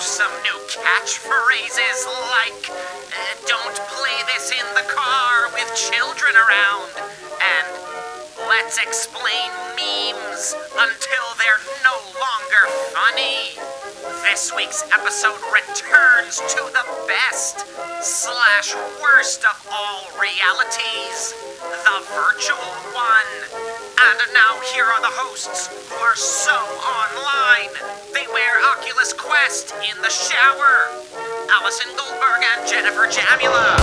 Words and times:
out 0.00 0.06
some 0.06 0.32
new 0.42 0.58
catchphrases 0.66 2.06
like 2.32 2.70
uh, 2.70 3.34
don't 3.46 3.76
play 3.92 4.16
this 4.32 4.50
in 4.50 4.66
the 4.74 4.86
car 4.88 5.52
with 5.52 5.68
children 5.76 6.32
around 6.36 6.88
and 7.36 7.66
let's 8.48 8.78
explain 8.78 9.50
memes 9.76 10.54
until 10.72 11.26
they're 11.36 11.64
no 11.84 11.96
longer 12.16 12.64
funny. 12.96 13.52
This 14.22 14.52
week's 14.56 14.84
episode 14.92 15.40
returns 15.52 16.36
to 16.48 16.60
the 16.72 16.86
best 17.06 17.66
slash 18.02 18.74
worst 19.02 19.44
of 19.44 19.68
all 19.70 20.08
realities, 20.18 21.34
the 21.60 21.98
virtual 22.08 22.72
one. 22.94 23.79
And 24.02 24.32
now 24.32 24.58
here 24.72 24.84
are 24.86 25.00
the 25.02 25.12
hosts 25.12 25.68
who 25.90 25.94
are 25.96 26.16
so 26.16 26.56
online. 26.56 27.68
They 28.14 28.24
wear 28.32 28.56
Oculus 28.72 29.12
Quest 29.12 29.74
in 29.76 30.00
the 30.00 30.08
shower. 30.08 30.88
Allison 31.52 31.92
Goldberg 31.98 32.42
and 32.56 32.66
Jennifer 32.66 33.06
Jamula. 33.06 33.76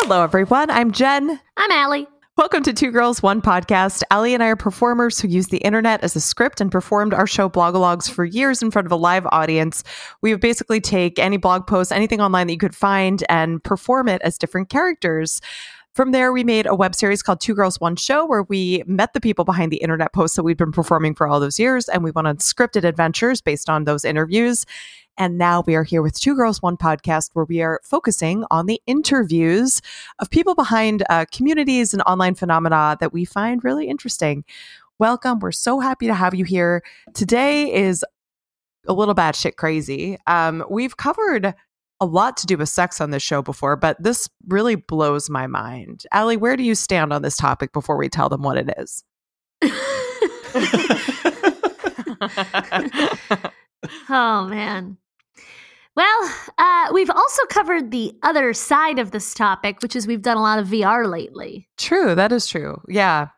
Hello, 0.00 0.24
everyone. 0.24 0.70
I'm 0.70 0.92
Jen. 0.92 1.38
I'm 1.58 1.70
Allie. 1.70 2.08
Welcome 2.38 2.62
to 2.62 2.72
Two 2.72 2.92
Girls, 2.92 3.20
One 3.20 3.42
Podcast. 3.42 4.04
Allie 4.12 4.32
and 4.32 4.44
I 4.44 4.46
are 4.46 4.54
performers 4.54 5.18
who 5.18 5.26
use 5.26 5.48
the 5.48 5.58
internet 5.58 6.04
as 6.04 6.14
a 6.14 6.20
script 6.20 6.60
and 6.60 6.70
performed 6.70 7.12
our 7.12 7.26
show 7.26 7.48
Blogologues 7.48 8.08
for 8.08 8.24
years 8.24 8.62
in 8.62 8.70
front 8.70 8.86
of 8.86 8.92
a 8.92 8.96
live 8.96 9.26
audience. 9.32 9.82
We 10.22 10.32
would 10.32 10.40
basically 10.40 10.80
take 10.80 11.18
any 11.18 11.36
blog 11.36 11.66
post, 11.66 11.90
anything 11.90 12.20
online 12.20 12.46
that 12.46 12.52
you 12.52 12.58
could 12.60 12.76
find, 12.76 13.24
and 13.28 13.60
perform 13.64 14.06
it 14.06 14.22
as 14.22 14.38
different 14.38 14.68
characters. 14.68 15.40
From 15.98 16.12
there, 16.12 16.32
we 16.32 16.44
made 16.44 16.66
a 16.66 16.76
web 16.76 16.94
series 16.94 17.24
called 17.24 17.40
Two 17.40 17.56
Girls, 17.56 17.80
One 17.80 17.96
Show, 17.96 18.24
where 18.24 18.44
we 18.44 18.84
met 18.86 19.14
the 19.14 19.20
people 19.20 19.44
behind 19.44 19.72
the 19.72 19.78
internet 19.78 20.12
posts 20.12 20.36
that 20.36 20.44
we've 20.44 20.56
been 20.56 20.70
performing 20.70 21.12
for 21.12 21.26
all 21.26 21.40
those 21.40 21.58
years, 21.58 21.88
and 21.88 22.04
we 22.04 22.12
went 22.12 22.28
on 22.28 22.36
scripted 22.36 22.84
adventures 22.84 23.40
based 23.40 23.68
on 23.68 23.82
those 23.82 24.04
interviews. 24.04 24.64
And 25.16 25.38
now 25.38 25.64
we 25.66 25.74
are 25.74 25.82
here 25.82 26.00
with 26.00 26.14
Two 26.16 26.36
Girls, 26.36 26.62
One 26.62 26.76
Podcast, 26.76 27.30
where 27.32 27.46
we 27.46 27.62
are 27.62 27.80
focusing 27.82 28.44
on 28.48 28.66
the 28.66 28.80
interviews 28.86 29.82
of 30.20 30.30
people 30.30 30.54
behind 30.54 31.02
uh, 31.10 31.24
communities 31.32 31.92
and 31.92 32.00
online 32.02 32.36
phenomena 32.36 32.96
that 33.00 33.12
we 33.12 33.24
find 33.24 33.64
really 33.64 33.88
interesting. 33.88 34.44
Welcome. 35.00 35.40
We're 35.40 35.50
so 35.50 35.80
happy 35.80 36.06
to 36.06 36.14
have 36.14 36.32
you 36.32 36.44
here. 36.44 36.84
Today 37.12 37.74
is 37.74 38.04
a 38.86 38.92
little 38.92 39.16
batshit 39.16 39.56
crazy. 39.56 40.16
Um, 40.28 40.64
we've 40.70 40.96
covered 40.96 41.56
a 42.00 42.06
lot 42.06 42.36
to 42.38 42.46
do 42.46 42.56
with 42.56 42.68
sex 42.68 43.00
on 43.00 43.10
this 43.10 43.22
show 43.22 43.42
before, 43.42 43.76
but 43.76 44.00
this 44.02 44.28
really 44.46 44.76
blows 44.76 45.28
my 45.28 45.46
mind. 45.46 46.04
Allie, 46.12 46.36
where 46.36 46.56
do 46.56 46.62
you 46.62 46.74
stand 46.74 47.12
on 47.12 47.22
this 47.22 47.36
topic 47.36 47.72
before 47.72 47.96
we 47.96 48.08
tell 48.08 48.28
them 48.28 48.42
what 48.42 48.56
it 48.56 48.70
is? 48.78 49.04
oh, 54.08 54.46
man. 54.48 54.96
Well, 55.96 56.34
uh, 56.58 56.90
we've 56.92 57.10
also 57.10 57.44
covered 57.46 57.90
the 57.90 58.12
other 58.22 58.52
side 58.52 59.00
of 59.00 59.10
this 59.10 59.34
topic, 59.34 59.82
which 59.82 59.96
is 59.96 60.06
we've 60.06 60.22
done 60.22 60.36
a 60.36 60.42
lot 60.42 60.60
of 60.60 60.68
VR 60.68 61.10
lately. 61.10 61.68
True, 61.76 62.14
that 62.14 62.30
is 62.30 62.46
true. 62.46 62.80
Yeah. 62.88 63.28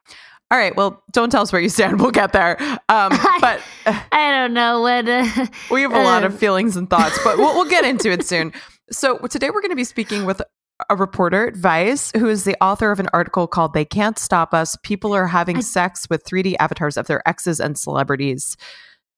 All 0.51 0.59
right. 0.59 0.75
Well, 0.75 1.03
don't 1.13 1.31
tell 1.31 1.43
us 1.43 1.53
where 1.53 1.63
you 1.63 1.69
stand. 1.69 2.01
We'll 2.01 2.11
get 2.11 2.33
there. 2.33 2.61
Um, 2.89 3.13
but 3.41 3.63
I 3.87 4.31
don't 4.33 4.53
know 4.53 4.81
what. 4.81 5.09
Uh, 5.09 5.47
we 5.71 5.83
have 5.83 5.93
a 5.93 6.03
lot 6.03 6.25
of 6.25 6.37
feelings 6.39 6.77
and 6.77 6.91
thoughts, 6.91 7.19
but 7.23 7.39
we'll, 7.39 7.55
we'll 7.55 7.71
get 7.71 7.85
into 7.85 8.11
it 8.11 8.25
soon. 8.27 8.53
So 8.91 9.19
today 9.19 9.51
we're 9.51 9.61
going 9.61 9.71
to 9.71 9.77
be 9.77 9.85
speaking 9.85 10.25
with 10.25 10.43
a 10.89 10.97
reporter 10.97 11.49
at 11.49 11.57
Vice, 11.57 12.11
who 12.17 12.29
is 12.29 12.45
the 12.45 12.57
author 12.63 12.91
of 12.91 12.99
an 12.99 13.09
article 13.13 13.47
called 13.47 13.75
"They 13.75 13.85
Can't 13.85 14.19
Stop 14.19 14.53
Us: 14.53 14.77
People 14.83 15.13
Are 15.13 15.29
Having 15.29 15.59
I- 15.59 15.61
Sex 15.61 16.09
with 16.11 16.25
3D 16.25 16.57
Avatars 16.59 16.97
of 16.97 17.07
Their 17.07 17.27
Exes 17.29 17.61
and 17.61 17.79
Celebrities." 17.79 18.57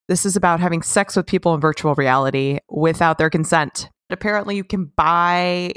This 0.08 0.26
is 0.26 0.36
about 0.36 0.60
having 0.60 0.82
sex 0.82 1.16
with 1.16 1.26
people 1.26 1.54
in 1.54 1.60
virtual 1.60 1.94
reality 1.94 2.58
without 2.68 3.16
their 3.16 3.30
consent. 3.30 3.88
Apparently, 4.10 4.56
you 4.56 4.64
can 4.64 4.92
buy 4.96 5.72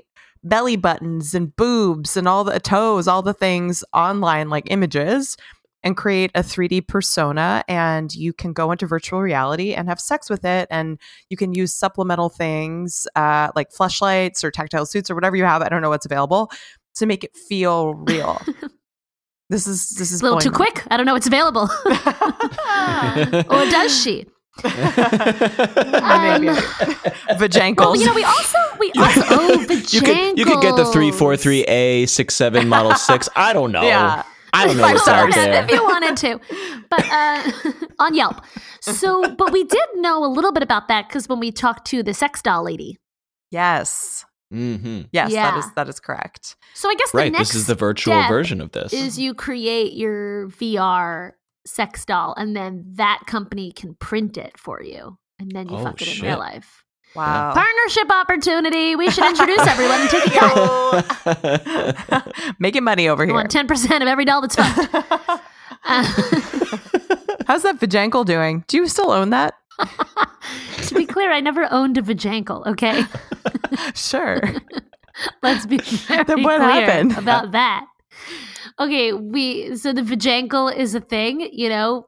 belly 0.45 0.75
buttons 0.75 1.33
and 1.33 1.53
boobs 1.55 2.15
and 2.15 2.27
all 2.27 2.43
the 2.43 2.59
toes, 2.59 3.07
all 3.07 3.21
the 3.21 3.33
things 3.33 3.83
online, 3.93 4.49
like 4.49 4.71
images, 4.71 5.35
and 5.83 5.97
create 5.97 6.31
a 6.33 6.41
3D 6.41 6.87
persona. 6.87 7.63
And 7.67 8.13
you 8.13 8.31
can 8.31 8.53
go 8.53 8.71
into 8.71 8.87
virtual 8.87 9.21
reality 9.21 9.73
and 9.73 9.89
have 9.89 9.99
sex 9.99 10.29
with 10.29 10.45
it. 10.45 10.67
And 10.71 10.99
you 11.29 11.37
can 11.37 11.53
use 11.53 11.73
supplemental 11.73 12.29
things 12.29 13.07
uh, 13.15 13.51
like 13.55 13.71
fleshlights 13.71 14.43
or 14.43 14.51
tactile 14.51 14.85
suits 14.85 15.09
or 15.09 15.15
whatever 15.15 15.35
you 15.35 15.43
have. 15.43 15.61
I 15.61 15.69
don't 15.69 15.81
know 15.81 15.89
what's 15.89 16.05
available 16.05 16.51
to 16.95 17.05
make 17.05 17.23
it 17.23 17.35
feel 17.35 17.95
real. 17.95 18.41
this 19.49 19.67
is 19.67 19.89
this 19.91 20.11
is 20.11 20.21
a 20.21 20.23
little 20.23 20.39
too 20.39 20.51
quick. 20.51 20.83
I 20.89 20.97
don't 20.97 21.05
know 21.05 21.13
what's 21.13 21.27
available. 21.27 21.69
or 23.49 23.69
does 23.69 24.01
she? 24.01 24.25
Maybe. 24.63 26.49
Um, 26.49 26.55
Vajankles. 27.37 27.77
well, 27.77 27.95
you 27.95 28.05
know, 28.05 28.13
we 28.13 28.23
also 28.23 28.57
we 28.79 28.91
also 28.97 29.21
oh 29.29 29.65
the 29.65 29.75
You 29.91 30.01
could 30.01 30.37
you 30.39 30.45
could 30.45 30.61
get 30.61 30.75
the 30.75 30.85
three 30.85 31.11
four 31.11 31.35
three 31.37 31.63
A 31.63 32.05
six 32.05 32.35
seven 32.35 32.67
model 32.69 32.95
six. 32.95 33.27
I 33.35 33.53
don't 33.53 33.71
know. 33.71 33.83
Yeah. 33.83 34.23
I 34.53 34.65
don't 34.65 34.77
know 34.77 34.83
what's 34.83 35.05
out 35.07 35.33
there. 35.33 35.63
if 35.65 35.69
you 35.69 35.83
wanted 35.83 36.15
to, 36.17 36.39
but 36.89 37.03
uh, 37.11 37.51
on 37.99 38.15
Yelp. 38.15 38.41
So, 38.79 39.35
but 39.35 39.51
we 39.51 39.65
did 39.65 39.85
know 39.95 40.23
a 40.23 40.27
little 40.31 40.53
bit 40.53 40.63
about 40.63 40.87
that 40.87 41.09
because 41.09 41.27
when 41.27 41.41
we 41.41 41.51
talked 41.51 41.85
to 41.87 42.01
the 42.03 42.13
sex 42.13 42.41
doll 42.41 42.63
lady. 42.63 42.97
yes. 43.51 44.23
hmm 44.51 45.01
Yes, 45.11 45.33
that 45.33 45.53
Yeah. 45.53 45.59
is 45.59 45.65
that 45.75 45.89
is 45.89 45.99
correct. 45.99 46.55
So 46.73 46.89
I 46.89 46.95
guess 46.95 47.11
the 47.11 47.17
Right. 47.17 47.31
next 47.33 47.49
This 47.49 47.55
is 47.55 47.67
the 47.67 47.75
virtual 47.75 48.21
version 48.29 48.61
of 48.61 48.71
this. 48.71 48.93
is 48.93 49.19
you 49.19 49.33
create 49.33 49.91
your 49.93 50.47
VR 50.47 51.31
sex 51.65 52.05
doll, 52.05 52.33
and 52.37 52.55
then 52.55 52.83
that 52.95 53.21
company 53.27 53.71
can 53.71 53.95
print 53.95 54.37
it 54.37 54.57
for 54.57 54.81
you, 54.83 55.17
and 55.39 55.51
then 55.51 55.67
you 55.69 55.75
Oh, 55.77 55.83
fuck 55.83 56.01
it 56.01 56.17
in 56.19 56.25
real 56.25 56.37
life. 56.39 56.83
Wow. 57.15 57.53
Partnership 57.53 58.11
opportunity. 58.11 58.95
We 58.95 59.09
should 59.09 59.25
introduce 59.29 59.65
everyone 59.67 60.01
and 60.01 60.09
take 60.09 60.27
a 60.27 60.31
cut. 62.13 62.33
Making 62.59 62.83
money 62.83 63.07
over 63.07 63.23
I 63.23 63.27
here. 63.27 63.35
want 63.35 63.49
ten 63.51 63.67
percent 63.67 64.01
of 64.03 64.07
every 64.09 64.25
doll 64.25 64.41
that's 64.41 64.55
fucked. 64.55 64.93
Uh, 64.93 66.03
How's 67.47 67.61
that 67.63 67.79
Vajankle 67.79 68.25
doing? 68.25 68.63
Do 68.67 68.77
you 68.77 68.87
still 68.87 69.11
own 69.11 69.29
that? 69.29 69.53
to 70.87 70.95
be 70.95 71.05
clear, 71.05 71.31
I 71.31 71.41
never 71.41 71.67
owned 71.71 71.97
a 71.97 72.01
vajankle. 72.01 72.65
Okay, 72.65 73.03
Sure. 73.93 74.41
let's 75.43 75.65
be 75.65 75.77
very 75.79 76.23
Then 76.23 76.43
what 76.43 76.59
clear 76.59 76.69
happened? 76.85 77.17
about 77.17 77.51
that. 77.51 77.85
Okay, 78.79 79.13
we 79.13 79.75
so 79.77 79.93
the 79.93 80.01
vajankle 80.01 80.75
is 80.75 80.95
a 80.95 80.99
thing. 80.99 81.47
You 81.53 81.69
know, 81.69 82.07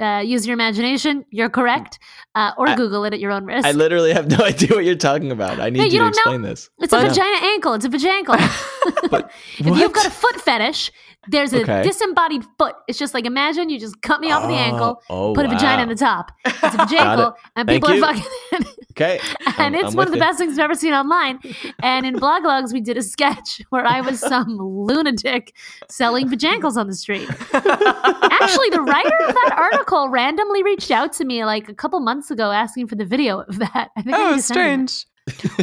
uh, 0.00 0.20
use 0.24 0.46
your 0.46 0.54
imagination. 0.54 1.24
You're 1.30 1.50
correct, 1.50 1.98
uh, 2.34 2.52
or 2.56 2.68
I- 2.68 2.76
Google 2.76 3.04
it 3.04 3.12
at 3.12 3.20
your 3.20 3.30
own 3.30 3.44
risk. 3.44 3.66
I 3.66 3.72
literally 3.72 4.12
have 4.12 4.26
no 4.30 4.38
idea 4.44 4.70
what 4.70 4.84
you're 4.84 4.94
talking 4.96 5.30
about. 5.30 5.60
I 5.60 5.68
need 5.70 5.80
Hey, 5.80 5.86
you, 5.86 5.92
you 5.92 5.98
to 5.98 6.04
don't 6.04 6.12
know? 6.16 6.32
explain 6.32 6.42
this. 6.42 6.70
It's 6.80 6.90
But- 6.90 7.04
a 7.04 7.08
vagina 7.10 7.46
ankle. 7.54 7.74
It's 7.74 7.84
a 7.84 7.90
vajankle. 7.90 8.38
But 9.10 9.30
if 9.58 9.66
you've 9.66 9.92
got 9.92 10.06
a 10.06 10.10
foot 10.10 10.36
fetish, 10.40 10.90
there's 11.28 11.52
a 11.52 11.60
Okay. 11.62 11.82
disembodied 11.82 12.44
foot. 12.58 12.74
It's 12.88 12.98
just 12.98 13.14
like 13.14 13.26
imagine 13.26 13.70
you 13.70 13.78
just 13.78 14.00
cut 14.02 14.20
me 14.20 14.30
off 14.32 14.42
of 14.42 14.48
the 14.48 14.54
Oh, 14.56 14.58
ankle, 14.58 15.02
oh, 15.10 15.34
put 15.34 15.46
a 15.46 15.48
vagina 15.48 15.82
on 15.82 15.88
the 15.88 15.94
top. 15.94 16.32
It's 16.46 16.74
a 16.74 16.78
vajankle, 16.78 17.34
and 17.56 17.68
Thank 17.68 17.82
people 17.84 17.94
you. 17.96 18.04
are 18.04 18.14
fucking 18.14 18.30
it. 18.52 18.66
Okay. 18.92 19.20
and 19.58 19.58
I'm- 19.58 19.74
it's 19.74 19.88
I'm 19.88 19.94
one 19.94 20.06
of 20.06 20.12
the 20.12 20.18
best 20.18 20.38
things 20.38 20.58
I've 20.58 20.64
ever 20.64 20.74
seen 20.74 20.92
online. 20.92 21.38
And 21.82 22.06
in 22.06 22.14
Blogologues, 22.20 22.72
we 22.72 22.80
did 22.80 22.96
a 22.96 23.02
sketch 23.02 23.60
where 23.70 23.84
I 23.86 24.00
was 24.00 24.20
some 24.20 24.56
lunatic 24.58 25.54
selling 25.88 26.28
vajankles 26.28 26.76
on 26.76 26.86
the 26.88 26.94
street. 26.94 27.28
Actually, 27.52 28.70
the 28.70 28.82
writer 28.82 29.16
of 29.28 29.34
that 29.34 29.54
article 29.56 30.08
randomly 30.08 30.62
reached 30.62 30.90
out 30.90 31.12
to 31.14 31.24
me 31.24 31.44
like 31.44 31.68
a 31.68 31.74
couple 31.74 31.98
months 32.00 32.30
ago 32.30 32.50
asking 32.50 32.86
for 32.88 32.94
the 32.96 33.04
video 33.04 33.40
of 33.40 33.58
that. 33.58 33.90
I 33.96 34.02
think 34.02 34.16
I 34.16 34.20
oh, 34.22 34.30
send 34.38 34.44
strange. 34.90 35.06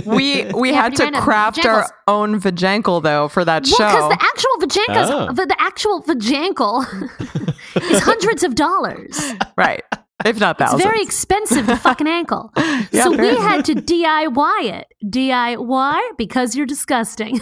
We 0.05 0.45
we 0.53 0.69
Yeah, 0.71 0.81
had 0.83 0.95
to 0.97 1.11
craft 1.21 1.65
our 1.65 1.89
own 2.07 2.39
Vajankle 2.39 3.03
though 3.03 3.27
for 3.27 3.43
that 3.45 3.67
Well, 3.77 4.09
because 4.09 4.17
the 4.17 4.23
actual 4.23 4.57
vajankles, 4.67 5.29
Oh. 5.29 5.33
the, 5.33 5.45
the 5.45 5.61
actual 5.61 6.01
vajankle 6.03 7.91
is 7.91 7.99
hundreds 8.01 8.43
of 8.43 8.55
dollars. 8.55 9.19
right. 9.57 9.83
If 10.25 10.37
not 10.39 10.59
It's 10.59 10.71
thousands. 10.71 10.83
very 10.83 11.01
expensive 11.01 11.65
to 11.67 11.77
fuck 11.77 12.01
an 12.01 12.07
ankle. 12.07 12.51
Yeah, 12.91 13.03
so 13.03 13.11
we 13.11 13.15
apparently. 13.17 13.41
had 13.45 13.65
to 13.65 13.75
DIY 13.75 14.63
it. 14.79 14.87
DIY 15.05 15.99
because 16.17 16.55
you're 16.55 16.65
disgusting. 16.65 17.39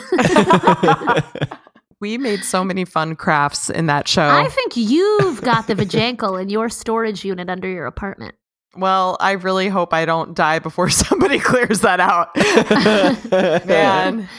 we 2.00 2.18
made 2.18 2.44
so 2.44 2.63
many 2.63 2.86
fun 2.86 3.15
crafts 3.15 3.69
in 3.69 3.86
that 3.88 4.07
show. 4.07 4.27
I 4.27 4.47
think 4.50 4.75
you've 4.77 5.41
got 5.41 5.68
the 5.68 5.74
vajankle 5.75 6.39
in 6.41 6.50
your 6.50 6.69
storage 6.69 7.24
unit 7.25 7.50
under 7.50 7.68
your 7.68 7.86
apartment. 7.86 8.36
Well, 8.77 9.18
I 9.19 9.31
really 9.33 9.68
hope 9.68 9.94
I 9.94 10.06
don't 10.06 10.33
die 10.33 10.59
before 10.59 10.89
somebody 11.03 11.39
clears 11.51 11.81
that 11.81 12.00
out. 12.00 12.35
Man. 13.68 14.29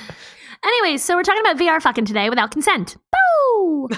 Anyway, 0.64 0.96
so 0.96 1.14
we're 1.17 1.23
talking 1.23 1.40
about 1.43 1.56
VR 1.56 1.81
fucking 1.81 2.05
today 2.05 2.29
without 2.31 2.50
consent. 2.50 2.96
Boo! 3.12 3.88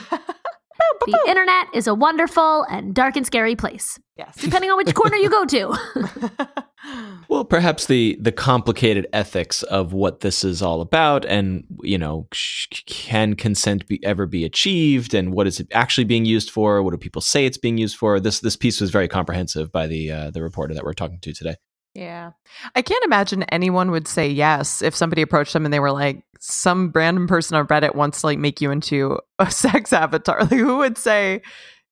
The 1.06 1.18
internet 1.28 1.66
is 1.74 1.86
a 1.86 1.94
wonderful 1.94 2.64
and 2.64 2.94
dark 2.94 3.16
and 3.16 3.26
scary 3.26 3.56
place, 3.56 3.98
Yes. 4.16 4.36
depending 4.36 4.70
on 4.70 4.76
which 4.76 4.94
corner 4.94 5.16
you 5.16 5.30
go 5.30 5.44
to. 5.46 6.54
Well, 7.28 7.44
perhaps 7.44 7.86
the 7.86 8.18
the 8.20 8.32
complicated 8.32 9.06
ethics 9.12 9.62
of 9.64 9.92
what 9.92 10.20
this 10.20 10.42
is 10.42 10.62
all 10.62 10.80
about, 10.80 11.24
and 11.26 11.64
you 11.82 11.98
know, 11.98 12.26
can 12.86 13.34
consent 13.34 13.86
be 13.86 14.02
ever 14.04 14.26
be 14.26 14.44
achieved, 14.44 15.14
and 15.14 15.32
what 15.32 15.46
is 15.46 15.60
it 15.60 15.68
actually 15.72 16.04
being 16.04 16.24
used 16.24 16.50
for? 16.50 16.82
What 16.82 16.90
do 16.92 16.96
people 16.96 17.22
say 17.22 17.46
it's 17.46 17.58
being 17.58 17.78
used 17.78 17.96
for? 17.96 18.18
This 18.18 18.40
this 18.40 18.56
piece 18.56 18.80
was 18.80 18.90
very 18.90 19.08
comprehensive 19.08 19.70
by 19.70 19.86
the 19.86 20.10
uh, 20.10 20.30
the 20.30 20.42
reporter 20.42 20.74
that 20.74 20.82
we're 20.82 20.94
talking 20.94 21.20
to 21.20 21.32
today. 21.32 21.54
Yeah. 21.94 22.30
I 22.74 22.82
can't 22.82 23.04
imagine 23.04 23.42
anyone 23.44 23.90
would 23.90 24.06
say 24.06 24.28
yes 24.28 24.80
if 24.82 24.94
somebody 24.94 25.22
approached 25.22 25.52
them 25.52 25.64
and 25.64 25.74
they 25.74 25.80
were 25.80 25.90
like, 25.92 26.22
some 26.38 26.90
random 26.94 27.26
person 27.26 27.56
on 27.56 27.66
Reddit 27.66 27.94
wants 27.94 28.20
to 28.20 28.26
like 28.28 28.38
make 28.38 28.60
you 28.60 28.70
into 28.70 29.18
a 29.38 29.50
sex 29.50 29.92
avatar. 29.92 30.40
Like 30.40 30.50
who 30.52 30.78
would 30.78 30.96
say 30.96 31.42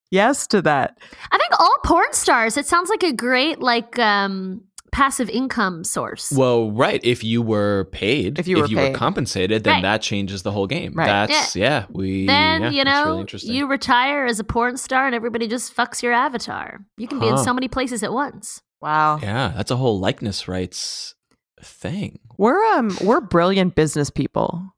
yes 0.09 0.47
to 0.47 0.61
that? 0.63 0.97
I 1.31 1.37
think 1.37 1.59
all 1.59 1.77
porn 1.85 2.11
stars. 2.13 2.57
It 2.57 2.65
sounds 2.65 2.89
like 2.89 3.03
a 3.03 3.13
great 3.13 3.59
like 3.59 3.99
um 3.99 4.61
passive 4.91 5.29
income 5.29 5.83
source. 5.83 6.31
Well, 6.31 6.71
right. 6.71 6.99
If 7.03 7.23
you 7.23 7.43
were 7.43 7.89
paid, 7.91 8.39
If 8.39 8.47
you 8.47 8.57
were 8.57 8.67
paid. 8.67 8.95
compensated, 8.95 9.63
then 9.63 9.75
Right. 9.75 9.81
that 9.83 10.01
changes 10.01 10.41
the 10.41 10.51
whole 10.51 10.65
game. 10.65 10.93
Right. 10.95 11.27
That's 11.27 11.55
yeah. 11.55 11.85
we 11.91 12.25
then 12.25 12.63
yeah, 12.63 12.69
you 12.71 12.83
know 12.85 13.05
really 13.05 13.19
interesting. 13.21 13.53
you 13.53 13.67
retire 13.67 14.25
as 14.25 14.39
a 14.39 14.43
porn 14.43 14.77
star 14.77 15.05
and 15.05 15.13
everybody 15.13 15.47
just 15.47 15.75
fucks 15.75 16.01
your 16.01 16.13
avatar. 16.13 16.79
You 16.97 17.07
can 17.07 17.19
be 17.19 17.27
in 17.27 17.37
so 17.37 17.53
many 17.53 17.67
places 17.67 18.01
at 18.01 18.11
once. 18.11 18.63
Wow. 18.81 19.19
yeah, 19.21 19.53
that's 19.55 19.71
a 19.71 19.75
whole 19.75 19.99
likeness 19.99 20.47
rights 20.47 21.15
thing. 21.61 22.19
We're 22.37 22.63
um 22.75 22.97
we're 23.01 23.21
brilliant 23.21 23.75
business 23.75 24.09
people. 24.09 24.73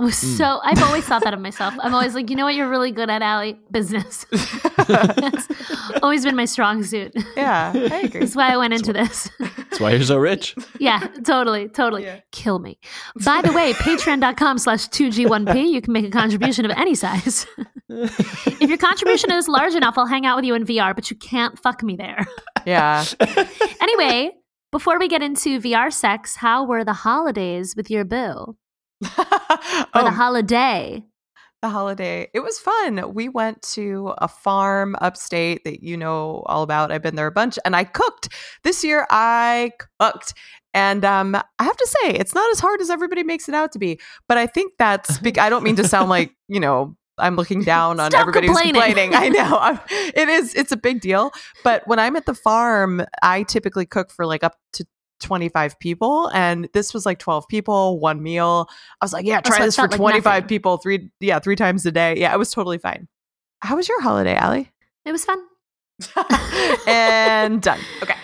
Mm. 0.00 0.12
So 0.12 0.60
I've 0.64 0.82
always 0.82 1.04
thought 1.04 1.22
that 1.22 1.34
of 1.34 1.40
myself. 1.40 1.72
I'm 1.80 1.94
always 1.94 2.14
like, 2.14 2.28
you 2.28 2.34
know 2.34 2.44
what, 2.44 2.54
you're 2.54 2.68
really 2.68 2.90
good 2.90 3.08
at, 3.08 3.22
Allie? 3.22 3.58
Business. 3.70 4.26
That's 4.88 5.48
always 6.02 6.24
been 6.24 6.34
my 6.34 6.46
strong 6.46 6.82
suit. 6.82 7.12
yeah, 7.36 7.72
I 7.74 8.00
agree. 8.00 8.20
That's 8.20 8.34
why 8.34 8.52
I 8.52 8.56
went 8.56 8.74
into 8.74 8.92
this. 8.92 9.30
That's 9.38 9.78
why 9.78 9.92
you're 9.92 10.02
so 10.02 10.16
rich. 10.16 10.56
Yeah, 10.80 11.06
totally, 11.24 11.68
totally. 11.68 12.04
Yeah. 12.04 12.20
Kill 12.32 12.58
me. 12.58 12.78
By 13.24 13.40
the 13.42 13.52
way, 13.52 13.72
patreon.com 13.74 14.58
slash 14.58 14.88
2G1P, 14.88 15.70
you 15.70 15.80
can 15.80 15.92
make 15.92 16.04
a 16.04 16.10
contribution 16.10 16.64
of 16.64 16.72
any 16.72 16.96
size. 16.96 17.46
if 17.88 18.60
your 18.68 18.78
contribution 18.78 19.30
is 19.30 19.46
large 19.46 19.74
enough, 19.74 19.96
I'll 19.96 20.06
hang 20.06 20.26
out 20.26 20.36
with 20.36 20.44
you 20.44 20.54
in 20.54 20.64
VR, 20.64 20.94
but 20.94 21.08
you 21.10 21.16
can't 21.16 21.58
fuck 21.58 21.82
me 21.82 21.96
there. 21.96 22.26
Yeah. 22.66 23.04
Anyway, 23.80 24.32
before 24.72 24.98
we 24.98 25.06
get 25.06 25.22
into 25.22 25.60
VR 25.60 25.92
sex, 25.92 26.36
how 26.36 26.64
were 26.64 26.82
the 26.82 26.94
holidays 26.94 27.74
with 27.76 27.90
your 27.90 28.04
boo? 28.04 28.56
Or 29.94 30.00
oh, 30.00 30.04
the 30.04 30.10
holiday? 30.10 31.02
the 31.62 31.68
holiday. 31.70 32.28
It 32.34 32.40
was 32.40 32.58
fun. 32.58 33.14
We 33.14 33.28
went 33.28 33.62
to 33.72 34.12
a 34.18 34.28
farm 34.28 34.96
upstate 35.00 35.64
that 35.64 35.82
you 35.82 35.96
know 35.96 36.42
all 36.46 36.62
about. 36.62 36.92
I've 36.92 37.00
been 37.02 37.14
there 37.16 37.26
a 37.26 37.32
bunch 37.32 37.58
and 37.64 37.74
I 37.74 37.84
cooked. 37.84 38.28
This 38.64 38.84
year 38.84 39.06
I 39.10 39.72
cooked. 40.00 40.34
And 40.74 41.04
um, 41.04 41.34
I 41.36 41.64
have 41.64 41.76
to 41.76 41.86
say, 42.02 42.10
it's 42.10 42.34
not 42.34 42.50
as 42.50 42.58
hard 42.60 42.80
as 42.80 42.90
everybody 42.90 43.22
makes 43.22 43.48
it 43.48 43.54
out 43.54 43.72
to 43.72 43.78
be. 43.78 43.98
But 44.28 44.36
I 44.38 44.46
think 44.46 44.72
that's 44.78 45.18
big. 45.20 45.38
I 45.38 45.48
don't 45.48 45.62
mean 45.62 45.76
to 45.76 45.86
sound 45.88 46.10
like, 46.10 46.32
you 46.48 46.58
know, 46.60 46.96
I'm 47.16 47.36
looking 47.36 47.62
down 47.62 48.00
on 48.00 48.10
Stop 48.10 48.22
everybody 48.22 48.48
who's 48.48 48.60
complaining. 48.60 49.12
complaining. 49.12 49.14
I 49.14 49.28
know. 49.48 49.56
I'm- 49.56 49.80
It 49.88 50.28
is, 50.28 50.52
it's 50.54 50.72
a 50.72 50.76
big 50.76 51.00
deal. 51.00 51.30
But 51.62 51.86
when 51.86 51.98
I'm 52.00 52.16
at 52.16 52.26
the 52.26 52.34
farm, 52.34 53.02
I 53.22 53.44
typically 53.44 53.86
cook 53.86 54.10
for 54.10 54.26
like 54.26 54.42
up 54.44 54.56
to 54.74 54.84
25 55.24 55.78
people. 55.80 56.28
And 56.32 56.68
this 56.72 56.94
was 56.94 57.04
like 57.04 57.18
12 57.18 57.48
people, 57.48 57.98
one 57.98 58.22
meal. 58.22 58.68
I 59.00 59.04
was 59.04 59.12
like, 59.12 59.26
yeah, 59.26 59.40
Oh, 59.44 59.48
so 59.50 59.56
try 59.56 59.64
this 59.66 59.74
for 59.74 59.82
felt 59.82 59.92
like 59.92 59.98
25 59.98 60.46
people, 60.46 60.76
three, 60.76 61.10
yeah, 61.20 61.38
three 61.40 61.56
times 61.56 61.84
a 61.86 61.90
day. 61.92 62.14
Yeah, 62.16 62.32
it 62.32 62.38
was 62.38 62.50
totally 62.52 62.78
fine. 62.78 63.08
How 63.60 63.76
was 63.76 63.88
your 63.88 64.00
holiday, 64.00 64.34
Allie? 64.36 64.70
It 65.04 65.12
was 65.12 65.24
fun. 65.24 65.38
and 66.86 67.60
done. 67.62 67.80
Okay. 68.02 68.14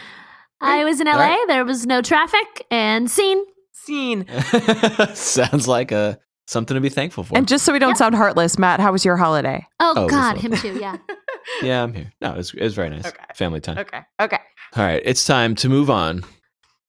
I 0.60 0.84
was 0.84 1.00
in 1.00 1.06
LA. 1.06 1.14
right. 1.16 1.44
There 1.48 1.64
was 1.64 1.86
no 1.86 2.02
traffic 2.02 2.66
and 2.70 3.10
scene. 3.10 3.42
Scene. 3.72 4.26
Sounds 5.14 5.66
like 5.66 5.90
a 5.92 6.18
something 6.46 6.74
to 6.74 6.80
be 6.80 6.88
thankful 6.90 7.24
for. 7.24 7.36
And 7.36 7.48
just 7.48 7.64
so 7.64 7.72
we 7.72 7.78
don't 7.78 7.90
Yeah. 7.90 7.94
sound 7.94 8.14
heartless, 8.16 8.58
Matt, 8.58 8.80
how 8.80 8.92
was 8.92 9.04
your 9.04 9.16
holiday? 9.16 9.66
Oh, 9.78 9.94
Oh, 9.96 10.08
God, 10.08 10.36
him 10.36 10.52
too. 10.52 10.78
Yeah. 10.78 10.96
yeah, 11.62 11.82
I'm 11.82 11.94
here. 11.94 12.12
No, 12.20 12.32
it 12.32 12.36
was, 12.36 12.52
it 12.52 12.62
was 12.62 12.74
very 12.74 12.90
nice. 12.90 13.06
Okay. 13.06 13.24
Family 13.34 13.60
time. 13.60 13.78
Okay. 13.78 14.00
Okay. 14.20 14.38
All 14.76 14.84
right, 14.84 15.00
it's 15.04 15.24
time 15.24 15.54
to 15.56 15.68
move 15.68 15.88
on. 15.90 16.24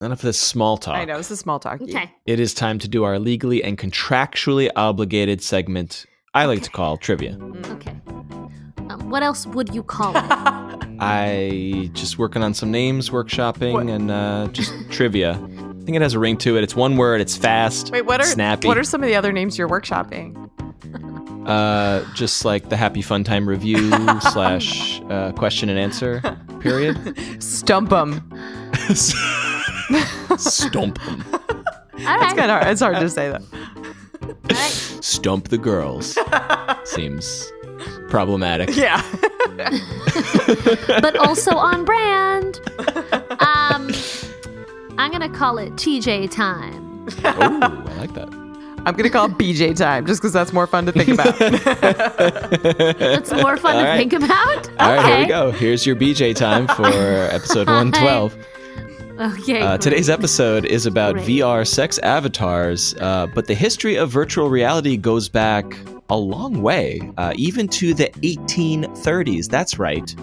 Enough 0.02 0.20
of 0.20 0.22
this 0.24 0.40
small 0.40 0.78
talk. 0.78 0.96
I 0.96 1.06
know 1.06 1.18
this 1.18 1.30
is 1.30 1.40
small 1.40 1.60
talk. 1.60 1.80
Okay. 1.82 2.12
It 2.26 2.40
is 2.40 2.54
time 2.56 2.80
to 2.80 2.88
do 2.88 3.04
our 3.04 3.20
legally 3.20 3.64
and 3.64 3.78
contractually 3.78 4.70
obligated 4.76 5.42
segment 5.44 6.06
I 6.34 6.46
like 6.46 6.64
to 6.64 6.70
call 6.70 6.98
trivia. 6.98 7.38
Okay. 7.68 7.92
Um, 8.90 9.10
what 9.10 9.22
else 9.22 9.46
would 9.48 9.76
you 9.76 9.84
call 9.84 10.16
it? 10.16 10.24
I 11.04 11.90
just 11.94 12.18
working 12.18 12.42
on 12.42 12.54
some 12.54 12.72
names, 12.72 13.10
workshopping, 13.10 13.74
What- 13.74 13.88
and 13.88 14.10
uh, 14.10 14.48
just 14.52 14.74
trivia. 14.90 15.34
I 15.34 15.84
think 15.84 15.96
it 15.96 16.02
has 16.02 16.14
a 16.14 16.20
ring 16.20 16.38
to 16.38 16.58
it. 16.58 16.64
It's 16.64 16.76
one 16.76 16.96
word. 16.96 17.22
It's 17.22 17.36
fast. 17.36 17.92
Wait, 17.92 18.06
what 18.06 18.22
are 18.22 18.26
snappy? 18.26 18.68
what 18.68 18.78
are 18.78 18.84
some 18.84 19.04
of 19.04 19.08
the 19.10 19.16
other 19.16 19.32
names 19.32 19.58
you're 19.58 19.68
workshopping? 19.70 20.38
uh, 21.48 22.06
just 22.14 22.46
like 22.46 22.70
the 22.70 22.78
Happy 22.78 23.02
Fun 23.02 23.24
Time 23.24 23.50
review 23.50 23.90
slash 24.32 25.02
uh, 25.10 25.32
question 25.34 25.70
and 25.70 25.78
answer 25.80 26.22
period. 26.60 27.44
Stump 27.44 27.90
them. 27.90 28.32
Stump 30.38 31.00
them. 31.04 31.24
All 31.34 32.24
It's 32.24 32.34
kind 32.34 32.40
of 32.52 32.62
hard. 32.62 32.68
It's 32.68 32.82
hard 32.82 32.98
to 32.98 33.10
say 33.10 33.30
that. 33.30 33.42
All 34.24 34.30
right. 34.50 35.04
Stump 35.04 35.50
the 35.50 35.58
girls. 35.58 36.18
Seems 36.84 37.52
problematic. 38.10 38.76
Yeah. 38.76 39.02
But 41.02 41.16
also 41.18 41.56
on 41.56 41.86
brand. 41.86 42.60
Um, 43.40 43.92
I'm 44.98 45.12
going 45.12 45.22
to 45.22 45.30
call 45.30 45.58
it 45.58 45.74
TJ 45.74 46.32
time. 46.32 47.06
Oh, 47.24 47.60
I 47.88 47.94
like 47.98 48.14
that. 48.14 48.30
I'm 48.84 48.96
gonna 48.96 49.12
call 49.12 49.26
it 49.28 49.34
BJ 49.38 49.76
time 49.78 50.08
just 50.08 50.22
because 50.22 50.34
that's 50.34 50.52
more 50.54 50.66
fun 50.66 50.88
to 50.88 50.92
think 50.92 51.10
about. 51.14 51.36
It's 51.40 53.32
more 53.32 53.56
fun 53.56 53.76
All 53.76 53.82
to 53.84 53.88
right. 53.88 53.98
think 53.98 54.14
about. 54.14 54.70
All 54.80 54.96
right, 54.96 55.06
here 55.06 55.20
we 55.20 55.28
go. 55.28 55.52
Here's 55.52 55.86
your 55.86 55.96
BJ 55.96 56.36
time 56.36 56.68
for 56.68 56.86
episode 56.88 57.68
112. 57.70 58.36
Okay. 59.22 59.62
Uh, 59.62 59.78
today's 59.78 60.10
episode 60.10 60.66
is 60.66 60.88
about 60.88 61.14
Great. 61.14 61.28
VR 61.28 61.68
sex 61.68 62.00
avatars, 62.00 62.96
uh, 62.96 63.28
but 63.28 63.46
the 63.46 63.54
history 63.54 63.96
of 63.96 64.10
virtual 64.10 64.50
reality 64.50 64.98
goes 64.98 65.30
back 65.30 65.78
a 66.10 66.18
long 66.18 66.64
way, 66.64 67.00
uh, 67.20 67.32
even 67.36 67.68
to 67.68 67.94
the 67.94 68.10
1830s. 68.24 69.48
That's 69.48 69.78
right. 69.78 70.16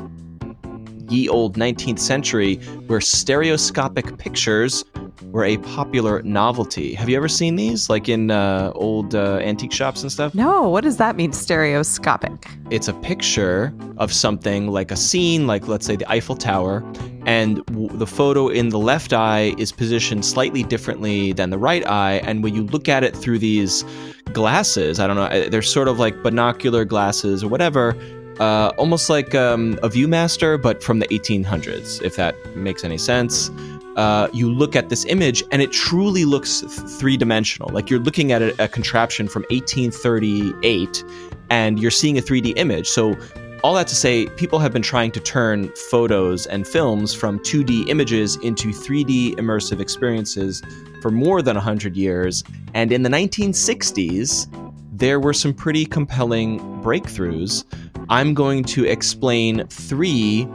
Ye 1.08 1.28
old 1.28 1.56
19th 1.56 1.98
century, 1.98 2.56
where 2.86 3.00
stereoscopic 3.00 4.18
pictures 4.18 4.84
were 5.30 5.44
a 5.44 5.56
popular 5.58 6.22
novelty. 6.22 6.94
Have 6.94 7.08
you 7.08 7.16
ever 7.16 7.28
seen 7.28 7.56
these, 7.56 7.90
like 7.90 8.08
in 8.08 8.30
uh, 8.30 8.72
old 8.74 9.14
uh, 9.14 9.38
antique 9.38 9.72
shops 9.72 10.02
and 10.02 10.10
stuff? 10.10 10.34
no, 10.34 10.68
what 10.68 10.84
does 10.84 10.96
that 10.98 11.16
mean? 11.16 11.32
Stereoscopic. 11.32 12.46
it's 12.70 12.88
a 12.88 12.94
picture 12.94 13.74
of 13.98 14.12
something 14.12 14.68
like 14.68 14.90
a 14.90 14.96
scene, 14.96 15.46
like 15.46 15.68
let's 15.68 15.86
say 15.86 15.96
the 15.96 16.10
Eiffel 16.10 16.36
Tower, 16.36 16.84
and 17.26 17.64
w- 17.66 17.88
the 17.88 18.06
photo 18.06 18.48
in 18.48 18.70
the 18.70 18.78
left 18.78 19.12
eye 19.12 19.54
is 19.58 19.72
positioned 19.72 20.24
slightly 20.24 20.62
differently 20.62 21.32
than 21.32 21.50
the 21.50 21.58
right 21.58 21.86
eye. 21.86 22.20
And 22.24 22.42
when 22.42 22.54
you 22.54 22.64
look 22.64 22.88
at 22.88 23.04
it 23.04 23.14
through 23.16 23.38
these 23.38 23.84
glasses, 24.32 25.00
I 25.00 25.06
don't 25.06 25.16
know, 25.16 25.24
uh, 25.24 25.48
they're 25.48 25.62
sort 25.62 25.88
of 25.88 25.98
like 25.98 26.22
binocular 26.22 26.84
glasses 26.84 27.42
or 27.42 27.48
whatever. 27.48 27.96
Uh, 28.38 28.72
almost 28.76 29.10
like 29.10 29.34
um, 29.34 29.78
a 29.82 29.88
ViewMaster, 29.88 30.60
but 30.60 30.82
from 30.82 31.00
the 31.00 31.08
1800s, 31.08 32.00
if 32.02 32.16
that 32.16 32.34
makes 32.56 32.84
any 32.84 32.98
sense. 32.98 33.50
Uh, 33.96 34.28
you 34.32 34.48
look 34.48 34.76
at 34.76 34.90
this 34.90 35.04
image 35.06 35.42
and 35.50 35.60
it 35.60 35.72
truly 35.72 36.24
looks 36.24 36.60
th- 36.60 36.70
three 36.70 37.16
dimensional. 37.16 37.68
Like 37.70 37.90
you're 37.90 37.98
looking 37.98 38.30
at 38.30 38.40
a, 38.40 38.64
a 38.64 38.68
contraption 38.68 39.26
from 39.26 39.42
1838 39.50 41.04
and 41.50 41.80
you're 41.80 41.90
seeing 41.90 42.16
a 42.16 42.20
3D 42.20 42.52
image. 42.56 42.88
So, 42.88 43.16
all 43.64 43.74
that 43.74 43.88
to 43.88 43.96
say, 43.96 44.26
people 44.36 44.60
have 44.60 44.72
been 44.72 44.82
trying 44.82 45.10
to 45.10 45.18
turn 45.18 45.68
photos 45.90 46.46
and 46.46 46.64
films 46.64 47.12
from 47.12 47.40
2D 47.40 47.88
images 47.88 48.36
into 48.36 48.68
3D 48.68 49.34
immersive 49.34 49.80
experiences 49.80 50.62
for 51.02 51.10
more 51.10 51.42
than 51.42 51.56
100 51.56 51.96
years. 51.96 52.44
And 52.74 52.92
in 52.92 53.02
the 53.02 53.08
1960s, 53.08 54.46
there 54.92 55.18
were 55.18 55.32
some 55.32 55.52
pretty 55.52 55.86
compelling 55.86 56.60
breakthroughs. 56.82 57.64
I'm 58.10 58.32
going 58.32 58.64
to 58.64 58.86
explain 58.86 59.66
three 59.66 60.48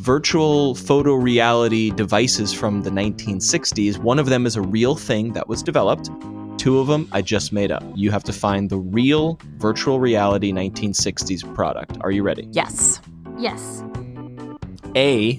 virtual 0.00 0.74
photo 0.74 1.12
reality 1.12 1.90
devices 1.90 2.54
from 2.54 2.82
the 2.82 2.90
1960s. 2.90 3.98
One 3.98 4.18
of 4.18 4.26
them 4.26 4.46
is 4.46 4.56
a 4.56 4.62
real 4.62 4.96
thing 4.96 5.34
that 5.34 5.46
was 5.46 5.62
developed. 5.62 6.08
Two 6.56 6.78
of 6.78 6.86
them 6.86 7.06
I 7.12 7.20
just 7.20 7.52
made 7.52 7.70
up. 7.70 7.84
You 7.94 8.10
have 8.10 8.24
to 8.24 8.32
find 8.32 8.70
the 8.70 8.78
real 8.78 9.38
virtual 9.58 10.00
reality 10.00 10.52
1960s 10.52 11.54
product. 11.54 11.98
Are 12.00 12.10
you 12.10 12.22
ready? 12.22 12.48
Yes. 12.50 13.02
Yes. 13.38 13.84
A, 14.96 15.34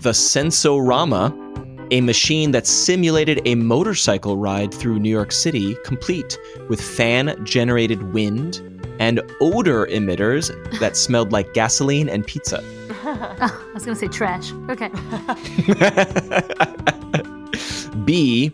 the 0.00 0.10
Sensorama, 0.10 1.88
a 1.90 2.00
machine 2.02 2.52
that 2.52 2.68
simulated 2.68 3.42
a 3.46 3.56
motorcycle 3.56 4.36
ride 4.36 4.72
through 4.72 5.00
New 5.00 5.10
York 5.10 5.32
City, 5.32 5.76
complete 5.84 6.38
with 6.68 6.80
fan 6.80 7.44
generated 7.44 8.12
wind, 8.12 8.77
and 8.98 9.20
odor 9.40 9.86
emitters 9.86 10.50
that 10.80 10.96
smelled 10.96 11.32
like 11.32 11.54
gasoline 11.54 12.08
and 12.08 12.26
pizza. 12.26 12.62
Oh, 13.04 13.36
I 13.40 13.70
was 13.74 13.84
gonna 13.84 13.96
say 13.96 14.08
trash. 14.08 14.52
Okay. 14.68 14.88
B, 18.04 18.52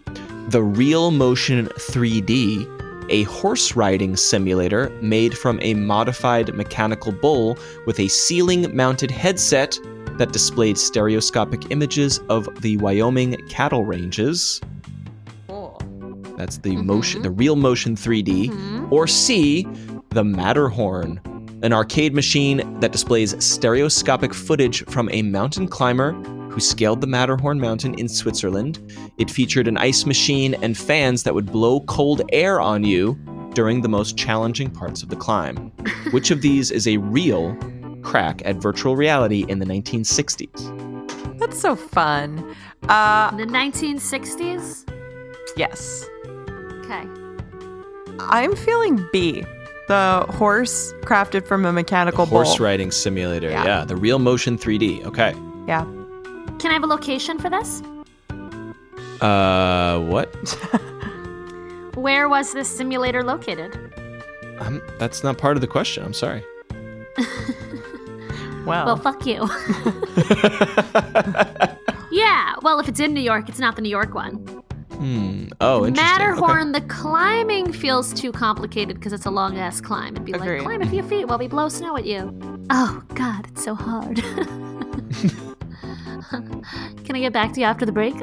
the 0.48 0.62
Real 0.62 1.10
Motion 1.10 1.66
3D, 1.66 2.70
a 3.10 3.22
horse 3.24 3.76
riding 3.76 4.16
simulator 4.16 4.88
made 5.02 5.36
from 5.36 5.58
a 5.62 5.74
modified 5.74 6.54
mechanical 6.54 7.12
bull 7.12 7.58
with 7.86 8.00
a 8.00 8.08
ceiling 8.08 8.74
mounted 8.74 9.10
headset 9.10 9.78
that 10.18 10.32
displayed 10.32 10.78
stereoscopic 10.78 11.70
images 11.70 12.20
of 12.28 12.48
the 12.62 12.76
Wyoming 12.78 13.36
cattle 13.48 13.84
ranges. 13.84 14.60
Cool. 15.48 15.80
That's 16.36 16.58
the 16.58 16.76
motion, 16.76 17.22
the 17.22 17.30
Real 17.30 17.56
Motion 17.56 17.96
3D. 17.96 18.50
Mhm. 18.50 18.92
Or 18.92 19.06
C, 19.06 19.66
the 20.14 20.24
Matterhorn, 20.24 21.20
an 21.62 21.72
arcade 21.72 22.14
machine 22.14 22.78
that 22.78 22.92
displays 22.92 23.34
stereoscopic 23.44 24.32
footage 24.32 24.84
from 24.84 25.08
a 25.10 25.22
mountain 25.22 25.66
climber 25.66 26.12
who 26.50 26.60
scaled 26.60 27.00
the 27.00 27.06
Matterhorn 27.08 27.58
mountain 27.58 27.98
in 27.98 28.08
Switzerland. 28.08 28.80
It 29.18 29.28
featured 29.28 29.66
an 29.66 29.76
ice 29.76 30.06
machine 30.06 30.54
and 30.62 30.78
fans 30.78 31.24
that 31.24 31.34
would 31.34 31.50
blow 31.50 31.80
cold 31.80 32.22
air 32.32 32.60
on 32.60 32.84
you 32.84 33.14
during 33.54 33.80
the 33.80 33.88
most 33.88 34.16
challenging 34.16 34.70
parts 34.70 35.02
of 35.02 35.08
the 35.08 35.16
climb. 35.16 35.56
Which 36.12 36.30
of 36.30 36.42
these 36.42 36.70
is 36.70 36.86
a 36.86 36.98
real 36.98 37.56
crack 38.02 38.40
at 38.44 38.56
virtual 38.56 38.94
reality 38.94 39.44
in 39.48 39.58
the 39.58 39.66
1960s? 39.66 41.38
That's 41.40 41.60
so 41.60 41.74
fun. 41.74 42.54
Uh, 42.88 43.34
the 43.36 43.46
1960s. 43.46 44.88
yes. 45.56 46.08
Okay. 46.84 47.04
I'm 48.20 48.54
feeling 48.54 49.04
B. 49.12 49.44
The 49.88 50.24
horse 50.30 50.92
crafted 51.02 51.46
from 51.46 51.64
a 51.66 51.72
mechanical 51.72 52.24
Horse 52.26 52.56
bull. 52.56 52.64
riding 52.66 52.90
simulator. 52.90 53.50
Yeah. 53.50 53.64
Yeah. 53.64 53.84
the 53.84 53.96
Real 53.96 54.18
Motion 54.18 54.56
3D. 54.56 55.04
Okay. 55.04 55.34
Yeah. 55.66 55.84
Can 56.58 56.70
I 56.70 56.72
have 56.72 56.84
a 56.84 56.86
location 56.86 57.38
for 57.38 57.50
this? 57.50 57.82
Uh, 59.20 59.98
what? 60.00 60.26
Where 61.96 62.28
was 62.28 62.52
this 62.54 62.68
simulator 62.74 63.22
located? 63.22 63.76
Um, 64.58 64.80
that's 64.98 65.22
not 65.22 65.36
part 65.38 65.56
of 65.56 65.60
the 65.60 65.66
question. 65.66 66.04
I'm 66.04 66.14
sorry. 66.14 66.42
Wow. 68.64 68.86
Well, 68.86 68.96
fuck 68.96 69.26
you. 69.26 69.46
yeah. 72.10 72.54
Well, 72.62 72.80
if 72.80 72.88
it's 72.88 72.98
in 72.98 73.12
New 73.12 73.20
York, 73.20 73.50
it's 73.50 73.58
not 73.58 73.76
the 73.76 73.82
New 73.82 73.90
York 73.90 74.14
one. 74.14 74.62
Hmm. 74.96 75.46
Oh, 75.60 75.84
interesting. 75.86 76.14
Okay. 76.14 76.24
Matterhorn, 76.24 76.72
the 76.72 76.80
climbing 76.82 77.72
feels 77.72 78.12
too 78.14 78.30
complicated 78.32 78.96
because 78.96 79.12
it's 79.12 79.26
a 79.26 79.30
long 79.30 79.58
ass 79.58 79.80
climb. 79.80 80.14
It'd 80.14 80.24
be 80.24 80.32
Agreed. 80.32 80.58
like, 80.58 80.62
climb 80.66 80.82
a 80.82 80.86
few 80.88 81.02
feet 81.02 81.26
while 81.26 81.38
we 81.38 81.48
blow 81.48 81.68
snow 81.68 81.96
at 81.96 82.04
you. 82.06 82.32
Oh, 82.70 83.02
God, 83.14 83.46
it's 83.48 83.64
so 83.64 83.74
hard. 83.74 84.22
Can 87.04 87.16
I 87.16 87.20
get 87.20 87.32
back 87.32 87.52
to 87.54 87.60
you 87.60 87.66
after 87.66 87.84
the 87.84 87.92
break? 87.92 88.14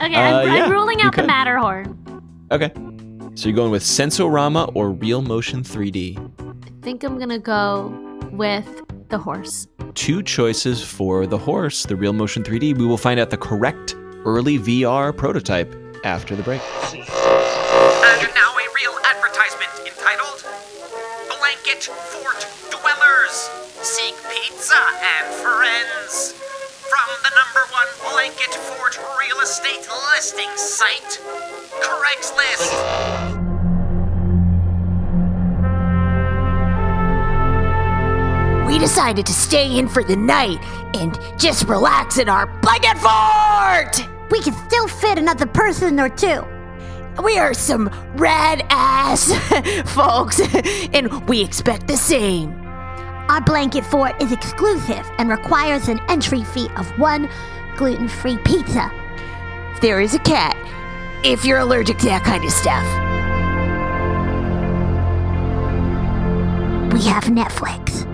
I'm, 0.00 0.34
Uh, 0.34 0.42
yeah, 0.42 0.64
I'm 0.64 0.70
ruling 0.70 1.00
out 1.02 1.14
the. 1.14 1.22
Matterhorn. 1.24 1.94
Okay. 2.50 2.72
So 3.34 3.48
you're 3.48 3.56
going 3.56 3.70
with 3.70 3.82
Sensorama 3.84 4.72
or 4.74 4.90
Real 4.90 5.22
Motion 5.22 5.62
3D. 5.62 6.18
I 6.18 6.70
think 6.82 7.04
I'm 7.04 7.18
gonna 7.18 7.38
go 7.38 7.92
with 8.32 8.66
the 9.08 9.18
horse. 9.18 9.66
Two 9.94 10.22
choices 10.22 10.82
for 10.82 11.26
the 11.26 11.38
horse, 11.38 11.84
the 11.84 11.96
Real 11.96 12.12
Motion 12.12 12.42
3D. 12.42 12.76
We 12.76 12.86
will 12.86 12.98
find 12.98 13.18
out 13.18 13.30
the 13.30 13.36
correct 13.36 13.94
early 14.24 14.58
VR 14.58 15.16
prototype 15.16 15.74
after 16.04 16.36
the 16.36 16.42
break. 16.42 16.60
And 16.92 18.28
now 18.34 18.52
a 18.52 18.66
real 18.74 18.94
advertisement 19.04 19.70
entitled 19.86 20.44
Blanket 21.38 21.84
Fort 21.84 22.46
Dwellers 22.70 23.50
Seek 23.82 24.14
Pizza 24.30 24.76
and 24.76 25.34
Friends. 25.34 26.32
From 26.88 27.08
the 27.22 27.30
number 27.34 27.64
one 27.72 28.12
Blanket 28.12 28.54
Fort 28.54 28.98
real 29.18 29.40
estate 29.40 29.86
listing 30.12 30.50
site, 30.56 31.20
Craigslist. 31.80 33.37
We 38.78 38.84
decided 38.84 39.26
to 39.26 39.32
stay 39.32 39.76
in 39.76 39.88
for 39.88 40.04
the 40.04 40.14
night 40.14 40.60
and 40.94 41.18
just 41.36 41.66
relax 41.66 42.16
in 42.16 42.28
our 42.28 42.46
blanket 42.60 42.96
fort! 42.98 44.08
We 44.30 44.40
can 44.40 44.54
still 44.68 44.86
fit 44.86 45.18
another 45.18 45.46
person 45.46 45.98
or 45.98 46.08
two. 46.08 46.44
We 47.20 47.38
are 47.38 47.54
some 47.54 47.88
rad 48.14 48.64
ass 48.70 49.32
folks, 49.96 50.40
and 50.94 51.28
we 51.28 51.42
expect 51.42 51.88
the 51.88 51.96
same. 51.96 52.52
Our 53.28 53.40
blanket 53.40 53.84
fort 53.84 54.22
is 54.22 54.30
exclusive 54.30 55.10
and 55.18 55.28
requires 55.28 55.88
an 55.88 55.98
entry 56.08 56.44
fee 56.44 56.68
of 56.76 56.86
one 57.00 57.28
gluten 57.76 58.06
free 58.06 58.38
pizza. 58.44 58.92
There 59.82 60.00
is 60.00 60.14
a 60.14 60.20
cat, 60.20 60.56
if 61.24 61.44
you're 61.44 61.58
allergic 61.58 61.98
to 61.98 62.06
that 62.06 62.22
kind 62.22 62.44
of 62.44 62.52
stuff. 62.52 62.84
We 66.92 67.02
have 67.08 67.24
Netflix. 67.24 68.07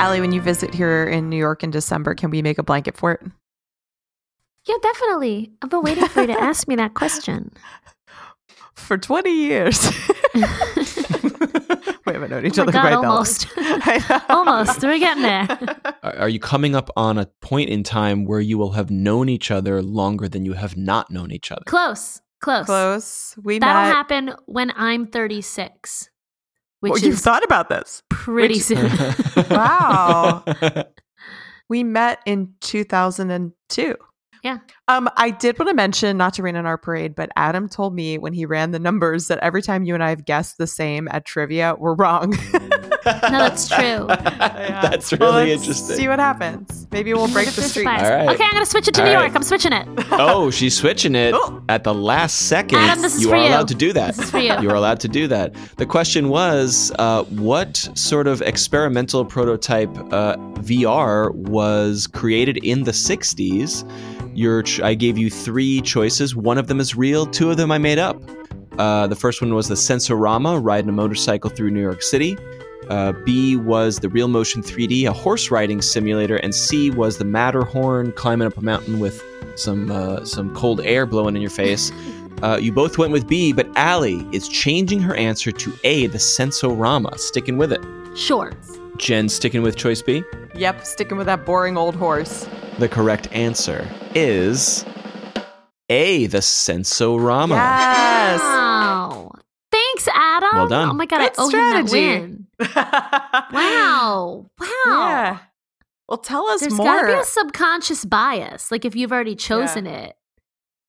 Allie, 0.00 0.20
when 0.22 0.32
you 0.32 0.40
visit 0.40 0.72
here 0.74 1.04
in 1.04 1.28
New 1.28 1.36
York 1.36 1.62
in 1.62 1.70
December, 1.70 2.14
can 2.14 2.30
we 2.30 2.40
make 2.40 2.56
a 2.58 2.62
blanket 2.62 2.96
fort? 2.96 3.22
Yeah, 4.66 4.76
definitely. 4.82 5.52
I've 5.62 5.68
been 5.70 5.82
waiting 5.82 6.06
for 6.08 6.22
you 6.22 6.26
to 6.28 6.40
ask 6.40 6.66
me 6.68 6.76
that 6.76 6.94
question. 6.94 7.50
For 8.74 8.96
20 8.96 9.30
years. 9.30 9.90
we 10.34 10.40
haven't 12.06 12.30
known 12.30 12.44
oh 12.44 12.46
each 12.46 12.58
Oh 12.58 12.64
my 12.64 12.68
other 12.68 12.72
God, 12.72 12.80
quite 12.80 12.92
almost. 12.94 13.54
that 13.56 14.24
long. 14.28 14.38
Almost. 14.48 14.82
We're 14.82 14.98
getting 14.98 15.22
there. 15.22 15.46
Are 16.02 16.16
are 16.20 16.28
you 16.30 16.40
coming 16.40 16.74
up 16.74 16.88
on 16.96 17.18
a 17.18 17.26
point 17.42 17.68
in 17.68 17.82
time 17.82 18.24
where 18.24 18.40
you 18.40 18.56
will 18.56 18.72
have 18.72 18.90
known 18.90 19.28
each 19.28 19.50
other 19.50 19.82
longer 19.82 20.28
than 20.28 20.46
you 20.46 20.54
have 20.54 20.76
not 20.78 21.10
known 21.10 21.30
each 21.30 21.52
other? 21.52 21.62
Close. 21.66 22.20
Close. 22.40 22.64
Close. 22.66 23.36
We 23.42 23.58
That'll 23.58 23.82
met. 23.82 23.92
happen 23.94 24.34
when 24.46 24.72
I'm 24.76 25.06
36, 25.06 26.09
which 26.80 26.92
Well, 26.92 27.00
you've 27.02 27.18
thought 27.18 27.44
about 27.44 27.68
this. 27.68 28.02
pretty 28.08 28.54
which- 28.54 28.62
soon. 28.64 28.90
Wow. 29.50 30.44
We 31.68 31.84
met 31.84 32.18
in 32.26 32.54
2002. 32.62 33.94
Yeah. 34.42 34.58
Um, 34.88 35.08
I 35.16 35.30
did 35.30 35.58
want 35.58 35.68
to 35.68 35.74
mention, 35.74 36.16
not 36.16 36.34
to 36.34 36.42
rain 36.42 36.56
on 36.56 36.66
our 36.66 36.78
parade, 36.78 37.14
but 37.14 37.30
Adam 37.36 37.68
told 37.68 37.94
me 37.94 38.18
when 38.18 38.32
he 38.32 38.46
ran 38.46 38.70
the 38.70 38.78
numbers 38.78 39.28
that 39.28 39.38
every 39.40 39.62
time 39.62 39.84
you 39.84 39.94
and 39.94 40.02
I 40.02 40.08
have 40.10 40.24
guessed 40.24 40.58
the 40.58 40.66
same 40.66 41.08
at 41.10 41.24
trivia, 41.24 41.74
we're 41.78 41.94
wrong. 41.94 42.34
No, 42.52 42.60
that's 43.04 43.68
true. 43.68 44.06
That's 44.08 45.10
Well, 45.18 45.32
really 45.34 45.50
let's 45.50 45.62
interesting. 45.62 45.96
See 45.96 46.08
what 46.08 46.18
happens. 46.18 46.86
Maybe 46.90 47.14
we'll 47.14 47.32
break 47.32 47.48
the 47.48 47.62
streak. 47.62 47.86
All 47.86 47.94
right. 47.94 48.28
Okay, 48.28 48.44
I'm 48.44 48.52
going 48.52 48.64
to 48.64 48.70
switch 48.70 48.88
it 48.88 48.94
to 48.94 49.00
All 49.02 49.06
New 49.08 49.14
right. 49.14 49.22
York. 49.24 49.36
I'm 49.36 49.42
switching 49.42 49.72
it. 49.72 49.86
oh, 50.12 50.50
she's 50.50 50.76
switching 50.76 51.14
it 51.14 51.34
at 51.68 51.84
the 51.84 51.94
last 51.94 52.48
second. 52.48 52.78
Adam, 52.78 53.02
this 53.02 53.14
is 53.14 53.22
you 53.22 53.28
for 53.28 53.36
are 53.36 53.42
you. 53.42 53.48
allowed 53.48 53.68
to 53.68 53.74
do 53.74 53.92
that. 53.94 54.14
This 54.16 54.26
is 54.26 54.30
for 54.30 54.38
you. 54.38 54.52
You 54.60 54.70
are 54.70 54.74
allowed 54.74 55.00
to 55.00 55.08
do 55.08 55.26
that. 55.28 55.54
The 55.76 55.86
question 55.86 56.28
was, 56.28 56.92
uh, 56.98 57.24
what 57.24 57.76
sort 57.94 58.26
of 58.26 58.42
experimental 58.42 59.24
prototype 59.24 59.90
uh, 60.12 60.36
VR 60.60 61.34
was 61.34 62.06
created 62.06 62.58
in 62.58 62.84
the 62.84 62.92
'60s? 62.92 63.88
Your, 64.40 64.62
ch- 64.62 64.80
I 64.80 64.94
gave 64.94 65.18
you 65.18 65.28
three 65.28 65.82
choices. 65.82 66.34
One 66.34 66.56
of 66.56 66.66
them 66.66 66.80
is 66.80 66.96
real. 66.96 67.26
Two 67.26 67.50
of 67.50 67.58
them 67.58 67.70
I 67.70 67.76
made 67.76 67.98
up. 67.98 68.16
Uh, 68.78 69.06
the 69.06 69.14
first 69.14 69.42
one 69.42 69.52
was 69.54 69.68
the 69.68 69.74
Sensorama, 69.74 70.58
riding 70.64 70.88
a 70.88 70.92
motorcycle 70.92 71.50
through 71.50 71.70
New 71.72 71.82
York 71.82 72.00
City. 72.00 72.38
Uh, 72.88 73.12
B 73.26 73.56
was 73.56 73.98
the 73.98 74.08
Real 74.08 74.28
Motion 74.28 74.62
3D, 74.62 75.04
a 75.04 75.12
horse 75.12 75.50
riding 75.50 75.82
simulator, 75.82 76.36
and 76.36 76.54
C 76.54 76.90
was 76.90 77.18
the 77.18 77.24
Matterhorn, 77.26 78.12
climbing 78.12 78.46
up 78.46 78.56
a 78.56 78.62
mountain 78.62 78.98
with 78.98 79.22
some 79.56 79.90
uh, 79.90 80.24
some 80.24 80.54
cold 80.54 80.80
air 80.80 81.04
blowing 81.04 81.36
in 81.36 81.42
your 81.42 81.50
face. 81.50 81.92
Uh, 82.42 82.56
you 82.56 82.72
both 82.72 82.96
went 82.96 83.12
with 83.12 83.28
B, 83.28 83.52
but 83.52 83.68
Allie 83.76 84.26
is 84.32 84.48
changing 84.48 84.98
her 85.00 85.14
answer 85.14 85.52
to 85.52 85.72
A, 85.84 86.06
the 86.06 86.16
Sensorama, 86.16 87.18
sticking 87.18 87.58
with 87.58 87.70
it. 87.70 87.84
Sure. 88.16 88.50
Jen 89.00 89.28
sticking 89.28 89.62
with 89.62 89.76
choice 89.76 90.02
B. 90.02 90.22
Yep, 90.54 90.84
sticking 90.84 91.16
with 91.16 91.26
that 91.26 91.46
boring 91.46 91.76
old 91.76 91.96
horse. 91.96 92.46
The 92.78 92.88
correct 92.88 93.28
answer 93.32 93.88
is 94.14 94.84
A, 95.88 96.26
the 96.26 96.38
Sensorama. 96.38 97.50
Yes. 97.50 98.40
Wow. 98.40 99.32
Thanks, 99.72 100.08
Adam. 100.14 100.48
Well 100.52 100.68
done. 100.68 100.88
Oh 100.90 100.92
my 100.92 101.06
God, 101.06 101.18
Great 101.18 101.32
I 101.38 101.42
owe 101.42 101.48
him 101.48 101.86
that 101.86 101.90
win. 101.90 102.46
Wow. 103.52 104.46
Wow. 104.58 104.66
Yeah. 104.86 105.38
Well, 106.08 106.18
tell 106.18 106.46
us 106.48 106.60
There's 106.60 106.74
more. 106.74 106.86
got 106.86 107.02
to 107.02 107.06
be 107.08 107.12
a 107.14 107.24
subconscious 107.24 108.04
bias. 108.04 108.70
Like 108.70 108.84
if 108.84 108.94
you've 108.96 109.12
already 109.12 109.36
chosen 109.36 109.86
it, 109.86 110.16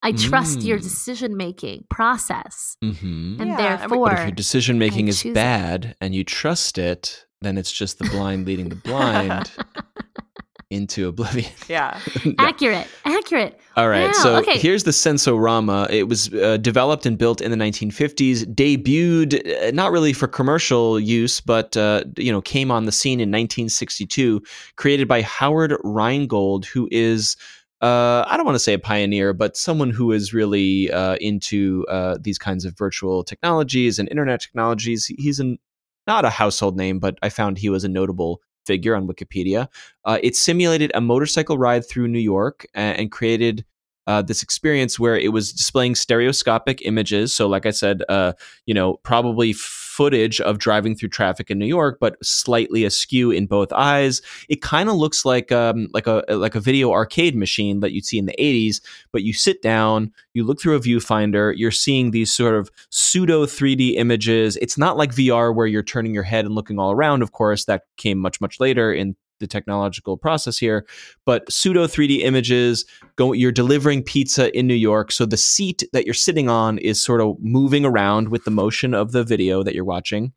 I 0.03 0.11
trust 0.13 0.61
your 0.61 0.79
Mm. 0.79 0.83
decision 0.83 1.37
making 1.37 1.85
process. 1.89 2.75
Mm-hmm. 2.83 3.37
And 3.39 3.49
Yeah, 3.51 3.77
therefore, 3.77 4.05
But 4.09 4.13
if 4.13 4.19
your 4.25 4.31
decision 4.31 4.79
making 4.79 5.07
is 5.07 5.21
choose 5.21 5.31
it. 5.31 5.35
bad 5.35 5.95
and 6.01 6.15
you 6.15 6.23
trust 6.23 6.77
it, 6.79 7.25
then 7.41 7.57
it's 7.57 7.71
just 7.71 7.99
the 7.99 8.09
blind 8.09 8.45
leading 8.45 8.69
the 8.69 8.75
blind 8.75 9.51
into 10.69 11.07
oblivion. 11.07 11.51
Yeah. 11.67 11.99
Accurate. 12.37 12.87
Accurate. 13.05 13.59
All 13.77 13.87
right, 13.87 14.07
Wow, 14.07 14.11
so 14.13 14.35
okay. 14.37 14.57
here's 14.57 14.83
the 14.83 14.91
Sensorama. 14.91 15.89
It 15.89 16.03
was 16.03 16.33
uh, 16.33 16.57
developed 16.57 17.05
and 17.05 17.17
built 17.17 17.39
in 17.39 17.49
the 17.51 17.57
1950s, 17.57 18.43
debuted 18.53 19.67
uh, 19.67 19.71
not 19.71 19.91
really 19.91 20.11
for 20.11 20.27
commercial 20.27 20.99
use, 20.99 21.39
but 21.39 21.77
uh, 21.77 22.03
you 22.17 22.31
know 22.31 22.41
came 22.41 22.71
on 22.71 22.85
the 22.85 22.91
scene 22.91 23.19
in 23.19 23.29
1962. 23.29 24.41
Created 24.75 25.07
by 25.07 25.21
Howard 25.21 25.77
Rheingold, 25.83 26.65
who 26.65 26.89
is 26.91 27.37
uh, 27.81 28.25
I 28.27 28.35
don't 28.37 28.45
want 28.45 28.55
to 28.55 28.59
say 28.59 28.73
a 28.73 28.79
pioneer, 28.79 29.33
but 29.33 29.57
someone 29.57 29.89
who 29.89 30.11
is 30.11 30.33
really 30.33 30.91
uh, 30.91 31.15
into 31.15 31.85
uh, 31.89 32.17
these 32.19 32.37
kinds 32.37 32.65
of 32.65 32.77
virtual 32.77 33.23
technologies 33.23 33.97
and 33.97 34.09
internet 34.09 34.41
technologies. 34.41 35.07
He's 35.17 35.39
an, 35.39 35.57
not 36.07 36.25
a 36.25 36.29
household 36.29 36.77
name, 36.77 36.99
but 36.99 37.17
I 37.21 37.29
found 37.29 37.57
he 37.57 37.69
was 37.69 37.83
a 37.83 37.89
notable 37.89 38.41
figure 38.65 38.95
on 38.95 39.07
Wikipedia. 39.07 39.67
Uh, 40.05 40.19
it 40.21 40.35
simulated 40.35 40.91
a 40.93 41.01
motorcycle 41.01 41.57
ride 41.57 41.87
through 41.87 42.07
New 42.07 42.19
York 42.19 42.65
and, 42.73 42.99
and 42.99 43.11
created 43.11 43.65
uh, 44.07 44.21
this 44.21 44.41
experience 44.43 44.99
where 44.99 45.17
it 45.17 45.31
was 45.31 45.53
displaying 45.53 45.95
stereoscopic 45.95 46.81
images. 46.85 47.33
So, 47.33 47.47
like 47.47 47.65
I 47.65 47.71
said, 47.71 48.03
uh, 48.09 48.33
you 48.65 48.73
know, 48.73 48.95
probably 49.03 49.53
footage 49.91 50.39
of 50.41 50.57
driving 50.57 50.95
through 50.95 51.09
traffic 51.09 51.51
in 51.51 51.59
New 51.59 51.65
York, 51.65 51.97
but 51.99 52.15
slightly 52.25 52.85
askew 52.85 53.29
in 53.29 53.45
both 53.45 53.73
eyes. 53.73 54.21
It 54.47 54.61
kind 54.61 54.89
of 54.89 54.95
looks 54.95 55.25
like 55.25 55.51
um, 55.51 55.89
like 55.93 56.07
a 56.07 56.23
like 56.29 56.55
a 56.55 56.59
video 56.59 56.91
arcade 56.91 57.35
machine 57.35 57.81
that 57.81 57.91
you'd 57.91 58.05
see 58.05 58.17
in 58.17 58.25
the 58.25 58.35
'80s. 58.39 58.81
But 59.11 59.23
you 59.23 59.33
sit 59.33 59.61
down, 59.61 60.11
you 60.33 60.45
look 60.45 60.61
through 60.61 60.77
a 60.77 60.79
viewfinder, 60.79 61.53
you're 61.55 61.71
seeing 61.71 62.11
these 62.11 62.33
sort 62.33 62.55
of 62.55 62.71
pseudo 62.89 63.45
3D 63.45 63.95
images. 63.97 64.57
It's 64.57 64.77
not 64.77 64.97
like 64.97 65.11
VR 65.11 65.53
where 65.53 65.67
you're 65.67 65.83
turning 65.83 66.13
your 66.13 66.23
head 66.23 66.45
and 66.45 66.55
looking 66.55 66.79
all 66.79 66.91
around. 66.91 67.21
Of 67.21 67.33
course, 67.33 67.65
that 67.65 67.83
came 67.97 68.17
much 68.17 68.39
much 68.39 68.59
later 68.59 68.93
in 68.93 69.15
the 69.41 69.47
technological 69.47 70.15
process 70.15 70.57
here, 70.57 70.85
but 71.25 71.51
pseudo 71.51 71.87
3D 71.87 72.21
images. 72.21 72.85
Go, 73.17 73.33
you're 73.33 73.51
delivering 73.51 74.03
pizza 74.03 74.57
in 74.57 74.67
New 74.67 74.73
York, 74.73 75.11
so 75.11 75.25
the 75.25 75.35
seat 75.35 75.83
that 75.91 76.05
you're 76.05 76.13
sitting 76.13 76.47
on 76.47 76.77
is 76.77 77.03
sort 77.03 77.19
of 77.19 77.35
moving 77.41 77.83
around 77.83 78.29
with 78.29 78.45
the 78.45 78.51
motion 78.51 78.93
of 78.93 79.11
the 79.11 79.23
video 79.23 79.63
that 79.63 79.75
you're 79.75 79.83
watching. 79.83 80.31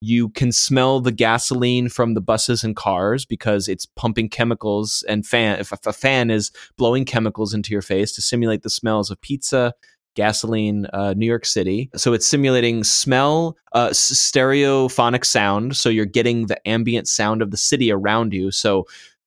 You 0.00 0.30
can 0.30 0.50
smell 0.50 1.00
the 1.00 1.12
gasoline 1.12 1.90
from 1.90 2.14
the 2.14 2.22
buses 2.22 2.64
and 2.64 2.74
cars 2.74 3.26
because 3.26 3.68
it's 3.68 3.84
pumping 3.84 4.30
chemicals 4.30 5.04
and 5.08 5.26
fan. 5.26 5.58
If 5.58 5.72
a 5.72 5.92
fan 5.92 6.30
is 6.30 6.52
blowing 6.78 7.04
chemicals 7.04 7.52
into 7.52 7.72
your 7.72 7.82
face 7.82 8.12
to 8.12 8.22
simulate 8.22 8.62
the 8.62 8.70
smells 8.70 9.10
of 9.10 9.20
pizza, 9.20 9.74
gasoline 10.14 10.86
uh, 10.92 11.14
new 11.16 11.26
york 11.26 11.46
city. 11.46 11.90
So 11.96 12.12
it's 12.12 12.26
simulating 12.26 12.84
smell 12.84 13.56
uh, 13.72 13.88
stereophonic 13.88 15.24
sound. 15.24 15.76
So 15.76 15.88
you're 15.88 16.04
getting 16.04 16.46
the 16.46 16.68
ambient 16.68 17.08
sound 17.08 17.42
of 17.42 17.50
the 17.50 17.56
city 17.56 17.90
around 17.92 18.32
you. 18.32 18.50
So 18.50 18.86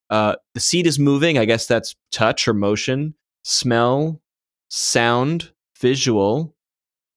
uh, 0.10 0.36
the 0.54 0.60
seat 0.60 0.86
is 0.86 1.00
moving. 1.00 1.38
I 1.38 1.46
guess 1.46 1.66
that's 1.66 1.96
touch 2.12 2.48
or 2.48 2.54
motion 2.54 3.14
smell 3.44 4.22
sound 4.70 5.52
visual. 5.80 6.56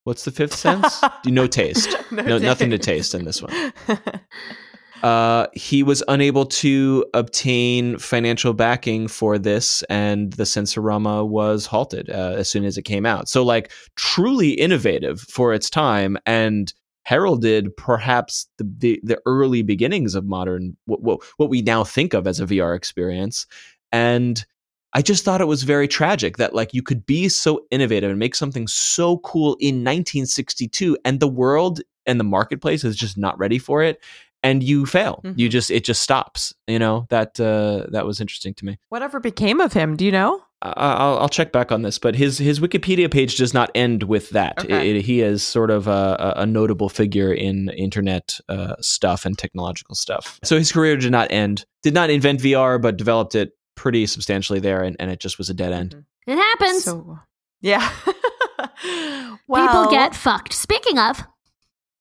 What's 0.04 0.24
the 0.24 0.30
fifth 0.30 0.54
sense? 0.54 1.02
No 1.26 1.46
taste. 1.46 1.94
No, 2.12 2.38
nothing 2.38 2.70
to 2.70 2.78
taste 2.78 3.14
in 3.14 3.24
this 3.24 3.42
one 3.42 3.72
uh, 5.02 5.46
he 5.52 5.82
was 5.82 6.02
unable 6.08 6.46
to 6.46 7.04
obtain 7.14 7.98
financial 7.98 8.52
backing 8.52 9.08
for 9.08 9.38
this, 9.38 9.82
and 9.84 10.32
the 10.34 10.44
Sensorama 10.44 11.26
was 11.26 11.66
halted 11.66 12.08
uh, 12.10 12.34
as 12.36 12.48
soon 12.48 12.64
as 12.64 12.78
it 12.78 12.82
came 12.82 13.04
out. 13.04 13.28
So, 13.28 13.42
like, 13.42 13.72
truly 13.96 14.50
innovative 14.50 15.20
for 15.20 15.52
its 15.52 15.68
time, 15.68 16.16
and 16.24 16.72
heralded 17.02 17.76
perhaps 17.76 18.48
the 18.58 18.68
the, 18.78 19.00
the 19.04 19.20
early 19.26 19.62
beginnings 19.62 20.14
of 20.14 20.24
modern 20.24 20.76
what, 20.86 21.02
what 21.02 21.20
what 21.36 21.50
we 21.50 21.62
now 21.62 21.84
think 21.84 22.14
of 22.14 22.26
as 22.26 22.40
a 22.40 22.46
VR 22.46 22.74
experience. 22.74 23.46
And 23.92 24.44
I 24.92 25.02
just 25.02 25.24
thought 25.24 25.40
it 25.40 25.46
was 25.46 25.62
very 25.62 25.88
tragic 25.88 26.38
that 26.38 26.54
like 26.54 26.72
you 26.72 26.82
could 26.82 27.04
be 27.04 27.28
so 27.28 27.64
innovative 27.70 28.10
and 28.10 28.18
make 28.18 28.34
something 28.34 28.66
so 28.66 29.18
cool 29.18 29.56
in 29.60 29.84
1962, 29.84 30.96
and 31.04 31.20
the 31.20 31.28
world 31.28 31.80
and 32.06 32.18
the 32.18 32.24
marketplace 32.24 32.82
is 32.84 32.96
just 32.96 33.18
not 33.18 33.38
ready 33.38 33.58
for 33.58 33.82
it 33.82 34.00
and 34.42 34.62
you 34.62 34.86
fail. 34.86 35.20
You 35.24 35.48
Mhm. 35.48 35.50
just 35.50 35.70
it 35.70 35.84
just 35.84 36.02
stops. 36.02 36.54
You 36.66 36.78
know 36.78 37.06
that 37.10 37.38
uh, 37.40 37.86
that 37.90 38.06
was 38.06 38.20
interesting 38.20 38.54
to 38.54 38.64
me. 38.64 38.78
Whatever 38.88 39.20
became 39.20 39.60
of 39.60 39.72
him? 39.72 39.96
Do 39.96 40.04
you 40.04 40.12
know? 40.12 40.42
I- 40.62 40.72
I'll, 40.76 41.18
I'll 41.18 41.28
check 41.28 41.52
back 41.52 41.70
on 41.70 41.82
this, 41.82 41.98
but 41.98 42.14
his 42.14 42.38
his 42.38 42.60
Wikipedia 42.60 43.10
page 43.10 43.36
does 43.36 43.52
not 43.52 43.70
end 43.74 44.04
with 44.04 44.30
that. 44.30 44.58
Okay. 44.64 44.90
It- 44.90 44.96
it- 44.96 45.02
he 45.04 45.20
is 45.20 45.42
sort 45.42 45.70
of 45.70 45.86
a, 45.86 46.34
a 46.36 46.42
a 46.42 46.46
notable 46.46 46.88
figure 46.88 47.32
in 47.32 47.68
internet 47.70 48.38
uh, 48.48 48.74
stuff 48.80 49.24
and 49.26 49.36
technological 49.36 49.94
stuff. 49.94 50.40
So 50.44 50.56
his 50.58 50.72
career 50.72 50.96
did 50.96 51.12
not 51.12 51.30
end. 51.30 51.64
Did 51.82 51.94
not 51.94 52.08
invent 52.10 52.40
VR, 52.40 52.80
but 52.80 52.96
developed 52.96 53.34
it 53.34 53.50
pretty 53.74 54.06
substantially 54.06 54.58
there, 54.60 54.82
and, 54.82 54.96
and 54.98 55.10
it 55.10 55.20
just 55.20 55.36
was 55.38 55.50
a 55.50 55.54
dead 55.54 55.72
end. 55.72 55.94
It 56.26 56.36
happens. 56.36 56.84
So, 56.84 57.18
yeah. 57.60 57.88
People 58.82 59.86
get 59.90 60.14
fucked. 60.14 60.52
Speaking 60.52 60.98
of, 60.98 61.22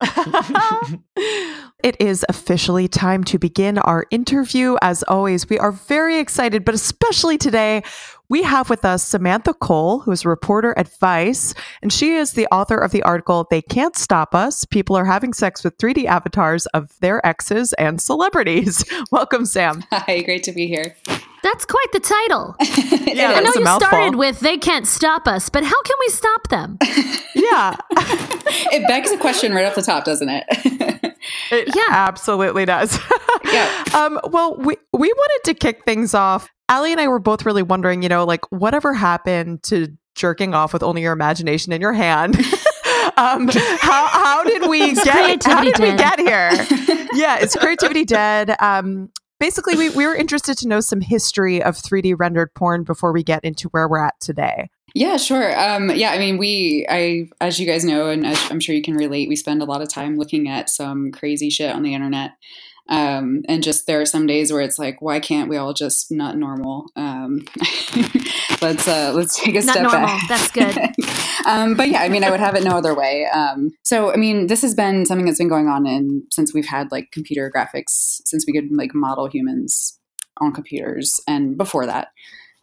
it 1.83 1.95
is 1.99 2.25
officially 2.29 2.87
time 2.87 3.23
to 3.25 3.39
begin 3.39 3.77
our 3.77 4.05
interview. 4.11 4.75
As 4.81 5.03
always, 5.03 5.49
we 5.49 5.57
are 5.59 5.71
very 5.71 6.17
excited, 6.19 6.65
but 6.65 6.75
especially 6.75 7.37
today, 7.37 7.83
we 8.27 8.41
have 8.43 8.69
with 8.71 8.83
us 8.83 9.03
Samantha 9.03 9.53
Cole, 9.53 9.99
who 9.99 10.11
is 10.11 10.25
a 10.25 10.29
reporter 10.29 10.75
at 10.77 10.89
Vice, 10.99 11.53
and 11.83 11.93
she 11.93 12.15
is 12.15 12.33
the 12.33 12.47
author 12.47 12.77
of 12.77 12.91
the 12.91 13.03
article 13.03 13.45
They 13.49 13.61
Can't 13.61 13.95
Stop 13.95 14.33
Us 14.33 14.65
People 14.65 14.95
Are 14.95 15.05
Having 15.05 15.33
Sex 15.33 15.63
with 15.63 15.77
3D 15.77 16.05
Avatars 16.05 16.65
of 16.67 16.89
Their 17.01 17.25
Exes 17.25 17.73
and 17.73 18.01
Celebrities. 18.01 18.83
Welcome, 19.11 19.45
Sam. 19.45 19.83
Hi, 19.91 20.23
great 20.23 20.41
to 20.43 20.51
be 20.51 20.65
here. 20.67 20.95
that's 21.43 21.65
quite 21.65 21.91
the 21.93 21.99
title. 21.99 22.55
Yeah, 23.15 23.31
I 23.31 23.39
know 23.39 23.51
you 23.55 23.61
mouthful. 23.63 23.87
started 23.87 24.15
with 24.17 24.41
"They 24.41 24.57
can't 24.57 24.85
stop 24.85 25.25
us," 25.25 25.47
but 25.47 25.63
how 25.63 25.81
can 25.83 25.95
we 26.01 26.09
stop 26.09 26.49
them? 26.49 26.77
Yeah, 27.51 27.75
It 28.71 28.87
begs 28.87 29.11
a 29.11 29.17
question 29.17 29.53
right 29.53 29.65
off 29.65 29.75
the 29.75 29.81
top, 29.81 30.05
doesn't 30.05 30.29
it? 30.29 30.45
it 31.51 31.75
Yeah. 31.75 31.83
absolutely 31.89 32.65
does. 32.65 32.97
Yeah. 33.53 33.83
Um, 33.93 34.19
well, 34.31 34.55
we 34.57 34.75
we 34.91 35.07
wanted 35.13 35.41
to 35.45 35.53
kick 35.53 35.83
things 35.85 36.13
off. 36.15 36.49
Allie 36.67 36.91
and 36.91 36.99
I 36.99 37.07
were 37.07 37.19
both 37.19 37.45
really 37.45 37.61
wondering, 37.61 38.01
you 38.01 38.09
know, 38.09 38.23
like 38.25 38.41
whatever 38.51 38.91
happened 38.93 39.61
to 39.63 39.87
jerking 40.15 40.55
off 40.55 40.73
with 40.73 40.81
only 40.81 41.03
your 41.03 41.13
imagination 41.13 41.71
in 41.71 41.79
your 41.79 41.93
hand. 41.93 42.37
um, 43.17 43.47
how 43.79 44.07
how 44.07 44.43
did 44.43 44.67
we 44.67 44.81
Is 44.91 45.03
get? 45.03 45.43
How 45.43 45.61
creativity 45.61 45.71
did 45.71 45.79
we 45.79 45.95
dead? 45.95 46.17
get 46.17 46.19
here? 46.19 47.07
yeah, 47.13 47.37
is 47.37 47.55
creativity 47.55 48.03
dead? 48.03 48.55
Um, 48.59 49.11
basically, 49.39 49.75
we 49.75 49.89
we 49.89 50.07
were 50.07 50.15
interested 50.15 50.57
to 50.59 50.67
know 50.67 50.79
some 50.79 50.99
history 51.01 51.61
of 51.61 51.75
3D 51.75 52.15
rendered 52.17 52.51
porn 52.55 52.83
before 52.83 53.13
we 53.13 53.23
get 53.23 53.43
into 53.43 53.69
where 53.69 53.87
we're 53.87 54.03
at 54.03 54.15
today. 54.19 54.69
Yeah, 54.95 55.17
sure. 55.17 55.59
Um, 55.59 55.91
yeah, 55.93 56.11
I 56.11 56.17
mean, 56.17 56.37
we, 56.37 56.85
I, 56.89 57.27
as 57.41 57.59
you 57.59 57.67
guys 57.67 57.83
know, 57.83 58.07
and 58.07 58.25
as 58.25 58.39
I'm 58.49 58.61
sure 58.61 58.73
you 58.73 58.81
can 58.81 58.95
relate, 58.95 59.27
we 59.27 59.35
spend 59.35 59.61
a 59.61 59.65
lot 59.65 59.81
of 59.81 59.89
time 59.89 60.17
looking 60.17 60.47
at 60.47 60.69
some 60.69 61.11
crazy 61.11 61.49
shit 61.49 61.75
on 61.75 61.83
the 61.83 61.93
internet. 61.93 62.31
Um, 62.87 63.41
and 63.49 63.61
just 63.61 63.87
there 63.87 63.99
are 63.99 64.05
some 64.05 64.25
days 64.25 64.53
where 64.53 64.61
it's 64.61 64.79
like, 64.79 65.01
why 65.01 65.19
can't 65.19 65.49
we 65.49 65.57
all 65.57 65.73
just 65.73 66.13
not 66.13 66.37
normal? 66.37 66.85
Um, 66.95 67.45
let's 68.61 68.87
uh, 68.87 69.11
let's 69.13 69.37
take 69.37 69.55
a 69.55 69.65
Not 69.65 69.73
step 69.73 69.83
normal. 69.83 70.07
back. 70.07 70.29
That's 70.29 70.51
good. 70.51 70.77
um, 71.45 71.73
but 71.73 71.89
yeah, 71.89 72.01
I 72.01 72.07
mean, 72.07 72.23
I 72.23 72.29
would 72.29 72.39
have 72.39 72.55
it 72.55 72.63
no 72.63 72.77
other 72.77 72.95
way. 72.95 73.25
Um, 73.25 73.71
so, 73.83 74.13
I 74.13 74.15
mean, 74.15 74.47
this 74.47 74.61
has 74.61 74.75
been 74.75 75.05
something 75.05 75.25
that's 75.25 75.39
been 75.39 75.49
going 75.49 75.67
on 75.67 75.85
in 75.85 76.23
since 76.31 76.53
we've 76.53 76.67
had 76.67 76.89
like 76.93 77.11
computer 77.11 77.51
graphics, 77.53 78.21
since 78.25 78.45
we 78.47 78.53
could 78.53 78.71
like 78.71 78.95
model 78.95 79.27
humans 79.27 79.99
on 80.39 80.53
computers, 80.53 81.19
and 81.27 81.57
before 81.57 81.85
that. 81.85 82.09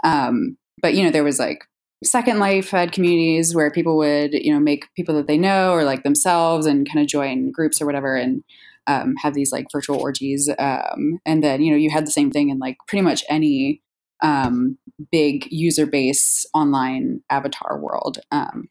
Um, 0.03 0.57
but 0.81 0.95
you 0.95 1.05
know, 1.05 1.11
there 1.11 1.25
was 1.25 1.39
like 1.39 1.67
Second 2.03 2.39
Life 2.39 2.71
had 2.71 2.93
communities 2.93 3.55
where 3.55 3.71
people 3.71 3.97
would 3.99 4.33
you 4.33 4.53
know 4.53 4.61
make 4.61 4.93
people 4.95 5.15
that 5.17 5.27
they 5.27 5.39
know 5.39 5.73
or 5.73 5.85
like 5.85 6.03
themselves 6.03 6.67
and 6.67 6.89
kind 6.89 7.01
of 7.01 7.07
join 7.09 7.51
groups 7.51 7.81
or 7.81 7.87
whatever 7.87 8.17
and. 8.17 8.43
Um, 8.89 9.15
have 9.23 9.35
these 9.35 9.53
like 9.53 9.67
virtual 9.71 10.01
orgies, 10.01 10.51
um, 10.59 11.21
and 11.25 11.41
then 11.41 11.63
you 11.63 11.71
know 11.71 11.77
you 11.77 11.89
had 11.89 12.05
the 12.05 12.11
same 12.11 12.33
thing 12.33 12.49
in 12.49 12.59
like 12.59 12.79
pretty 12.89 13.03
much 13.03 13.23
any 13.29 13.81
um, 14.23 14.79
big 15.11 15.47
user 15.51 15.87
base 15.87 16.47
online 16.55 17.21
avatar 17.31 17.79
world. 17.79 18.19
Um, 18.31 18.69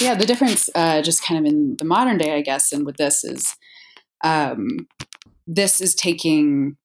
yeah, 0.00 0.14
the 0.14 0.26
difference 0.26 0.68
uh, 0.74 1.02
just 1.02 1.24
kind 1.24 1.38
of 1.38 1.50
in 1.50 1.76
the 1.78 1.84
modern 1.84 2.18
day, 2.18 2.34
I 2.34 2.40
guess, 2.40 2.72
and 2.72 2.84
with 2.84 2.96
this 2.96 3.22
is 3.22 3.54
um, 4.24 4.88
this 5.46 5.80
is 5.80 5.94
taking 5.94 6.76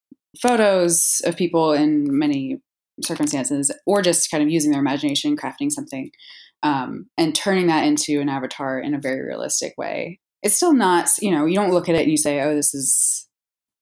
photos 0.41 1.21
of 1.25 1.35
people 1.35 1.71
in 1.71 2.05
many 2.09 2.61
circumstances, 3.03 3.71
or 3.85 4.01
just 4.01 4.29
kind 4.31 4.43
of 4.43 4.49
using 4.49 4.71
their 4.71 4.79
imagination, 4.79 5.37
crafting 5.37 5.71
something, 5.71 6.11
um, 6.63 7.07
and 7.17 7.35
turning 7.35 7.67
that 7.67 7.85
into 7.85 8.19
an 8.19 8.29
avatar 8.29 8.79
in 8.79 8.93
a 8.93 8.99
very 8.99 9.21
realistic 9.25 9.73
way. 9.77 10.19
It's 10.43 10.55
still 10.55 10.73
not, 10.73 11.09
you 11.19 11.31
know, 11.31 11.45
you 11.45 11.55
don't 11.55 11.71
look 11.71 11.89
at 11.89 11.95
it 11.95 12.03
and 12.03 12.11
you 12.11 12.17
say, 12.17 12.41
"Oh, 12.41 12.55
this 12.55 12.73
is 12.73 13.27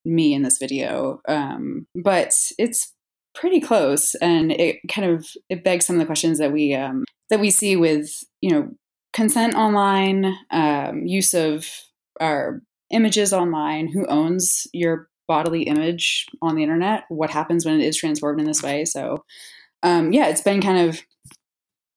me 0.03 0.33
in 0.33 0.43
this 0.43 0.57
video," 0.57 1.21
um, 1.27 1.87
but 1.95 2.33
it's 2.57 2.93
pretty 3.33 3.59
close, 3.59 4.15
and 4.15 4.51
it 4.51 4.77
kind 4.89 5.11
of 5.11 5.27
it 5.49 5.63
begs 5.63 5.85
some 5.85 5.97
of 5.97 5.99
the 5.99 6.05
questions 6.05 6.39
that 6.39 6.51
we 6.51 6.73
um, 6.73 7.03
that 7.29 7.39
we 7.39 7.51
see 7.51 7.75
with 7.75 8.09
you 8.41 8.51
know 8.51 8.69
consent 9.13 9.55
online, 9.55 10.35
um, 10.51 11.05
use 11.05 11.33
of 11.33 11.65
our 12.19 12.61
images 12.91 13.33
online, 13.33 13.87
who 13.87 14.05
owns 14.07 14.67
your 14.73 15.07
bodily 15.27 15.63
image 15.63 16.25
on 16.41 16.55
the 16.55 16.63
internet. 16.63 17.05
What 17.09 17.29
happens 17.29 17.65
when 17.65 17.79
it 17.79 17.85
is 17.85 17.97
transformed 17.97 18.39
in 18.39 18.45
this 18.45 18.63
way? 18.63 18.85
So, 18.85 19.23
um, 19.83 20.13
yeah, 20.13 20.27
it's 20.27 20.41
been 20.41 20.61
kind 20.61 20.89
of 20.89 21.01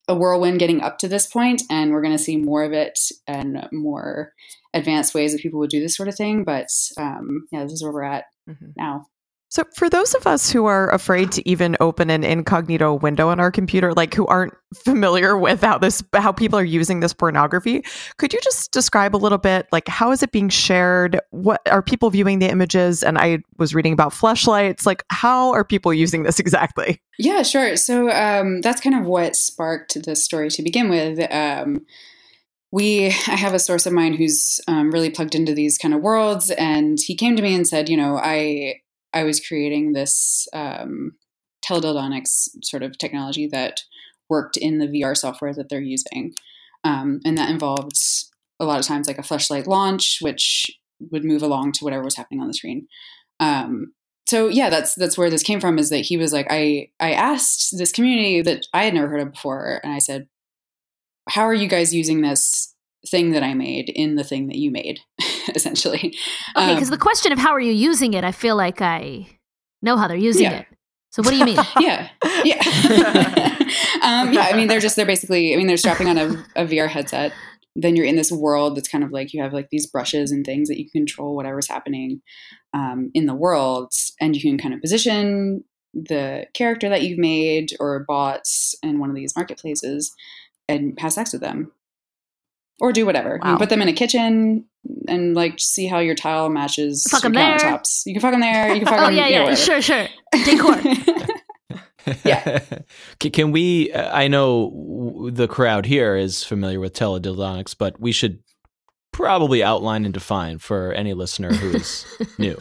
a 0.08 0.14
whirlwind 0.14 0.58
getting 0.58 0.80
up 0.80 0.98
to 0.98 1.08
this 1.08 1.26
point, 1.26 1.62
and 1.70 1.92
we're 1.92 2.02
going 2.02 2.16
to 2.16 2.22
see 2.22 2.36
more 2.36 2.62
of 2.64 2.72
it 2.72 2.98
and 3.26 3.68
more 3.72 4.32
advanced 4.72 5.14
ways 5.14 5.32
that 5.32 5.42
people 5.42 5.58
would 5.60 5.70
do 5.70 5.80
this 5.80 5.96
sort 5.96 6.08
of 6.08 6.14
thing. 6.16 6.44
But 6.44 6.68
um, 6.96 7.46
yeah, 7.52 7.64
this 7.64 7.72
is 7.72 7.82
where 7.82 7.92
we're 7.92 8.02
at 8.04 8.24
Mhm. 8.48 8.72
now. 8.76 9.06
So, 9.50 9.64
for 9.74 9.88
those 9.88 10.14
of 10.14 10.26
us 10.26 10.50
who 10.50 10.66
are 10.66 10.90
afraid 10.90 11.32
to 11.32 11.48
even 11.48 11.74
open 11.80 12.10
an 12.10 12.22
incognito 12.22 12.94
window 12.94 13.30
on 13.30 13.40
our 13.40 13.50
computer, 13.50 13.94
like 13.94 14.12
who 14.12 14.26
aren't 14.26 14.52
familiar 14.74 15.38
with 15.38 15.62
how 15.62 15.78
this, 15.78 16.02
how 16.12 16.32
people 16.32 16.58
are 16.58 16.64
using 16.64 17.00
this 17.00 17.14
pornography, 17.14 17.82
could 18.18 18.34
you 18.34 18.40
just 18.42 18.72
describe 18.72 19.16
a 19.16 19.18
little 19.18 19.38
bit, 19.38 19.66
like 19.72 19.88
how 19.88 20.12
is 20.12 20.22
it 20.22 20.32
being 20.32 20.50
shared? 20.50 21.18
What 21.30 21.62
are 21.70 21.80
people 21.80 22.10
viewing 22.10 22.40
the 22.40 22.50
images? 22.50 23.02
And 23.02 23.16
I 23.16 23.38
was 23.56 23.74
reading 23.74 23.94
about 23.94 24.12
fleshlights. 24.12 24.84
Like, 24.84 25.02
how 25.08 25.52
are 25.52 25.64
people 25.64 25.94
using 25.94 26.24
this 26.24 26.38
exactly? 26.38 27.00
Yeah, 27.18 27.42
sure. 27.42 27.76
So 27.76 28.10
um, 28.10 28.60
that's 28.60 28.82
kind 28.82 28.96
of 28.96 29.06
what 29.06 29.34
sparked 29.34 30.02
the 30.04 30.14
story 30.14 30.50
to 30.50 30.62
begin 30.62 30.90
with. 30.90 31.20
Um, 31.32 31.86
we, 32.70 33.06
I 33.06 33.36
have 33.36 33.54
a 33.54 33.58
source 33.58 33.86
of 33.86 33.94
mine 33.94 34.12
who's 34.12 34.60
um, 34.68 34.90
really 34.90 35.08
plugged 35.08 35.34
into 35.34 35.54
these 35.54 35.78
kind 35.78 35.94
of 35.94 36.02
worlds, 36.02 36.50
and 36.50 36.98
he 37.00 37.16
came 37.16 37.34
to 37.34 37.42
me 37.42 37.54
and 37.54 37.66
said, 37.66 37.88
you 37.88 37.96
know, 37.96 38.18
I, 38.18 38.82
I 39.12 39.24
was 39.24 39.44
creating 39.44 39.92
this 39.92 40.46
um, 40.52 41.12
teledildonics 41.68 42.48
sort 42.62 42.82
of 42.82 42.98
technology 42.98 43.46
that 43.48 43.80
worked 44.28 44.56
in 44.56 44.78
the 44.78 44.86
VR 44.86 45.16
software 45.16 45.54
that 45.54 45.68
they're 45.68 45.80
using, 45.80 46.34
um, 46.84 47.20
and 47.24 47.36
that 47.38 47.50
involved 47.50 47.96
a 48.60 48.64
lot 48.64 48.78
of 48.78 48.86
times 48.86 49.06
like 49.06 49.18
a 49.18 49.22
Fleshlight 49.22 49.66
Launch, 49.66 50.18
which 50.20 50.70
would 51.10 51.24
move 51.24 51.42
along 51.42 51.72
to 51.72 51.84
whatever 51.84 52.04
was 52.04 52.16
happening 52.16 52.40
on 52.40 52.48
the 52.48 52.54
screen. 52.54 52.88
Um, 53.40 53.92
so 54.26 54.48
yeah, 54.48 54.68
that's 54.68 54.94
that's 54.94 55.16
where 55.16 55.30
this 55.30 55.42
came 55.42 55.60
from. 55.60 55.78
Is 55.78 55.90
that 55.90 56.04
he 56.04 56.16
was 56.16 56.32
like, 56.32 56.46
I 56.50 56.90
I 57.00 57.12
asked 57.12 57.78
this 57.78 57.92
community 57.92 58.42
that 58.42 58.66
I 58.74 58.84
had 58.84 58.94
never 58.94 59.08
heard 59.08 59.22
of 59.22 59.32
before, 59.32 59.80
and 59.82 59.92
I 59.92 59.98
said, 59.98 60.28
"How 61.30 61.42
are 61.42 61.54
you 61.54 61.68
guys 61.68 61.94
using 61.94 62.20
this 62.20 62.74
thing 63.06 63.30
that 63.30 63.42
I 63.42 63.54
made 63.54 63.88
in 63.88 64.16
the 64.16 64.24
thing 64.24 64.48
that 64.48 64.58
you 64.58 64.70
made?" 64.70 65.00
Essentially, 65.54 66.14
Okay, 66.56 66.74
because 66.74 66.88
Um, 66.88 66.90
the 66.92 66.98
question 66.98 67.32
of 67.32 67.38
how 67.38 67.50
are 67.50 67.60
you 67.60 67.72
using 67.72 68.14
it, 68.14 68.24
I 68.24 68.32
feel 68.32 68.56
like 68.56 68.80
I 68.80 69.26
know 69.82 69.96
how 69.96 70.08
they're 70.08 70.16
using 70.16 70.44
Yeah. 70.44 70.58
it. 70.60 70.66
So 71.10 71.22
what 71.22 71.30
do 71.30 71.36
you 71.38 71.44
mean? 71.46 71.56
yeah, 71.80 72.08
yeah, 72.44 72.60
um, 74.02 74.32
yeah. 74.32 74.42
I 74.50 74.52
mean, 74.54 74.68
they're 74.68 74.78
just 74.80 74.94
they're 74.96 75.06
basically. 75.06 75.54
I 75.54 75.56
mean, 75.56 75.66
they're 75.66 75.76
strapping 75.78 76.06
on 76.08 76.18
a, 76.18 76.26
a 76.56 76.66
VR 76.66 76.88
headset. 76.88 77.32
Then 77.74 77.96
you're 77.96 78.04
in 78.06 78.16
this 78.16 78.30
world 78.30 78.76
that's 78.76 78.88
kind 78.88 79.02
of 79.04 79.10
like 79.12 79.32
you 79.32 79.42
have 79.42 79.52
like 79.54 79.68
these 79.70 79.86
brushes 79.86 80.30
and 80.30 80.44
things 80.44 80.68
that 80.68 80.78
you 80.78 80.84
can 80.90 81.00
control 81.06 81.34
whatever's 81.34 81.68
happening 81.68 82.20
um, 82.74 83.10
in 83.14 83.26
the 83.26 83.34
world, 83.34 83.92
and 84.20 84.36
you 84.36 84.42
can 84.42 84.58
kind 84.58 84.74
of 84.74 84.80
position 84.82 85.64
the 85.94 86.46
character 86.54 86.88
that 86.90 87.02
you've 87.02 87.18
made 87.18 87.70
or 87.80 88.04
bought 88.06 88.46
in 88.82 88.98
one 89.00 89.08
of 89.08 89.16
these 89.16 89.34
marketplaces 89.34 90.12
and 90.68 90.98
have 91.00 91.12
sex 91.14 91.32
with 91.32 91.40
them. 91.40 91.72
Or 92.80 92.92
do 92.92 93.04
whatever. 93.06 93.30
You 93.30 93.40
Wow. 93.42 93.50
can 93.50 93.58
put 93.58 93.70
them 93.70 93.82
in 93.82 93.88
a 93.88 93.92
kitchen 93.92 94.64
and 95.08 95.34
like 95.34 95.54
see 95.58 95.86
how 95.86 95.98
your 95.98 96.14
tile 96.14 96.48
matches 96.48 97.04
Fuck 97.10 97.22
your 97.24 97.28
'em 97.30 97.32
there. 97.34 97.58
countertops. 97.58 98.06
You 98.06 98.12
can 98.14 98.22
fuck 98.22 98.30
them 98.32 98.40
there. 98.40 98.72
You 98.74 98.80
can 98.80 98.88
fuck 98.88 99.00
oh 99.00 99.06
them. 99.06 99.14
yeah, 99.16 99.26
you 99.26 99.34
know, 99.34 99.44
yeah, 99.44 99.50
whatever. 99.50 99.82
sure, 99.82 99.82
sure. 99.82 100.06
Decor. 100.44 101.76
Yeah. 102.24 102.60
can, 103.20 103.30
can 103.32 103.52
we? 103.52 103.92
uh, 103.92 104.16
I 104.16 104.28
know 104.28 105.28
the 105.30 105.46
crowd 105.48 105.84
here 105.86 106.16
is 106.16 106.42
familiar 106.44 106.80
with 106.80 106.94
teledildonics, 106.94 107.74
but 107.76 108.00
we 108.00 108.12
should 108.12 108.38
probably 109.18 109.64
outline 109.64 110.04
and 110.04 110.14
define 110.14 110.58
for 110.58 110.92
any 110.92 111.12
listener 111.12 111.52
who 111.52 111.76
is 111.76 112.06
new. 112.38 112.56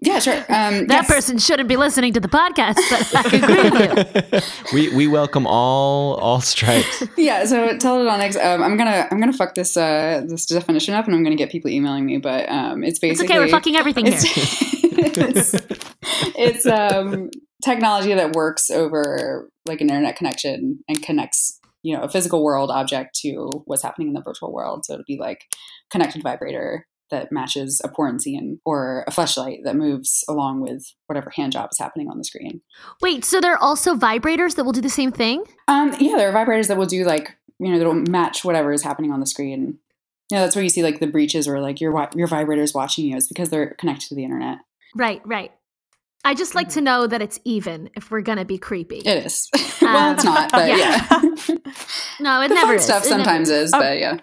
Yeah, 0.00 0.18
sure. 0.18 0.36
Um, 0.36 0.86
That 0.88 1.04
yes. 1.04 1.06
person 1.08 1.38
shouldn't 1.38 1.70
be 1.70 1.76
listening 1.78 2.12
to 2.12 2.20
the 2.20 2.28
podcast, 2.28 2.76
but 2.90 3.16
I 3.16 3.36
agree 3.38 3.70
with 3.70 4.32
you. 4.32 4.68
we 4.74 4.94
we 4.94 5.06
welcome 5.06 5.46
all 5.46 6.16
all 6.16 6.40
stripes. 6.42 7.02
Yeah, 7.16 7.46
so 7.46 7.56
teledildonics. 7.78 8.36
Um, 8.36 8.62
I'm 8.62 8.76
gonna 8.76 9.08
I'm 9.10 9.20
gonna 9.20 9.32
fuck 9.32 9.54
this 9.54 9.74
uh, 9.76 10.22
this 10.26 10.44
definition 10.44 10.92
up, 10.92 11.06
and 11.06 11.14
I'm 11.14 11.22
gonna 11.22 11.36
get 11.36 11.50
people 11.50 11.70
emailing 11.70 12.04
me. 12.04 12.18
But 12.18 12.48
um, 12.50 12.82
it's 12.84 12.90
It's 12.92 12.98
basically 12.98 13.34
okay, 13.34 13.38
we're 13.38 13.48
fucking 13.48 13.76
everything 13.76 14.06
here. 14.06 14.16
it's, 14.20 15.54
it's, 15.54 15.96
it's 16.36 16.66
um, 16.66 17.30
technology 17.64 18.12
that 18.12 18.34
works 18.34 18.68
over 18.70 19.48
like 19.64 19.80
an 19.80 19.88
internet 19.88 20.16
connection 20.16 20.80
and 20.88 21.02
connects 21.02 21.58
you 21.82 21.96
know 21.96 22.02
a 22.02 22.08
physical 22.08 22.42
world 22.42 22.70
object 22.70 23.18
to 23.20 23.62
what's 23.66 23.82
happening 23.82 24.08
in 24.08 24.14
the 24.14 24.22
virtual 24.22 24.52
world. 24.52 24.84
So 24.84 24.94
it'd 24.94 25.06
be 25.06 25.18
like 25.18 25.44
connected 25.90 26.22
vibrator 26.22 26.86
that 27.10 27.30
matches 27.30 27.80
a 27.84 27.88
porn 27.88 28.18
scene 28.18 28.58
or 28.64 29.04
a 29.06 29.10
Fleshlight 29.10 29.64
that 29.64 29.76
moves 29.76 30.24
along 30.28 30.62
with 30.62 30.92
whatever 31.06 31.30
hand 31.30 31.52
job 31.52 31.68
is 31.70 31.78
happening 31.78 32.08
on 32.08 32.18
the 32.18 32.24
screen. 32.24 32.62
Wait, 33.02 33.24
so 33.24 33.40
there 33.40 33.52
are 33.52 33.62
also 33.62 33.94
vibrators 33.94 34.56
that 34.56 34.64
will 34.64 34.72
do 34.72 34.80
the 34.80 34.88
same 34.88 35.12
thing? 35.12 35.44
Um, 35.68 35.94
yeah, 36.00 36.16
there 36.16 36.34
are 36.34 36.46
vibrators 36.46 36.68
that 36.68 36.78
will 36.78 36.86
do 36.86 37.04
like 37.04 37.36
you 37.58 37.70
know 37.70 37.78
that'll 37.78 37.94
match 37.94 38.44
whatever 38.44 38.72
is 38.72 38.82
happening 38.82 39.12
on 39.12 39.20
the 39.20 39.26
screen. 39.26 39.78
You 40.30 40.38
know, 40.38 40.42
that's 40.42 40.56
where 40.56 40.62
you 40.62 40.70
see 40.70 40.82
like 40.82 40.98
the 40.98 41.06
breaches 41.06 41.46
or 41.46 41.60
like 41.60 41.80
your 41.80 41.92
your 42.16 42.28
vibrators 42.28 42.74
watching 42.74 43.04
you. 43.04 43.16
is 43.16 43.28
because 43.28 43.50
they're 43.50 43.74
connected 43.74 44.08
to 44.08 44.14
the 44.14 44.24
internet. 44.24 44.58
Right, 44.94 45.20
right. 45.24 45.52
I 46.24 46.34
just 46.34 46.54
like 46.54 46.68
to 46.70 46.80
know 46.80 47.06
that 47.06 47.20
it's 47.20 47.38
even 47.44 47.90
if 47.96 48.10
we're 48.10 48.20
gonna 48.22 48.44
be 48.44 48.58
creepy. 48.58 48.98
It 48.98 49.26
is. 49.26 49.48
well, 49.82 50.12
it's 50.14 50.24
Um, 50.24 50.34
not, 50.34 50.52
but 50.52 50.68
yeah. 50.68 50.76
yeah. 51.10 51.20
no, 52.20 52.40
it 52.42 52.48
the 52.48 52.54
never 52.54 52.66
fun 52.68 52.76
is. 52.76 52.84
stuff 52.84 53.04
It 53.04 53.10
never 53.10 53.24
sometimes 53.24 53.50
is, 53.50 53.72
Um, 53.72 53.80
but 53.80 53.98
yeah. 53.98 54.18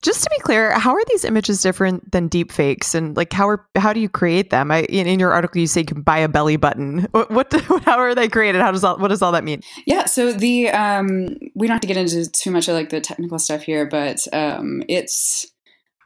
Just 0.00 0.22
to 0.22 0.30
be 0.30 0.38
clear, 0.42 0.78
how 0.78 0.94
are 0.94 1.04
these 1.08 1.24
images 1.24 1.60
different 1.60 2.12
than 2.12 2.28
deep 2.28 2.52
fakes, 2.52 2.94
and 2.94 3.16
like 3.16 3.32
how 3.32 3.48
are 3.48 3.66
how 3.76 3.92
do 3.92 3.98
you 3.98 4.08
create 4.08 4.50
them? 4.50 4.70
I 4.70 4.82
in, 4.84 5.08
in 5.08 5.18
your 5.18 5.32
article 5.32 5.60
you 5.60 5.66
say 5.66 5.80
you 5.80 5.86
can 5.86 6.02
buy 6.02 6.18
a 6.18 6.28
belly 6.28 6.56
button. 6.56 7.08
What, 7.12 7.32
what 7.32 7.52
how 7.84 7.98
are 7.98 8.14
they 8.14 8.28
created? 8.28 8.60
How 8.60 8.70
does 8.70 8.84
all 8.84 8.96
what 8.98 9.08
does 9.08 9.22
all 9.22 9.32
that 9.32 9.42
mean? 9.42 9.60
Yeah, 9.86 10.04
so 10.04 10.32
the 10.32 10.68
um, 10.68 11.30
we 11.56 11.66
don't 11.66 11.74
have 11.74 11.80
to 11.80 11.88
get 11.88 11.96
into 11.96 12.30
too 12.30 12.52
much 12.52 12.68
of 12.68 12.74
like 12.74 12.90
the 12.90 13.00
technical 13.00 13.40
stuff 13.40 13.62
here, 13.62 13.86
but 13.86 14.24
um, 14.32 14.84
it's 14.88 15.46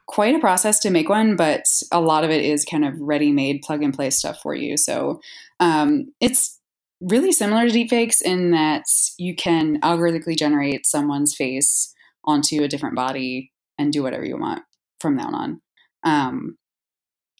quite 0.07 0.35
a 0.35 0.39
process 0.39 0.79
to 0.81 0.89
make 0.89 1.09
one. 1.09 1.35
But 1.35 1.65
a 1.91 2.01
lot 2.01 2.23
of 2.23 2.29
it 2.29 2.43
is 2.43 2.65
kind 2.65 2.85
of 2.85 2.99
ready-made, 2.99 3.61
plug-and-play 3.61 4.09
stuff 4.11 4.39
for 4.41 4.55
you. 4.55 4.77
So 4.77 5.21
um, 5.59 6.13
it's 6.19 6.59
really 7.01 7.31
similar 7.31 7.67
to 7.67 7.73
deepfakes 7.73 8.21
in 8.21 8.51
that 8.51 8.85
you 9.17 9.35
can 9.35 9.79
algorithmically 9.81 10.37
generate 10.37 10.85
someone's 10.85 11.35
face 11.35 11.93
onto 12.25 12.63
a 12.63 12.67
different 12.67 12.95
body 12.95 13.51
and 13.77 13.91
do 13.91 14.03
whatever 14.03 14.25
you 14.25 14.37
want 14.37 14.63
from 14.99 15.15
now 15.15 15.29
on. 15.29 15.61
Um, 16.03 16.57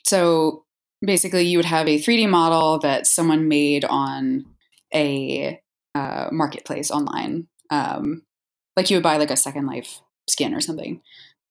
so 0.05 0.65
basically, 1.05 1.43
you 1.43 1.57
would 1.57 1.65
have 1.65 1.87
a 1.87 1.99
3D 1.99 2.29
model 2.29 2.79
that 2.79 3.07
someone 3.07 3.47
made 3.47 3.85
on 3.85 4.45
a 4.93 5.59
uh, 5.95 6.29
marketplace 6.31 6.91
online. 6.91 7.47
Um, 7.69 8.23
like 8.75 8.89
you 8.89 8.97
would 8.97 9.03
buy 9.03 9.17
like 9.17 9.31
a 9.31 9.37
Second 9.37 9.65
Life 9.65 10.01
skin 10.27 10.53
or 10.53 10.61
something, 10.61 11.01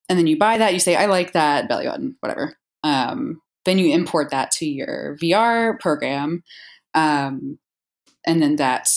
and 0.08 0.18
then 0.18 0.26
you 0.26 0.38
buy 0.38 0.58
that. 0.58 0.72
You 0.72 0.80
say, 0.80 0.96
"I 0.96 1.06
like 1.06 1.32
that 1.32 1.68
belly 1.68 1.86
button," 1.86 2.16
whatever. 2.20 2.56
Um, 2.82 3.40
then 3.64 3.78
you 3.78 3.94
import 3.94 4.30
that 4.30 4.50
to 4.52 4.66
your 4.66 5.16
VR 5.20 5.78
program, 5.78 6.42
um, 6.94 7.58
and 8.26 8.42
then 8.42 8.56
that 8.56 8.88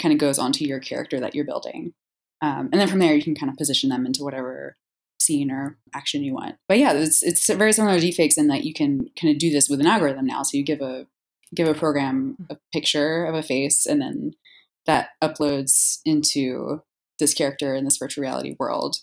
kind 0.00 0.12
of 0.12 0.18
goes 0.18 0.38
onto 0.38 0.64
your 0.64 0.80
character 0.80 1.20
that 1.20 1.34
you're 1.34 1.44
building. 1.44 1.92
Um, 2.42 2.70
and 2.72 2.80
then 2.80 2.88
from 2.88 3.00
there, 3.00 3.14
you 3.14 3.22
can 3.22 3.34
kind 3.34 3.50
of 3.50 3.58
position 3.58 3.90
them 3.90 4.06
into 4.06 4.24
whatever 4.24 4.76
scene 5.20 5.50
or 5.50 5.76
action 5.94 6.24
you 6.24 6.32
want. 6.32 6.56
But 6.68 6.78
yeah, 6.78 6.92
it's 6.92 7.22
it's 7.22 7.46
very 7.48 7.72
similar 7.72 7.98
to 7.98 8.06
deepfakes 8.06 8.38
in 8.38 8.48
that 8.48 8.64
you 8.64 8.72
can 8.72 9.08
kind 9.20 9.32
of 9.32 9.38
do 9.38 9.50
this 9.50 9.68
with 9.68 9.80
an 9.80 9.86
algorithm 9.86 10.26
now. 10.26 10.42
So 10.42 10.56
you 10.56 10.64
give 10.64 10.80
a 10.80 11.06
give 11.54 11.68
a 11.68 11.74
program 11.74 12.36
a 12.48 12.56
picture 12.72 13.24
of 13.24 13.34
a 13.34 13.42
face, 13.42 13.86
and 13.86 14.00
then 14.00 14.32
that 14.86 15.10
uploads 15.22 15.98
into 16.04 16.82
this 17.18 17.34
character 17.34 17.74
in 17.74 17.84
this 17.84 17.98
virtual 17.98 18.22
reality 18.22 18.56
world, 18.58 18.96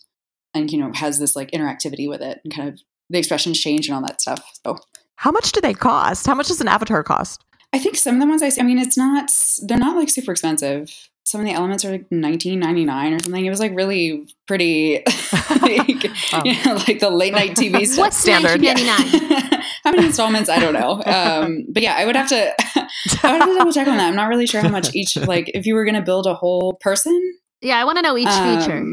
and 0.54 0.72
you 0.72 0.78
know 0.80 0.92
has 0.94 1.20
this 1.20 1.36
like 1.36 1.52
interactivity 1.52 2.08
with 2.10 2.22
it, 2.22 2.40
and 2.44 2.54
kind 2.54 2.70
of 2.70 2.80
the 3.10 3.18
expressions 3.20 3.60
change 3.60 3.88
and 3.88 3.96
all 3.96 4.02
that 4.02 4.22
stuff. 4.22 4.44
So 4.66 4.78
How 5.16 5.32
much 5.32 5.52
do 5.52 5.62
they 5.62 5.74
cost? 5.74 6.26
How 6.28 6.36
much 6.36 6.48
does 6.48 6.62
an 6.62 6.68
avatar 6.68 7.04
cost? 7.04 7.44
I 7.74 7.80
think 7.80 7.96
some 7.96 8.16
of 8.16 8.22
the 8.22 8.28
ones 8.28 8.42
I 8.42 8.50
see, 8.50 8.62
I 8.62 8.64
mean, 8.64 8.80
it's 8.80 8.98
not, 8.98 9.30
they're 9.64 9.78
not 9.78 9.98
like 9.98 10.10
super 10.10 10.32
expensive. 10.32 10.90
Some 11.26 11.42
of 11.42 11.46
the 11.48 11.52
elements 11.52 11.84
are 11.84 11.92
like 11.92 12.06
nineteen 12.10 12.60
ninety 12.60 12.86
nine 12.86 13.14
or 13.14 13.20
something. 13.20 13.46
It 13.46 13.50
was 13.50 13.60
like 13.60 13.76
really 13.76 14.26
pretty, 14.48 15.04
like, 15.62 16.06
Wow. 16.32 16.42
you 16.46 16.64
know, 16.64 16.76
like 16.88 17.00
the 17.02 17.10
late 17.10 17.34
night 17.34 17.52
TV 17.52 17.86
stuff. 17.86 17.98
What's 18.06 18.18
Standard. 18.18 18.62
1999? 18.62 19.62
how 19.84 19.92
many 19.92 20.06
installments? 20.06 20.50
I 20.50 20.60
don't 20.60 20.74
know. 20.74 21.04
Um, 21.06 21.66
but 21.70 21.84
yeah, 21.84 21.96
I 21.98 22.06
would 22.06 22.16
have 22.16 22.30
to, 22.30 22.54
I 23.24 23.32
would 23.32 23.42
have 23.42 23.50
to 23.50 23.56
double 23.58 23.74
check 23.74 23.88
on 23.90 23.98
that. 23.98 24.08
I'm 24.08 24.16
not 24.16 24.30
really 24.30 24.48
sure 24.48 24.62
how 24.62 24.70
much 24.70 24.96
each, 24.96 25.18
like, 25.18 25.52
if 25.54 25.66
you 25.66 25.76
were 25.76 25.84
going 25.84 25.96
to 25.96 26.02
build 26.02 26.26
a 26.28 26.34
whole 26.34 26.76
person. 26.80 27.20
Yeah, 27.62 27.78
I 27.78 27.84
want 27.84 27.98
to 27.98 28.02
know 28.02 28.18
each 28.18 28.28
feature. 28.30 28.86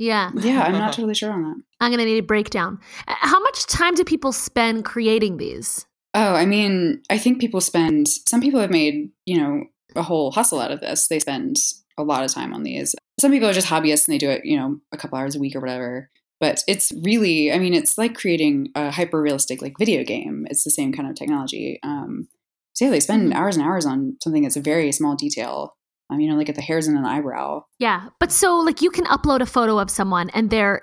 Yeah, 0.00 0.30
Yeah, 0.40 0.62
I'm 0.62 0.72
not 0.72 0.92
totally 0.96 1.14
sure 1.14 1.30
on 1.30 1.42
that. 1.42 1.56
I'm 1.80 1.92
gonna 1.92 2.06
need 2.06 2.18
a 2.18 2.22
breakdown. 2.22 2.80
Uh, 3.06 3.14
How 3.18 3.38
much 3.38 3.66
time 3.66 3.94
do 3.94 4.02
people 4.02 4.32
spend 4.32 4.84
creating 4.84 5.36
these? 5.36 5.86
Oh, 6.14 6.34
I 6.34 6.46
mean, 6.46 7.02
I 7.10 7.18
think 7.18 7.40
people 7.40 7.60
spend, 7.60 8.08
some 8.08 8.40
people 8.40 8.58
have 8.60 8.70
made, 8.70 9.10
you 9.26 9.38
know, 9.38 9.64
a 9.94 10.02
whole 10.02 10.32
hustle 10.32 10.58
out 10.60 10.72
of 10.72 10.80
this. 10.80 11.06
They 11.06 11.20
spend 11.20 11.56
a 11.98 12.02
lot 12.02 12.24
of 12.24 12.32
time 12.32 12.52
on 12.52 12.64
these. 12.64 12.96
Some 13.20 13.30
people 13.30 13.48
are 13.48 13.52
just 13.52 13.68
hobbyists 13.68 14.08
and 14.08 14.14
they 14.14 14.18
do 14.18 14.30
it, 14.30 14.44
you 14.44 14.56
know, 14.56 14.80
a 14.92 14.96
couple 14.96 15.18
hours 15.18 15.36
a 15.36 15.38
week 15.38 15.54
or 15.54 15.60
whatever. 15.60 16.10
but 16.40 16.62
it's 16.66 16.90
really, 17.04 17.52
I 17.52 17.58
mean, 17.58 17.74
it's 17.74 17.98
like 17.98 18.14
creating 18.16 18.68
a 18.74 18.90
hyper 18.90 19.20
realistic 19.20 19.60
like 19.60 19.74
video 19.78 20.02
game. 20.02 20.46
It's 20.50 20.64
the 20.64 20.70
same 20.70 20.92
kind 20.92 21.08
of 21.08 21.14
technology. 21.14 21.78
Um, 21.82 22.26
so 22.72 22.86
yeah, 22.86 22.90
they 22.90 23.00
spend 23.00 23.32
hours 23.34 23.56
and 23.56 23.66
hours 23.66 23.84
on 23.84 24.16
something 24.24 24.42
that's 24.42 24.56
a 24.56 24.62
very 24.62 24.90
small 24.92 25.14
detail. 25.14 25.76
Um, 26.10 26.20
you 26.20 26.28
know, 26.28 26.36
like 26.36 26.48
at 26.48 26.56
the 26.56 26.62
hairs 26.62 26.88
in 26.88 26.96
an 26.96 27.04
eyebrow. 27.04 27.64
Yeah, 27.78 28.08
but 28.18 28.32
so 28.32 28.58
like 28.58 28.82
you 28.82 28.90
can 28.90 29.04
upload 29.04 29.40
a 29.40 29.46
photo 29.46 29.78
of 29.78 29.90
someone 29.90 30.30
and 30.30 30.50
there 30.50 30.82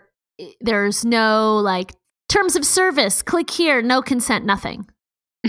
there's 0.62 1.04
no 1.04 1.58
like 1.58 1.94
terms 2.30 2.56
of 2.56 2.66
service. 2.66 3.22
Click 3.22 3.50
here, 3.50 3.82
no 3.82 4.02
consent, 4.02 4.46
nothing. 4.46 4.88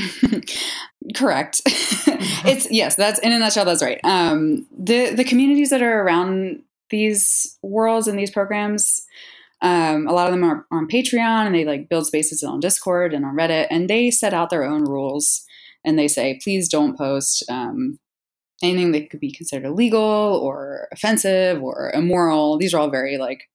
Correct. 1.17 1.61
it's 1.67 2.71
yes, 2.71 2.97
that's 2.97 3.19
in 3.21 3.33
a 3.33 3.39
nutshell. 3.39 3.65
That's 3.65 3.83
right. 3.83 4.01
Um, 4.05 4.67
the 4.77 5.15
the 5.15 5.25
communities 5.25 5.71
that 5.71 5.83
are 5.83 6.03
around 6.03 6.63
these 6.91 7.59
worlds 7.63 8.09
and 8.09 8.19
these 8.19 8.31
programs, 8.31 9.03
um, 9.63 10.07
a 10.07 10.13
lot 10.13 10.27
of 10.27 10.33
them 10.33 10.45
are, 10.45 10.67
are 10.71 10.79
on 10.79 10.89
Patreon 10.89 11.47
and 11.47 11.55
they 11.55 11.65
like 11.65 11.89
build 11.89 12.07
spaces 12.07 12.43
on 12.43 12.61
Discord 12.61 13.15
and 13.15 13.25
on 13.25 13.37
Reddit, 13.37 13.67
and 13.71 13.89
they 13.89 14.11
set 14.11 14.35
out 14.35 14.51
their 14.51 14.65
own 14.65 14.85
rules 14.85 15.45
and 15.85 15.99
they 15.99 16.09
say, 16.09 16.39
please 16.43 16.69
don't 16.69 16.99
post 16.99 17.45
um, 17.49 17.99
anything 18.63 18.93
that 18.93 19.11
could 19.11 19.21
be 19.21 19.33
considered 19.33 19.67
illegal 19.67 20.01
or 20.01 20.89
offensive 20.93 21.63
or 21.63 21.93
immoral. 21.95 22.59
These 22.59 22.75
are 22.75 22.79
all 22.79 22.91
very 22.91 23.19
like 23.19 23.49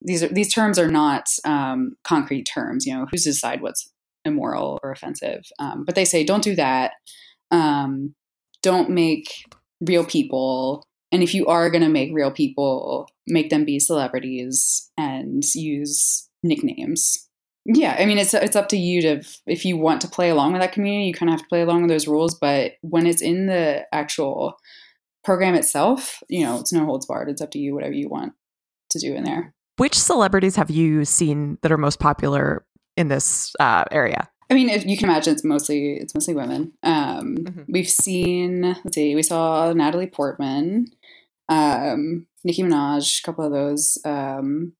these 0.00 0.22
are 0.22 0.28
these 0.28 0.52
terms 0.52 0.78
are 0.78 0.90
not 0.90 1.28
um, 1.44 1.96
concrete 2.04 2.44
terms. 2.44 2.86
You 2.86 2.94
know, 2.94 3.06
who's 3.10 3.24
to 3.24 3.30
decide 3.30 3.62
what's 3.62 3.90
immoral 4.24 4.78
or 4.82 4.90
offensive? 4.90 5.46
Um, 5.58 5.84
but 5.84 5.94
they 5.94 6.04
say 6.04 6.24
don't 6.24 6.44
do 6.44 6.54
that. 6.56 6.92
Um, 7.50 8.14
don't 8.62 8.90
make 8.90 9.44
real 9.80 10.04
people. 10.04 10.86
And 11.12 11.22
if 11.22 11.34
you 11.34 11.46
are 11.46 11.70
going 11.70 11.82
to 11.82 11.88
make 11.88 12.10
real 12.12 12.32
people, 12.32 13.08
make 13.26 13.50
them 13.50 13.64
be 13.64 13.78
celebrities 13.78 14.90
and 14.96 15.44
use 15.54 16.28
nicknames. 16.42 17.28
Yeah, 17.66 17.96
I 17.98 18.04
mean 18.04 18.18
it's 18.18 18.34
it's 18.34 18.56
up 18.56 18.68
to 18.68 18.76
you 18.76 19.00
to 19.02 19.22
if 19.46 19.64
you 19.64 19.76
want 19.76 20.00
to 20.02 20.08
play 20.08 20.28
along 20.28 20.52
with 20.52 20.60
that 20.60 20.72
community, 20.72 21.06
you 21.06 21.14
kind 21.14 21.30
of 21.30 21.34
have 21.34 21.42
to 21.42 21.48
play 21.48 21.62
along 21.62 21.82
with 21.82 21.90
those 21.90 22.06
rules. 22.06 22.34
But 22.34 22.72
when 22.82 23.06
it's 23.06 23.22
in 23.22 23.46
the 23.46 23.86
actual 23.92 24.58
program 25.24 25.54
itself, 25.54 26.22
you 26.28 26.44
know, 26.44 26.60
it's 26.60 26.72
no 26.72 26.84
holds 26.84 27.06
barred. 27.06 27.30
It's 27.30 27.40
up 27.40 27.50
to 27.52 27.58
you, 27.58 27.74
whatever 27.74 27.94
you 27.94 28.08
want 28.08 28.34
to 28.90 28.98
do 28.98 29.14
in 29.14 29.24
there. 29.24 29.54
Which 29.76 29.98
celebrities 29.98 30.56
have 30.56 30.70
you 30.70 31.04
seen 31.04 31.58
that 31.62 31.72
are 31.72 31.78
most 31.78 31.98
popular 31.98 32.64
in 32.96 33.08
this 33.08 33.52
uh, 33.58 33.84
area? 33.90 34.28
I 34.50 34.54
mean, 34.54 34.68
if 34.68 34.84
you 34.84 34.96
can 34.96 35.08
imagine, 35.08 35.32
it's 35.32 35.42
mostly 35.42 35.94
it's 35.94 36.14
mostly 36.14 36.34
women. 36.34 36.74
Um, 36.82 37.36
mm-hmm. 37.38 37.62
We've 37.68 37.88
seen, 37.88 38.62
let's 38.62 38.94
see, 38.94 39.14
we 39.14 39.22
saw 39.22 39.72
Natalie 39.72 40.06
Portman, 40.06 40.88
um, 41.48 42.26
Nicki 42.44 42.62
Minaj, 42.62 43.20
a 43.20 43.22
couple 43.24 43.44
of 43.44 43.52
those, 43.52 43.98
um, 44.04 44.74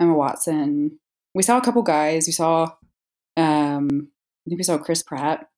Emma 0.00 0.14
Watson. 0.14 1.00
We 1.34 1.42
saw 1.42 1.58
a 1.58 1.60
couple 1.60 1.82
guys. 1.82 2.26
We 2.26 2.32
saw, 2.32 2.72
um, 3.36 4.08
I 4.46 4.48
think 4.48 4.58
we 4.58 4.62
saw 4.62 4.78
Chris 4.78 5.02
Pratt. 5.02 5.48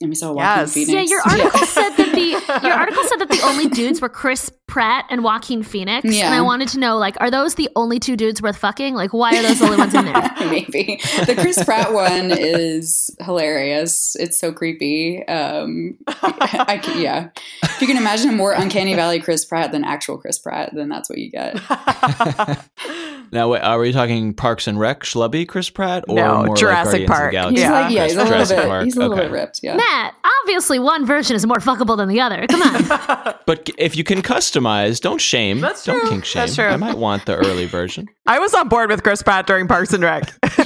And 0.00 0.10
we 0.10 0.14
saw 0.14 0.32
Joaquin 0.32 0.60
yes. 0.60 0.74
Phoenix. 0.74 0.92
Yeah, 0.92 1.02
your 1.02 1.20
article 1.22 1.50
yeah. 1.60 1.66
said 1.66 1.90
that 1.90 2.14
the 2.14 2.27
your 2.62 2.72
article 2.72 3.02
said 3.04 3.18
that 3.18 3.28
the 3.28 3.40
only 3.44 3.68
dudes 3.74 4.00
were 4.00 4.08
Chris 4.08 4.50
Pratt 4.66 5.06
and 5.10 5.24
Joaquin 5.24 5.62
Phoenix. 5.62 6.04
Yeah. 6.14 6.26
And 6.26 6.34
I 6.34 6.40
wanted 6.40 6.68
to 6.68 6.78
know, 6.78 6.96
like, 6.98 7.16
are 7.20 7.30
those 7.30 7.54
the 7.54 7.68
only 7.76 7.98
two 7.98 8.16
dudes 8.16 8.42
worth 8.42 8.56
fucking? 8.56 8.94
Like, 8.94 9.12
why 9.12 9.38
are 9.38 9.42
those 9.42 9.58
the 9.58 9.64
only 9.66 9.78
ones 9.78 9.94
in 9.94 10.04
there? 10.04 10.34
Maybe 10.40 11.00
the 11.26 11.34
Chris 11.34 11.62
Pratt 11.64 11.92
one 11.92 12.30
is 12.30 13.10
hilarious. 13.20 14.16
It's 14.16 14.38
so 14.38 14.52
creepy. 14.52 15.26
Um, 15.26 15.98
I, 16.06 16.80
I, 16.84 16.98
yeah, 16.98 17.30
if 17.62 17.80
you 17.80 17.86
can 17.86 17.96
imagine 17.96 18.30
a 18.30 18.34
more 18.34 18.52
uncanny 18.52 18.94
valley 18.94 19.20
Chris 19.20 19.44
Pratt 19.44 19.72
than 19.72 19.84
actual 19.84 20.18
Chris 20.18 20.38
Pratt, 20.38 20.74
then 20.74 20.88
that's 20.88 21.08
what 21.08 21.18
you 21.18 21.30
get. 21.30 21.58
Now, 23.30 23.50
wait, 23.50 23.60
are 23.60 23.78
we 23.78 23.92
talking 23.92 24.32
Parks 24.32 24.66
and 24.66 24.78
Rec, 24.80 25.00
schlubby 25.00 25.46
Chris 25.46 25.68
Pratt, 25.70 26.04
or 26.08 26.14
no, 26.14 26.44
more 26.44 26.56
Jurassic 26.56 27.00
like 27.00 27.08
Park? 27.08 27.34
He's 27.34 27.60
yeah, 27.60 27.72
like, 27.72 27.92
yeah, 27.92 28.04
he's 28.04 28.14
a 28.14 28.16
little 28.16 28.32
Jurassic 28.32 28.56
bit, 28.56 28.66
Park. 28.66 28.84
he's 28.84 28.96
a 28.96 29.00
little 29.00 29.14
okay. 29.14 29.22
bit 29.24 29.32
ripped. 29.32 29.60
Yeah, 29.62 29.76
Matt. 29.76 30.14
Obviously, 30.42 30.78
one 30.78 31.04
version 31.04 31.36
is 31.36 31.44
more 31.46 31.58
fuckable 31.58 31.96
than 31.96 32.08
the 32.08 32.20
other. 32.20 32.37
Come 32.46 32.62
on. 32.62 33.34
but 33.46 33.68
if 33.78 33.96
you 33.96 34.04
can 34.04 34.22
customize, 34.22 35.00
don't 35.00 35.20
shame. 35.20 35.60
That's 35.60 35.84
true. 35.84 35.98
Don't 35.98 36.08
kink 36.10 36.24
shame. 36.24 36.40
That's 36.42 36.54
true. 36.54 36.66
I 36.66 36.76
might 36.76 36.98
want 36.98 37.26
the 37.26 37.36
early 37.36 37.66
version. 37.66 38.06
I 38.26 38.38
was 38.38 38.54
on 38.54 38.68
board 38.68 38.90
with 38.90 39.02
Chris 39.02 39.22
Pratt 39.22 39.46
during 39.46 39.66
Parks 39.66 39.92
and 39.92 40.02
Rec. 40.02 40.28
so 40.30 40.56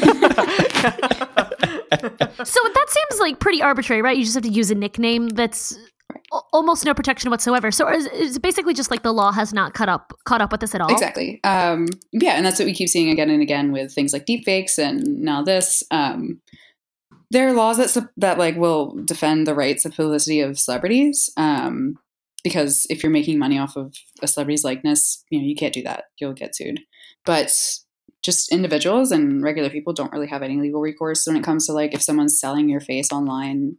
that 1.98 2.87
seems 2.88 3.20
like 3.20 3.38
pretty 3.40 3.62
arbitrary, 3.62 4.02
right? 4.02 4.16
You 4.16 4.24
just 4.24 4.35
have 4.35 4.42
to 4.44 4.50
use 4.50 4.70
a 4.70 4.74
nickname 4.74 5.28
that's 5.30 5.78
almost 6.52 6.85
no 6.85 6.94
protection 6.94 7.30
whatsoever. 7.30 7.70
So 7.70 7.88
it's 7.88 8.38
basically 8.38 8.74
just 8.74 8.90
like 8.90 9.02
the 9.02 9.12
law 9.12 9.32
has 9.32 9.52
not 9.52 9.74
caught 9.74 9.88
up 9.88 10.12
caught 10.24 10.40
up 10.40 10.52
with 10.52 10.61
this 10.61 10.74
at 10.74 10.80
all. 10.80 10.92
Exactly. 10.92 11.40
Um, 11.44 11.87
yeah, 12.12 12.32
and 12.32 12.44
that's 12.44 12.58
what 12.58 12.66
we 12.66 12.74
keep 12.74 12.88
seeing 12.88 13.11
again 13.11 13.30
and 13.30 13.42
again 13.42 13.72
with 13.72 13.92
things 13.92 14.12
like 14.12 14.26
deepfakes 14.26 14.78
and 14.78 15.20
now 15.20 15.42
this. 15.42 15.82
Um, 15.90 16.40
there 17.32 17.48
are 17.48 17.54
laws 17.54 17.78
that 17.78 18.08
that 18.18 18.38
like 18.38 18.56
will 18.56 18.94
defend 19.04 19.46
the 19.46 19.54
rights 19.54 19.84
of 19.84 19.94
publicity 19.94 20.40
of 20.40 20.58
celebrities. 20.58 21.30
Um, 21.36 21.98
because 22.44 22.86
if 22.90 23.02
you're 23.02 23.12
making 23.12 23.38
money 23.38 23.58
off 23.58 23.76
of 23.76 23.94
a 24.20 24.28
celebrity's 24.28 24.64
likeness, 24.64 25.24
you 25.30 25.40
know 25.40 25.46
you 25.46 25.56
can't 25.56 25.72
do 25.72 25.82
that. 25.82 26.04
You'll 26.20 26.34
get 26.34 26.54
sued. 26.54 26.80
But 27.24 27.52
just 28.22 28.52
individuals 28.52 29.10
and 29.10 29.42
regular 29.42 29.70
people 29.70 29.92
don't 29.92 30.12
really 30.12 30.26
have 30.26 30.42
any 30.42 30.60
legal 30.60 30.80
recourse 30.80 31.26
when 31.26 31.36
it 31.36 31.44
comes 31.44 31.66
to 31.66 31.72
like 31.72 31.94
if 31.94 32.02
someone's 32.02 32.38
selling 32.38 32.68
your 32.68 32.80
face 32.80 33.10
online 33.10 33.78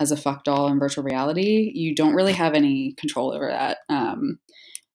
as 0.00 0.10
a 0.10 0.16
fuck 0.16 0.44
doll 0.44 0.68
in 0.68 0.78
virtual 0.78 1.04
reality, 1.04 1.70
you 1.74 1.94
don't 1.94 2.14
really 2.14 2.32
have 2.32 2.54
any 2.54 2.94
control 2.94 3.32
over 3.32 3.48
that. 3.48 3.78
Um, 3.88 4.38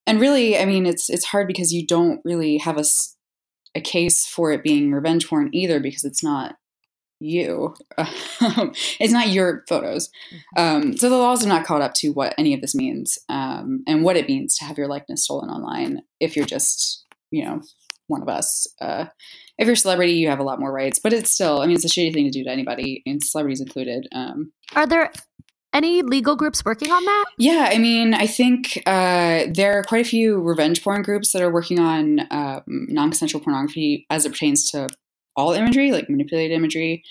and 0.07 0.19
really, 0.19 0.57
I 0.57 0.65
mean, 0.65 0.85
it's 0.87 1.09
it's 1.09 1.25
hard 1.25 1.47
because 1.47 1.71
you 1.71 1.85
don't 1.85 2.19
really 2.25 2.57
have 2.57 2.77
a 2.77 2.83
a 3.75 3.81
case 3.81 4.25
for 4.25 4.51
it 4.51 4.63
being 4.63 4.91
revenge 4.91 5.27
porn 5.29 5.49
either 5.53 5.79
because 5.79 6.03
it's 6.03 6.23
not 6.23 6.55
you. 7.21 7.75
it's 7.97 9.13
not 9.13 9.29
your 9.29 9.63
photos. 9.67 10.10
Mm-hmm. 10.34 10.62
Um, 10.62 10.97
so 10.97 11.10
the 11.10 11.17
laws 11.17 11.45
are 11.45 11.49
not 11.49 11.65
caught 11.65 11.81
up 11.81 11.93
to 11.95 12.10
what 12.10 12.34
any 12.38 12.53
of 12.53 12.62
this 12.62 12.75
means 12.75 13.17
um, 13.29 13.84
and 13.88 14.03
what 14.03 14.17
it 14.17 14.27
means 14.27 14.57
to 14.57 14.65
have 14.65 14.77
your 14.77 14.88
likeness 14.88 15.23
stolen 15.23 15.49
online 15.49 16.01
if 16.19 16.36
you're 16.36 16.45
just, 16.45 17.05
you 17.29 17.45
know, 17.45 17.62
one 18.07 18.21
of 18.21 18.29
us. 18.29 18.67
Uh, 18.81 19.05
if 19.57 19.65
you're 19.67 19.73
a 19.73 19.77
celebrity, 19.77 20.13
you 20.13 20.29
have 20.29 20.39
a 20.39 20.43
lot 20.43 20.60
more 20.60 20.71
rights, 20.71 20.99
but 20.99 21.13
it's 21.13 21.31
still, 21.31 21.62
I 21.62 21.67
mean, 21.67 21.75
it's 21.75 21.86
a 21.86 21.88
shitty 21.88 22.13
thing 22.13 22.25
to 22.25 22.31
do 22.31 22.43
to 22.43 22.49
anybody, 22.49 23.03
and 23.05 23.23
celebrities 23.23 23.62
included. 23.62 24.07
Um, 24.12 24.51
Are 24.75 24.88
there 24.88 25.12
any 25.73 26.01
legal 26.01 26.36
groups 26.36 26.65
working 26.65 26.91
on 26.91 27.03
that? 27.05 27.25
Yeah, 27.38 27.69
I 27.71 27.77
mean, 27.77 28.13
I 28.13 28.27
think 28.27 28.81
uh, 28.86 29.45
there 29.53 29.77
are 29.79 29.84
quite 29.84 30.05
a 30.05 30.10
few 30.10 30.39
revenge 30.39 30.84
porn 30.84 31.01
groups 31.01 31.31
that 31.31 31.41
are 31.41 31.51
working 31.51 31.79
on 31.79 32.21
um, 32.31 32.63
non 32.67 33.10
consensual 33.10 33.41
pornography 33.41 34.05
as 34.10 34.25
it 34.25 34.31
pertains 34.31 34.69
to 34.71 34.89
all 35.36 35.54
imagery, 35.54 35.91
like 35.91 36.10
manipulated 36.10 36.56
imagery. 36.56 37.04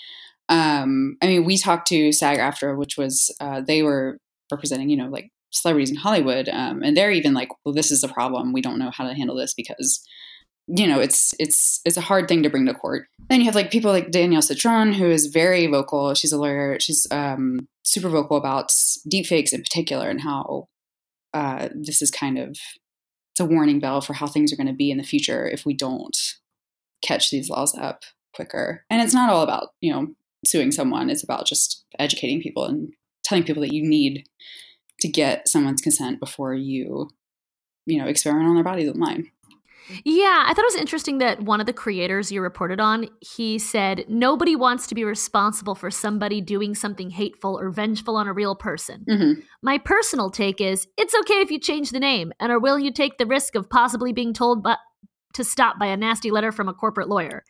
Um, 0.49 1.17
I 1.21 1.27
mean, 1.27 1.45
we 1.45 1.57
talked 1.57 1.87
to 1.87 2.11
SAG-AFTRA, 2.11 2.77
which 2.77 2.97
was, 2.97 3.33
uh, 3.39 3.61
they 3.61 3.83
were 3.83 4.17
representing, 4.51 4.89
you 4.89 4.97
know, 4.97 5.07
like 5.07 5.29
celebrities 5.51 5.91
in 5.91 5.97
Hollywood. 5.97 6.49
Um, 6.49 6.83
and 6.83 6.95
they're 6.95 7.11
even 7.11 7.33
like, 7.33 7.49
well, 7.63 7.73
this 7.73 7.91
is 7.91 8.03
a 8.03 8.09
problem. 8.09 8.53
We 8.53 8.61
don't 8.61 8.79
know 8.79 8.91
how 8.91 9.07
to 9.07 9.13
handle 9.13 9.35
this 9.35 9.53
because 9.53 10.05
you 10.67 10.87
know 10.87 10.99
it's 10.99 11.33
it's 11.39 11.81
it's 11.85 11.97
a 11.97 12.01
hard 12.01 12.27
thing 12.27 12.43
to 12.43 12.49
bring 12.49 12.65
to 12.65 12.73
court 12.73 13.07
then 13.29 13.39
you 13.39 13.45
have 13.45 13.55
like 13.55 13.71
people 13.71 13.91
like 13.91 14.11
danielle 14.11 14.41
citron 14.41 14.93
who 14.93 15.09
is 15.09 15.25
very 15.25 15.67
vocal 15.67 16.13
she's 16.13 16.31
a 16.31 16.37
lawyer 16.37 16.77
she's 16.79 17.07
um, 17.11 17.67
super 17.83 18.09
vocal 18.09 18.37
about 18.37 18.69
deepfakes 19.11 19.53
in 19.53 19.61
particular 19.61 20.09
and 20.09 20.21
how 20.21 20.67
uh, 21.33 21.69
this 21.73 22.01
is 22.01 22.11
kind 22.11 22.37
of 22.37 22.49
it's 23.31 23.39
a 23.39 23.45
warning 23.45 23.79
bell 23.79 24.01
for 24.01 24.13
how 24.13 24.27
things 24.27 24.51
are 24.51 24.55
going 24.55 24.67
to 24.67 24.73
be 24.73 24.91
in 24.91 24.97
the 24.97 25.03
future 25.03 25.47
if 25.47 25.65
we 25.65 25.73
don't 25.73 26.35
catch 27.01 27.29
these 27.29 27.49
laws 27.49 27.75
up 27.77 28.03
quicker 28.33 28.85
and 28.89 29.01
it's 29.01 29.13
not 29.13 29.29
all 29.29 29.41
about 29.41 29.69
you 29.81 29.91
know 29.91 30.07
suing 30.45 30.71
someone 30.71 31.09
it's 31.09 31.23
about 31.23 31.45
just 31.45 31.85
educating 31.99 32.41
people 32.41 32.65
and 32.65 32.93
telling 33.23 33.43
people 33.43 33.61
that 33.61 33.73
you 33.73 33.83
need 33.87 34.25
to 34.99 35.07
get 35.07 35.47
someone's 35.47 35.81
consent 35.81 36.19
before 36.19 36.53
you 36.53 37.09
you 37.85 37.97
know 37.97 38.07
experiment 38.07 38.47
on 38.47 38.55
their 38.55 38.63
bodies 38.63 38.89
online 38.89 39.29
yeah, 40.05 40.43
I 40.45 40.53
thought 40.53 40.63
it 40.63 40.73
was 40.73 40.75
interesting 40.75 41.17
that 41.19 41.41
one 41.41 41.59
of 41.59 41.65
the 41.65 41.73
creators 41.73 42.31
you 42.31 42.41
reported 42.41 42.79
on, 42.79 43.07
he 43.19 43.59
said 43.59 44.05
nobody 44.07 44.55
wants 44.55 44.87
to 44.87 44.95
be 44.95 45.03
responsible 45.03 45.75
for 45.75 45.91
somebody 45.91 46.41
doing 46.41 46.75
something 46.75 47.09
hateful 47.09 47.59
or 47.59 47.69
vengeful 47.69 48.15
on 48.15 48.27
a 48.27 48.33
real 48.33 48.55
person. 48.55 49.05
Mm-hmm. 49.09 49.41
My 49.61 49.77
personal 49.77 50.29
take 50.29 50.61
is 50.61 50.87
it's 50.97 51.15
okay 51.21 51.41
if 51.41 51.51
you 51.51 51.59
change 51.59 51.91
the 51.91 51.99
name 51.99 52.31
and 52.39 52.51
are 52.51 52.59
willing 52.59 52.85
to 52.85 52.91
take 52.91 53.17
the 53.17 53.25
risk 53.25 53.55
of 53.55 53.69
possibly 53.69 54.13
being 54.13 54.33
told 54.33 54.63
but 54.63 54.79
to 55.33 55.43
stop 55.43 55.79
by 55.79 55.87
a 55.87 55.97
nasty 55.97 56.31
letter 56.31 56.51
from 56.51 56.67
a 56.67 56.73
corporate 56.73 57.09
lawyer 57.09 57.43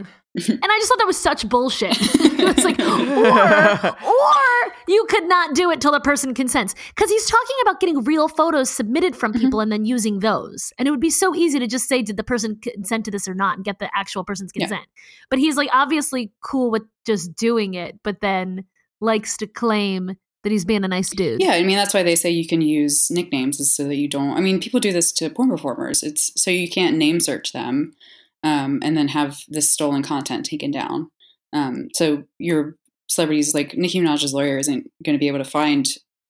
and 0.34 0.60
I 0.62 0.78
just 0.78 0.88
thought 0.88 0.98
that 0.98 1.06
was 1.06 1.18
such 1.18 1.48
bullshit. 1.48 1.96
it's 2.00 2.64
like, 2.64 2.78
or, 2.78 3.88
or 4.06 4.72
you 4.86 5.04
could 5.08 5.24
not 5.24 5.54
do 5.54 5.70
it 5.70 5.80
till 5.80 5.92
the 5.92 6.00
person 6.00 6.34
consents. 6.34 6.74
Because 6.94 7.10
he's 7.10 7.26
talking 7.26 7.56
about 7.62 7.80
getting 7.80 8.04
real 8.04 8.28
photos 8.28 8.70
submitted 8.70 9.16
from 9.16 9.32
mm-hmm. 9.32 9.40
people 9.40 9.58
mm-hmm. 9.58 9.64
and 9.64 9.72
then 9.72 9.84
using 9.84 10.20
those. 10.20 10.72
And 10.78 10.86
it 10.86 10.90
would 10.90 11.00
be 11.00 11.10
so 11.10 11.34
easy 11.34 11.58
to 11.58 11.66
just 11.66 11.88
say, 11.88 12.02
did 12.02 12.16
the 12.16 12.24
person 12.24 12.60
consent 12.62 13.04
to 13.06 13.10
this 13.10 13.26
or 13.26 13.34
not 13.34 13.56
and 13.56 13.64
get 13.64 13.78
the 13.78 13.90
actual 13.94 14.24
person's 14.24 14.52
consent. 14.52 14.82
Yeah. 14.82 15.02
But 15.30 15.40
he's 15.40 15.56
like 15.56 15.68
obviously 15.72 16.32
cool 16.42 16.70
with 16.70 16.84
just 17.04 17.34
doing 17.34 17.74
it, 17.74 17.98
but 18.02 18.20
then 18.20 18.64
likes 19.00 19.36
to 19.38 19.46
claim 19.46 20.12
that 20.42 20.52
he's 20.52 20.64
being 20.64 20.84
a 20.84 20.88
nice 20.88 21.10
dude. 21.10 21.40
Yeah, 21.40 21.52
I 21.52 21.62
mean 21.62 21.76
that's 21.76 21.94
why 21.94 22.02
they 22.02 22.16
say 22.16 22.30
you 22.30 22.46
can 22.46 22.60
use 22.60 23.10
nicknames 23.10 23.60
is 23.60 23.74
so 23.74 23.84
that 23.84 23.96
you 23.96 24.08
don't 24.08 24.36
I 24.36 24.40
mean 24.40 24.60
people 24.60 24.80
do 24.80 24.92
this 24.92 25.12
to 25.12 25.30
porn 25.30 25.50
performers. 25.50 26.02
It's 26.02 26.32
so 26.40 26.50
you 26.50 26.68
can't 26.68 26.96
name 26.96 27.20
search 27.20 27.52
them 27.52 27.94
um, 28.42 28.80
and 28.82 28.96
then 28.96 29.08
have 29.08 29.40
this 29.48 29.70
stolen 29.70 30.02
content 30.02 30.46
taken 30.46 30.70
down. 30.70 31.10
Um, 31.52 31.88
so 31.94 32.24
your 32.38 32.76
celebrities 33.08 33.54
like 33.54 33.74
Nicki 33.74 34.00
Minaj's 34.00 34.32
lawyer 34.32 34.56
isn't 34.58 34.90
going 35.04 35.14
to 35.14 35.20
be 35.20 35.28
able 35.28 35.38
to 35.38 35.44
find 35.44 35.88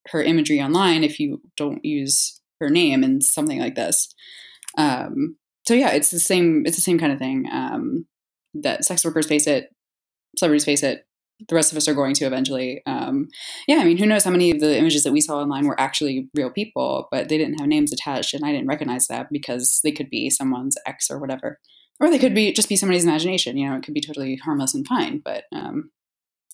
her 0.09 0.23
imagery 0.23 0.61
online 0.61 1.05
if 1.05 1.20
you 1.20 1.40
don't 1.57 1.85
use 1.85 2.40
her 2.61 2.68
name 2.68 3.05
in 3.05 3.20
something 3.20 3.59
like 3.59 3.75
this. 3.75 4.12
Um, 4.77 5.37
so 5.66 5.75
yeah, 5.75 5.90
it's 5.90 6.11
the 6.11 6.20
same. 6.20 6.64
It's 6.66 6.77
the 6.77 6.83
same 6.83 6.99
kind 6.99 7.12
of 7.12 7.18
thing 7.18 7.46
um, 7.53 8.07
that 8.55 8.85
sex 8.85 9.05
workers 9.05 9.27
face 9.27 9.46
it, 9.46 9.75
celebrities 10.37 10.64
face 10.64 10.83
it. 10.83 11.07
The 11.48 11.55
rest 11.55 11.72
of 11.72 11.76
us 11.76 11.88
are 11.88 11.94
going 11.94 12.14
to 12.14 12.24
eventually. 12.24 12.83
Um, 12.87 13.29
yeah, 13.66 13.76
I 13.76 13.85
mean, 13.85 13.96
who 13.96 14.07
knows 14.07 14.24
how 14.24 14.31
many 14.31 14.50
of 14.50 14.61
the 14.61 14.76
images 14.76 15.05
that 15.05 15.12
we 15.12 15.20
saw 15.20 15.38
online 15.38 15.66
were 15.66 15.81
actually 15.81 16.29
real 16.35 16.50
people, 16.50 17.09
but 17.11 17.29
they 17.29 17.38
didn't 17.38 17.59
have 17.59 17.68
names 17.68 17.92
attached, 17.92 18.35
and 18.35 18.44
I 18.44 18.53
didn't 18.53 18.68
recognize 18.68 19.07
that 19.09 19.29
because 19.31 19.81
they 19.83 19.92
could 19.92 20.11
be 20.11 20.31
someone's 20.31 20.76
ex 20.87 21.11
or 21.11 21.18
whatever, 21.18 21.59
or 22.00 22.11
they 22.11 22.18
could 22.18 22.35
be 22.35 22.53
just 22.53 22.68
be 22.68 22.76
somebody's 22.76 23.05
imagination. 23.05 23.57
You 23.57 23.68
know, 23.68 23.76
it 23.76 23.83
could 23.83 23.94
be 23.94 24.00
totally 24.00 24.37
harmless 24.37 24.74
and 24.74 24.87
fine, 24.87 25.20
but 25.24 25.44
um, 25.53 25.90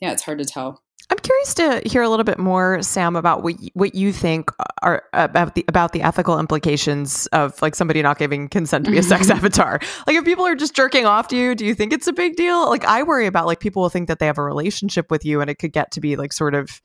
yeah, 0.01 0.13
it's 0.13 0.23
hard 0.23 0.39
to 0.39 0.45
tell. 0.45 0.83
I'm 1.09 1.19
curious 1.19 1.55
to 1.55 1.83
hear 1.87 2.03
a 2.03 2.09
little 2.09 2.25
bit 2.25 2.39
more, 2.39 2.83
Sam, 2.83 3.15
about 3.15 3.45
what 3.45 3.61
y- 3.61 3.69
what 3.75 3.95
you 3.95 4.13
think 4.13 4.51
are 4.83 5.05
about 5.13 5.55
the 5.55 5.65
about 5.69 5.93
the 5.93 6.03
ethical 6.03 6.39
implications 6.39 7.27
of 7.29 7.61
like 7.63 7.77
somebody 7.77 8.03
not 8.03 8.19
giving 8.19 8.49
consent 8.49 8.85
to 8.87 8.91
be 8.91 8.99
a 8.99 9.03
sex 9.05 9.29
mm-hmm. 9.29 9.39
avatar. 9.39 9.79
Like, 10.09 10.17
if 10.17 10.25
people 10.25 10.45
are 10.45 10.57
just 10.57 10.75
jerking 10.75 11.07
off 11.07 11.29
to 11.29 11.37
you, 11.37 11.55
do 11.55 11.65
you 11.65 11.75
think 11.75 11.93
it's 11.93 12.09
a 12.09 12.13
big 12.13 12.35
deal? 12.35 12.69
Like, 12.69 12.85
I 12.85 13.05
worry 13.05 13.27
about 13.27 13.47
like 13.47 13.61
people 13.61 13.83
will 13.83 13.89
think 13.89 14.09
that 14.09 14.19
they 14.19 14.27
have 14.27 14.39
a 14.39 14.43
relationship 14.43 15.11
with 15.11 15.25
you, 15.25 15.41
and 15.41 15.49
it 15.49 15.57
could 15.57 15.73
get 15.73 15.93
to 15.93 16.01
be 16.01 16.17
like 16.17 16.33
sort 16.33 16.55
of 16.55 16.83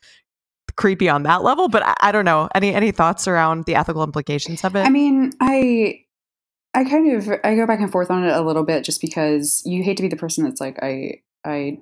creepy 0.75 1.09
on 1.09 1.23
that 1.23 1.41
level. 1.41 1.67
But 1.67 1.83
I, 1.83 1.95
I 2.01 2.11
don't 2.11 2.25
know. 2.25 2.47
Any 2.53 2.75
any 2.75 2.91
thoughts 2.91 3.27
around 3.27 3.65
the 3.65 3.73
ethical 3.73 4.03
implications 4.03 4.63
of 4.63 4.75
it? 4.75 4.85
I 4.85 4.89
mean, 4.89 5.31
I 5.41 6.05
I 6.75 6.83
kind 6.83 7.11
of 7.15 7.27
I 7.43 7.55
go 7.55 7.65
back 7.65 7.79
and 7.79 7.91
forth 7.91 8.11
on 8.11 8.23
it 8.23 8.33
a 8.33 8.41
little 8.41 8.63
bit 8.63 8.83
just 8.83 9.01
because 9.01 9.63
you 9.65 9.83
hate 9.83 9.97
to 9.97 10.03
be 10.03 10.09
the 10.09 10.15
person 10.15 10.43
that's 10.43 10.61
like 10.61 10.77
I 10.83 11.21
I 11.43 11.79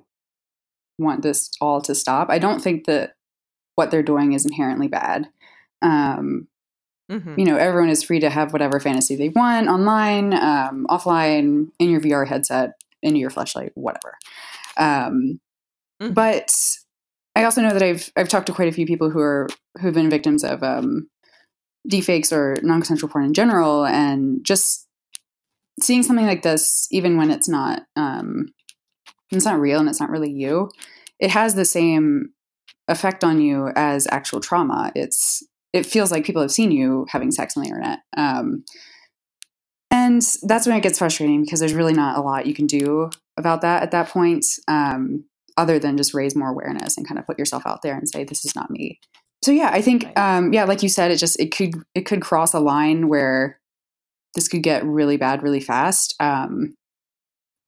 want 1.00 1.22
this 1.22 1.50
all 1.60 1.80
to 1.82 1.94
stop. 1.94 2.28
I 2.30 2.38
don't 2.38 2.60
think 2.60 2.86
that 2.86 3.14
what 3.76 3.90
they're 3.90 4.02
doing 4.02 4.32
is 4.32 4.44
inherently 4.44 4.88
bad. 4.88 5.28
Um, 5.82 6.48
Mhm. 7.10 7.38
you 7.38 7.44
know, 7.44 7.56
everyone 7.56 7.88
is 7.90 8.02
free 8.04 8.20
to 8.20 8.30
have 8.30 8.52
whatever 8.52 8.78
fantasy 8.78 9.16
they 9.16 9.30
want 9.30 9.68
online, 9.68 10.32
um, 10.34 10.86
offline, 10.88 11.72
in 11.78 11.90
your 11.90 12.00
VR 12.00 12.24
headset, 12.26 12.74
in 13.02 13.16
your 13.16 13.30
fleshlight, 13.30 13.70
whatever. 13.74 14.16
Um, 14.76 15.40
Mhm. 16.00 16.14
But 16.14 16.54
I 17.36 17.44
also 17.44 17.60
know 17.62 17.72
that 17.72 17.82
I've 17.82 18.10
I've 18.16 18.28
talked 18.28 18.46
to 18.46 18.52
quite 18.52 18.68
a 18.68 18.72
few 18.72 18.86
people 18.86 19.10
who 19.10 19.20
are 19.20 19.48
who've 19.80 19.94
been 19.94 20.10
victims 20.10 20.44
of 20.44 20.62
um, 20.62 21.08
deepfakes 21.88 22.32
or 22.32 22.56
non-consensual 22.62 23.10
porn 23.10 23.24
in 23.24 23.34
general, 23.34 23.84
and 23.84 24.44
just 24.44 24.86
seeing 25.80 26.02
something 26.02 26.26
like 26.26 26.42
this, 26.42 26.86
even 26.90 27.16
when 27.16 27.30
it's 27.30 27.48
not 27.48 27.82
um, 27.96 28.52
it's 29.30 29.44
not 29.44 29.60
real 29.60 29.80
and 29.80 29.88
it's 29.88 30.00
not 30.00 30.10
really 30.10 30.30
you, 30.30 30.70
it 31.18 31.30
has 31.30 31.54
the 31.54 31.64
same 31.64 32.30
effect 32.88 33.22
on 33.22 33.40
you 33.40 33.70
as 33.76 34.06
actual 34.10 34.40
trauma. 34.40 34.90
It's 34.94 35.42
it 35.72 35.86
feels 35.86 36.10
like 36.10 36.24
people 36.24 36.42
have 36.42 36.50
seen 36.50 36.72
you 36.72 37.06
having 37.10 37.30
sex 37.30 37.56
on 37.56 37.62
the 37.62 37.68
internet. 37.68 38.00
Um, 38.16 38.64
and 39.90 40.22
that's 40.42 40.66
when 40.66 40.76
it 40.76 40.82
gets 40.82 40.98
frustrating 40.98 41.42
because 41.42 41.60
there's 41.60 41.74
really 41.74 41.92
not 41.92 42.16
a 42.16 42.20
lot 42.20 42.46
you 42.46 42.54
can 42.54 42.66
do 42.66 43.10
about 43.36 43.60
that 43.62 43.82
at 43.82 43.90
that 43.92 44.08
point, 44.08 44.44
um, 44.68 45.24
other 45.56 45.78
than 45.78 45.96
just 45.96 46.14
raise 46.14 46.36
more 46.36 46.48
awareness 46.48 46.96
and 46.96 47.06
kind 47.06 47.18
of 47.18 47.26
put 47.26 47.38
yourself 47.38 47.64
out 47.66 47.82
there 47.82 47.96
and 47.96 48.08
say, 48.08 48.24
"This 48.24 48.44
is 48.44 48.54
not 48.54 48.70
me." 48.70 49.00
So 49.42 49.52
yeah, 49.52 49.70
I 49.72 49.82
think 49.82 50.16
um, 50.18 50.52
yeah, 50.52 50.64
like 50.64 50.82
you 50.82 50.88
said, 50.88 51.10
it 51.10 51.16
just 51.16 51.38
it 51.40 51.54
could 51.54 51.74
it 51.94 52.02
could 52.02 52.22
cross 52.22 52.54
a 52.54 52.60
line 52.60 53.08
where 53.08 53.58
this 54.34 54.48
could 54.48 54.62
get 54.62 54.84
really 54.84 55.16
bad 55.16 55.42
really 55.42 55.60
fast. 55.60 56.14
Um, 56.20 56.74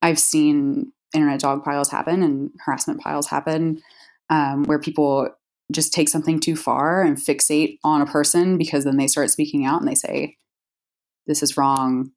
I've 0.01 0.19
seen 0.19 0.93
internet 1.15 1.41
dog 1.41 1.65
piles 1.65 1.91
happen 1.91 2.23
and 2.23 2.51
harassment 2.65 3.01
piles 3.01 3.29
happen 3.29 3.83
um, 4.31 4.65
where 4.65 4.79
people 4.79 5.29
just 5.71 5.93
take 5.93 6.09
something 6.09 6.39
too 6.41 6.57
far 6.57 7.03
and 7.03 7.17
fixate 7.17 7.79
on 7.85 8.01
a 8.03 8.07
person 8.07 8.59
because 8.59 8.85
then 8.85 8.97
they 8.97 9.07
start 9.07 9.31
speaking 9.31 9.65
out 9.65 9.81
and 9.81 9.89
they 9.89 9.95
say, 9.95 10.37
"This 11.27 11.43
is 11.43 11.57
wrong. 11.57 12.13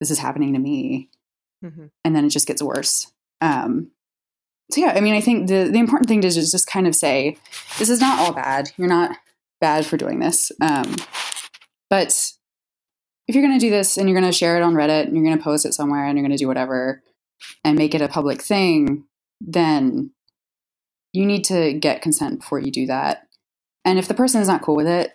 This 0.00 0.10
is 0.10 0.18
happening 0.18 0.52
to 0.52 0.58
me," 0.58 1.08
Mhm. 1.64 1.90
and 2.04 2.14
then 2.14 2.24
it 2.24 2.30
just 2.30 2.46
gets 2.46 2.62
worse. 2.62 3.12
Um, 3.40 3.90
so 4.70 4.80
yeah, 4.80 4.92
I 4.96 5.00
mean, 5.00 5.14
I 5.14 5.20
think 5.20 5.48
the 5.48 5.68
the 5.70 5.78
important 5.78 6.08
thing 6.08 6.20
to 6.22 6.30
just 6.30 6.50
just 6.50 6.66
kind 6.66 6.86
of 6.86 6.94
say, 6.94 7.36
"This 7.78 7.88
is 7.90 8.00
not 8.00 8.18
all 8.18 8.32
bad. 8.32 8.72
You're 8.76 8.88
not 8.88 9.16
bad 9.60 9.86
for 9.86 9.96
doing 9.96 10.18
this." 10.18 10.50
Um, 10.60 10.96
but 11.90 12.32
if 13.28 13.34
you're 13.34 13.44
going 13.46 13.58
to 13.58 13.64
do 13.66 13.70
this 13.70 13.96
and 13.96 14.08
you're 14.08 14.18
going 14.20 14.30
to 14.30 14.36
share 14.36 14.56
it 14.56 14.62
on 14.62 14.74
Reddit 14.74 15.04
and 15.06 15.14
you're 15.16 15.24
going 15.24 15.38
to 15.38 15.42
post 15.42 15.64
it 15.64 15.72
somewhere 15.74 16.04
and 16.04 16.18
you're 16.18 16.26
going 16.26 16.36
to 16.36 16.42
do 16.42 16.48
whatever 16.48 17.02
and 17.64 17.78
make 17.78 17.94
it 17.94 18.02
a 18.02 18.08
public 18.08 18.42
thing, 18.42 19.04
then 19.40 20.10
you 21.12 21.26
need 21.26 21.44
to 21.44 21.72
get 21.74 22.02
consent 22.02 22.40
before 22.40 22.58
you 22.58 22.70
do 22.70 22.86
that. 22.86 23.22
And 23.84 23.98
if 23.98 24.08
the 24.08 24.14
person 24.14 24.40
is 24.40 24.48
not 24.48 24.62
cool 24.62 24.76
with 24.76 24.86
it, 24.86 25.12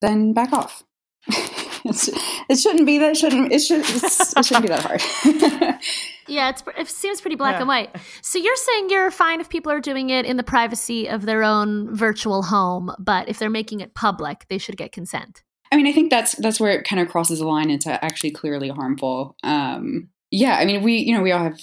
then 0.00 0.32
back 0.32 0.52
off. 0.52 0.82
it 1.26 2.58
shouldn't 2.58 2.86
be 2.86 2.98
that 2.98 3.16
shouldn't 3.16 3.50
it 3.50 3.60
should 3.60 3.80
it 3.80 4.44
shouldn't 4.44 4.62
be 4.62 4.68
that 4.68 4.82
hard. 4.84 5.80
Yeah, 6.26 6.48
it's, 6.50 6.62
it 6.78 6.88
seems 6.88 7.20
pretty 7.20 7.36
black 7.36 7.54
Yeah. 7.54 7.60
and 7.60 7.68
white. 7.68 7.94
So 8.22 8.38
you're 8.38 8.56
saying 8.56 8.88
you're 8.90 9.10
fine 9.10 9.40
if 9.40 9.48
people 9.48 9.70
are 9.72 9.80
doing 9.80 10.10
it 10.10 10.24
in 10.24 10.36
the 10.36 10.42
privacy 10.42 11.06
of 11.08 11.26
their 11.26 11.42
own 11.42 11.94
virtual 11.94 12.42
home, 12.42 12.94
but 12.98 13.28
if 13.28 13.38
they're 13.38 13.50
making 13.50 13.80
it 13.80 13.94
public, 13.94 14.46
they 14.48 14.58
should 14.58 14.76
get 14.76 14.92
consent. 14.92 15.42
I 15.70 15.76
mean, 15.76 15.86
I 15.86 15.92
think 15.92 16.10
that's 16.10 16.34
that's 16.36 16.60
where 16.60 16.72
it 16.72 16.84
kind 16.88 17.00
of 17.02 17.08
crosses 17.08 17.40
the 17.40 17.46
line 17.46 17.68
into 17.70 18.02
actually 18.04 18.30
clearly 18.30 18.68
harmful. 18.68 19.36
Um, 19.42 20.08
yeah, 20.34 20.56
I 20.56 20.64
mean, 20.64 20.82
we 20.82 20.96
you 20.96 21.14
know 21.14 21.22
we 21.22 21.30
all 21.30 21.44
have 21.44 21.60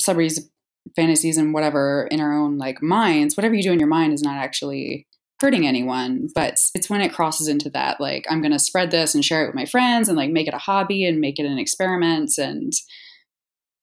celebrities, 0.00 0.48
fantasies, 0.96 1.36
and 1.36 1.52
whatever 1.52 2.08
in 2.10 2.20
our 2.20 2.32
own 2.32 2.56
like 2.56 2.82
minds. 2.82 3.36
Whatever 3.36 3.54
you 3.54 3.62
do 3.62 3.72
in 3.72 3.78
your 3.78 3.88
mind 3.88 4.14
is 4.14 4.22
not 4.22 4.36
actually 4.36 5.06
hurting 5.40 5.66
anyone, 5.66 6.28
but 6.34 6.58
it's 6.74 6.88
when 6.88 7.02
it 7.02 7.12
crosses 7.12 7.48
into 7.48 7.68
that 7.70 8.00
like 8.00 8.24
I'm 8.30 8.40
going 8.40 8.52
to 8.52 8.58
spread 8.58 8.90
this 8.90 9.14
and 9.14 9.22
share 9.24 9.44
it 9.44 9.48
with 9.48 9.54
my 9.54 9.66
friends 9.66 10.08
and 10.08 10.16
like 10.16 10.30
make 10.30 10.48
it 10.48 10.54
a 10.54 10.58
hobby 10.58 11.04
and 11.04 11.20
make 11.20 11.38
it 11.38 11.44
an 11.44 11.58
experiment, 11.58 12.38
and 12.38 12.72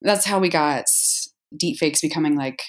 that's 0.02 0.26
how 0.26 0.40
we 0.40 0.50
got 0.50 0.86
deepfakes 1.56 2.02
becoming 2.02 2.36
like 2.36 2.64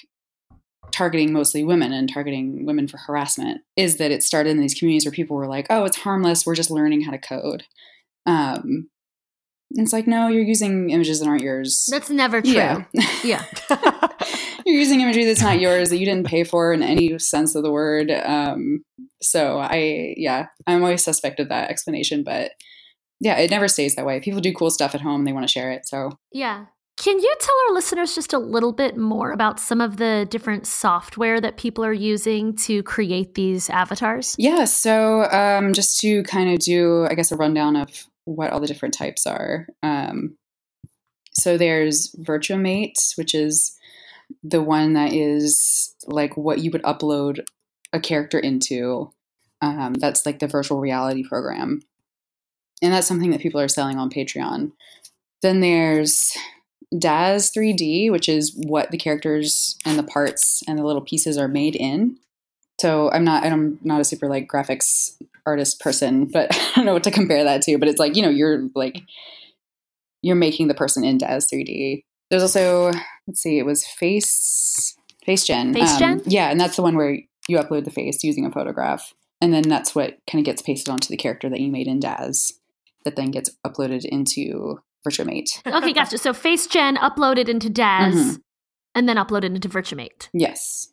targeting 0.91 1.33
mostly 1.33 1.63
women 1.63 1.91
and 1.91 2.13
targeting 2.13 2.67
women 2.67 2.87
for 2.87 2.97
harassment 2.97 3.61
is 3.75 3.97
that 3.97 4.11
it 4.11 4.21
started 4.21 4.51
in 4.51 4.59
these 4.59 4.75
communities 4.75 5.05
where 5.05 5.11
people 5.11 5.35
were 5.35 5.47
like, 5.47 5.65
"Oh, 5.71 5.85
it's 5.85 5.97
harmless. 5.97 6.45
We're 6.45 6.53
just 6.53 6.69
learning 6.69 7.01
how 7.01 7.11
to 7.11 7.17
code." 7.17 7.63
Um, 8.27 8.89
it's 9.73 9.93
like, 9.93 10.07
no, 10.07 10.27
you're 10.27 10.43
using 10.43 10.89
images 10.89 11.19
that 11.19 11.27
aren't 11.27 11.41
yours. 11.41 11.87
That's 11.89 12.09
never 12.09 12.41
true. 12.41 12.51
yeah, 12.53 12.83
Yeah. 13.23 13.43
you're 14.65 14.77
using 14.79 15.01
imagery 15.01 15.25
that's 15.25 15.41
not 15.41 15.59
yours 15.59 15.89
that 15.89 15.97
you 15.97 16.05
didn't 16.05 16.27
pay 16.27 16.43
for 16.43 16.73
in 16.73 16.83
any 16.83 17.17
sense 17.19 17.55
of 17.55 17.63
the 17.63 17.71
word. 17.71 18.11
Um, 18.11 18.83
so 19.21 19.59
I, 19.59 20.13
yeah, 20.17 20.47
I'm 20.67 20.83
always 20.83 21.03
suspect 21.03 21.39
of 21.39 21.49
that 21.49 21.69
explanation, 21.69 22.23
but 22.23 22.51
yeah, 23.19 23.37
it 23.37 23.49
never 23.49 23.67
stays 23.67 23.95
that 23.95 24.05
way. 24.05 24.19
People 24.19 24.41
do 24.41 24.53
cool 24.53 24.69
stuff 24.69 24.93
at 24.93 25.01
home; 25.01 25.23
they 25.23 25.31
want 25.33 25.47
to 25.47 25.51
share 25.51 25.71
it. 25.71 25.87
So 25.87 26.11
Yeah. 26.31 26.65
Can 27.01 27.17
you 27.19 27.35
tell 27.39 27.55
our 27.67 27.73
listeners 27.73 28.13
just 28.13 28.33
a 28.33 28.37
little 28.37 28.71
bit 28.71 28.95
more 28.97 29.31
about 29.31 29.59
some 29.59 29.81
of 29.81 29.97
the 29.97 30.27
different 30.29 30.67
software 30.67 31.41
that 31.41 31.57
people 31.57 31.83
are 31.83 31.91
using 31.91 32.55
to 32.57 32.83
create 32.83 33.33
these 33.33 33.67
avatars? 33.71 34.35
Yeah, 34.37 34.65
so 34.65 35.23
um, 35.31 35.73
just 35.73 35.99
to 36.01 36.21
kind 36.23 36.53
of 36.53 36.59
do, 36.59 37.07
I 37.09 37.15
guess, 37.15 37.31
a 37.31 37.35
rundown 37.35 37.75
of 37.75 38.05
what 38.25 38.51
all 38.51 38.59
the 38.59 38.67
different 38.67 38.93
types 38.93 39.25
are. 39.25 39.67
Um, 39.81 40.37
so 41.33 41.57
there's 41.57 42.15
Virt-A-Mate, 42.19 42.97
which 43.15 43.33
is 43.33 43.75
the 44.43 44.61
one 44.61 44.93
that 44.93 45.13
is 45.13 45.95
like 46.05 46.37
what 46.37 46.59
you 46.59 46.71
would 46.71 46.83
upload 46.83 47.45
a 47.91 47.99
character 47.99 48.39
into. 48.39 49.11
Um, 49.61 49.93
that's 49.93 50.25
like 50.25 50.39
the 50.39 50.47
virtual 50.47 50.79
reality 50.79 51.23
program. 51.27 51.81
And 52.81 52.93
that's 52.93 53.07
something 53.07 53.31
that 53.31 53.41
people 53.41 53.61
are 53.61 53.69
selling 53.69 53.97
on 53.97 54.09
Patreon. 54.09 54.71
Then 55.41 55.61
there's 55.61 56.35
Daz 56.97 57.51
3D, 57.51 58.11
which 58.11 58.27
is 58.27 58.53
what 58.67 58.91
the 58.91 58.97
characters 58.97 59.77
and 59.85 59.97
the 59.97 60.03
parts 60.03 60.63
and 60.67 60.77
the 60.77 60.83
little 60.83 61.01
pieces 61.01 61.37
are 61.37 61.47
made 61.47 61.75
in. 61.75 62.17
So 62.81 63.11
I'm 63.11 63.23
not 63.23 63.43
I'm 63.45 63.79
not 63.83 64.01
a 64.01 64.05
super 64.05 64.27
like 64.27 64.47
graphics 64.47 65.11
artist 65.45 65.79
person, 65.79 66.25
but 66.25 66.49
I 66.55 66.71
don't 66.75 66.85
know 66.85 66.93
what 66.93 67.03
to 67.03 67.11
compare 67.11 67.43
that 67.43 67.61
to. 67.63 67.77
But 67.77 67.87
it's 67.87 67.99
like 67.99 68.15
you 68.15 68.21
know 68.23 68.29
you're 68.29 68.67
like 68.75 69.01
you're 70.21 70.35
making 70.35 70.67
the 70.67 70.73
person 70.73 71.03
into 71.03 71.25
Daz 71.25 71.47
3D. 71.53 72.03
There's 72.29 72.41
also 72.43 72.91
let's 73.27 73.41
see, 73.41 73.59
it 73.59 73.65
was 73.65 73.85
Face 73.85 74.95
FaceGen. 75.27 75.73
Face 75.73 75.97
Gen? 75.97 76.21
yeah, 76.25 76.49
and 76.49 76.59
that's 76.59 76.75
the 76.75 76.81
one 76.81 76.95
where 76.95 77.19
you 77.47 77.57
upload 77.57 77.85
the 77.85 77.91
face 77.91 78.23
using 78.23 78.45
a 78.45 78.51
photograph, 78.51 79.13
and 79.41 79.53
then 79.53 79.63
that's 79.63 79.93
what 79.93 80.17
kind 80.29 80.39
of 80.41 80.45
gets 80.45 80.61
pasted 80.61 80.89
onto 80.89 81.07
the 81.09 81.17
character 81.17 81.49
that 81.49 81.59
you 81.59 81.71
made 81.71 81.87
in 81.87 81.99
Daz, 81.99 82.53
that 83.05 83.15
then 83.15 83.31
gets 83.31 83.49
uploaded 83.65 84.03
into 84.05 84.79
Virt-A-Mate. 85.07 85.61
Okay, 85.67 85.91
gotcha. 85.93 86.17
So 86.17 86.31
FaceGen 86.33 86.95
uploaded 86.97 87.49
into 87.49 87.69
Daz 87.69 88.15
Mhm. 88.15 88.41
and 88.95 89.09
then 89.09 89.17
uploaded 89.17 89.53
into 89.55 89.67
Virt-A-Mate. 89.69 90.29
Yes. 90.33 90.87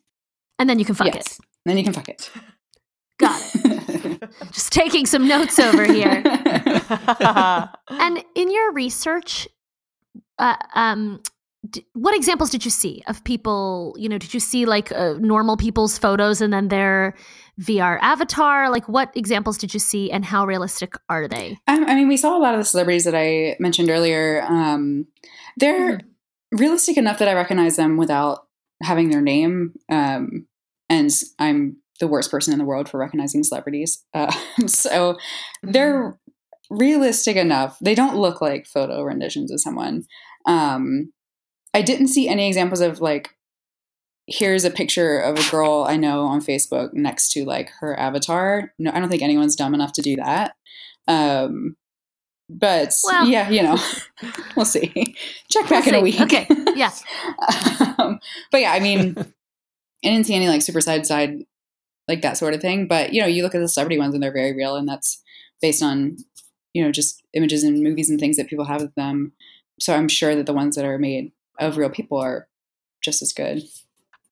And 0.59 0.69
then 0.69 0.77
you 0.79 0.85
can 0.85 0.95
fuck 0.95 1.07
yes. 1.13 1.39
Then 1.65 1.77
you 1.77 1.83
can 1.83 1.93
fuck 1.93 2.09
it. 2.09 2.31
Got 3.19 3.41
it. 3.53 4.29
Just 4.51 4.71
taking 4.71 5.05
some 5.05 5.27
notes 5.27 5.59
over 5.59 5.85
here. 5.85 6.23
And 7.89 8.23
in 8.35 8.51
your 8.51 8.73
research, 8.73 9.47
uh, 10.39 10.55
um, 10.75 11.21
d- 11.69 11.85
what 11.93 12.15
examples 12.15 12.49
did 12.49 12.65
you 12.65 12.71
see 12.71 13.03
of 13.07 13.23
people? 13.23 13.95
You 13.97 14.09
know, 14.09 14.17
did 14.17 14.33
you 14.33 14.39
see 14.39 14.65
like 14.65 14.91
uh, 14.91 15.13
normal 15.19 15.55
people's 15.55 15.97
photos 15.97 16.41
and 16.41 16.51
then 16.51 16.67
their 16.67 17.15
VR 17.61 17.99
avatar? 18.01 18.69
Like, 18.69 18.89
what 18.89 19.15
examples 19.15 19.57
did 19.57 19.73
you 19.73 19.79
see, 19.79 20.11
and 20.11 20.25
how 20.25 20.45
realistic 20.45 20.95
are 21.09 21.27
they? 21.27 21.57
Um, 21.67 21.85
I 21.85 21.95
mean, 21.95 22.07
we 22.07 22.17
saw 22.17 22.37
a 22.37 22.41
lot 22.41 22.55
of 22.55 22.59
the 22.59 22.65
celebrities 22.65 23.05
that 23.05 23.15
I 23.15 23.55
mentioned 23.59 23.89
earlier. 23.89 24.43
Um, 24.47 25.05
they're 25.57 26.01
realistic 26.51 26.97
enough 26.97 27.19
that 27.19 27.27
I 27.27 27.33
recognize 27.33 27.75
them 27.75 27.97
without 27.97 28.47
having 28.81 29.09
their 29.09 29.21
name. 29.21 29.73
Um, 29.89 30.47
and 30.91 31.09
I'm 31.39 31.77
the 32.01 32.07
worst 32.07 32.29
person 32.29 32.51
in 32.51 32.59
the 32.59 32.65
world 32.65 32.89
for 32.89 32.99
recognizing 32.99 33.43
celebrities. 33.43 34.03
Uh, 34.13 34.31
so 34.67 35.17
they're 35.63 36.19
realistic 36.69 37.37
enough. 37.37 37.77
They 37.79 37.95
don't 37.95 38.17
look 38.17 38.41
like 38.41 38.67
photo 38.67 39.01
renditions 39.03 39.51
of 39.51 39.61
someone. 39.61 40.03
Um, 40.45 41.13
I 41.73 41.81
didn't 41.81 42.07
see 42.09 42.27
any 42.27 42.47
examples 42.47 42.81
of 42.81 42.99
like, 42.99 43.29
here's 44.27 44.65
a 44.65 44.69
picture 44.71 45.17
of 45.19 45.37
a 45.39 45.49
girl 45.49 45.85
I 45.87 45.95
know 45.95 46.25
on 46.25 46.41
Facebook 46.41 46.93
next 46.93 47.31
to 47.33 47.45
like 47.45 47.69
her 47.79 47.97
avatar. 47.97 48.73
No, 48.77 48.91
I 48.93 48.99
don't 48.99 49.09
think 49.09 49.21
anyone's 49.23 49.55
dumb 49.55 49.73
enough 49.73 49.93
to 49.93 50.01
do 50.01 50.17
that. 50.17 50.55
Um, 51.07 51.77
but 52.49 52.93
Well- 53.05 53.27
yeah, 53.29 53.49
you 53.49 53.63
know, 53.63 53.77
we'll 54.57 54.65
see. 54.65 55.15
Check 55.49 55.69
back 55.69 55.85
We'll 55.85 55.95
in 55.95 55.99
a 56.01 56.03
week. 56.03 56.19
Okay. 56.19 56.47
Yeah. 56.75 56.91
um, 57.97 58.19
but 58.51 58.59
yeah, 58.61 58.73
I 58.73 58.79
mean, 58.81 59.15
I 60.03 60.09
didn't 60.09 60.25
see 60.25 60.35
any 60.35 60.47
like 60.47 60.61
super 60.61 60.81
side 60.81 61.05
side 61.05 61.45
like 62.07 62.21
that 62.21 62.37
sort 62.37 62.53
of 62.53 62.61
thing. 62.61 62.87
But 62.87 63.13
you 63.13 63.21
know, 63.21 63.27
you 63.27 63.43
look 63.43 63.55
at 63.55 63.61
the 63.61 63.67
celebrity 63.67 63.99
ones 63.99 64.13
and 64.13 64.23
they're 64.23 64.31
very 64.33 64.55
real, 64.55 64.75
and 64.75 64.87
that's 64.87 65.21
based 65.61 65.83
on 65.83 66.17
you 66.73 66.83
know 66.83 66.91
just 66.91 67.23
images 67.33 67.63
and 67.63 67.83
movies 67.83 68.09
and 68.09 68.19
things 68.19 68.37
that 68.37 68.49
people 68.49 68.65
have 68.65 68.81
of 68.81 68.93
them. 68.95 69.33
So 69.79 69.95
I'm 69.95 70.07
sure 70.07 70.35
that 70.35 70.45
the 70.45 70.53
ones 70.53 70.75
that 70.75 70.85
are 70.85 70.97
made 70.99 71.31
of 71.59 71.77
real 71.77 71.89
people 71.89 72.19
are 72.19 72.47
just 73.01 73.21
as 73.21 73.33
good. 73.33 73.63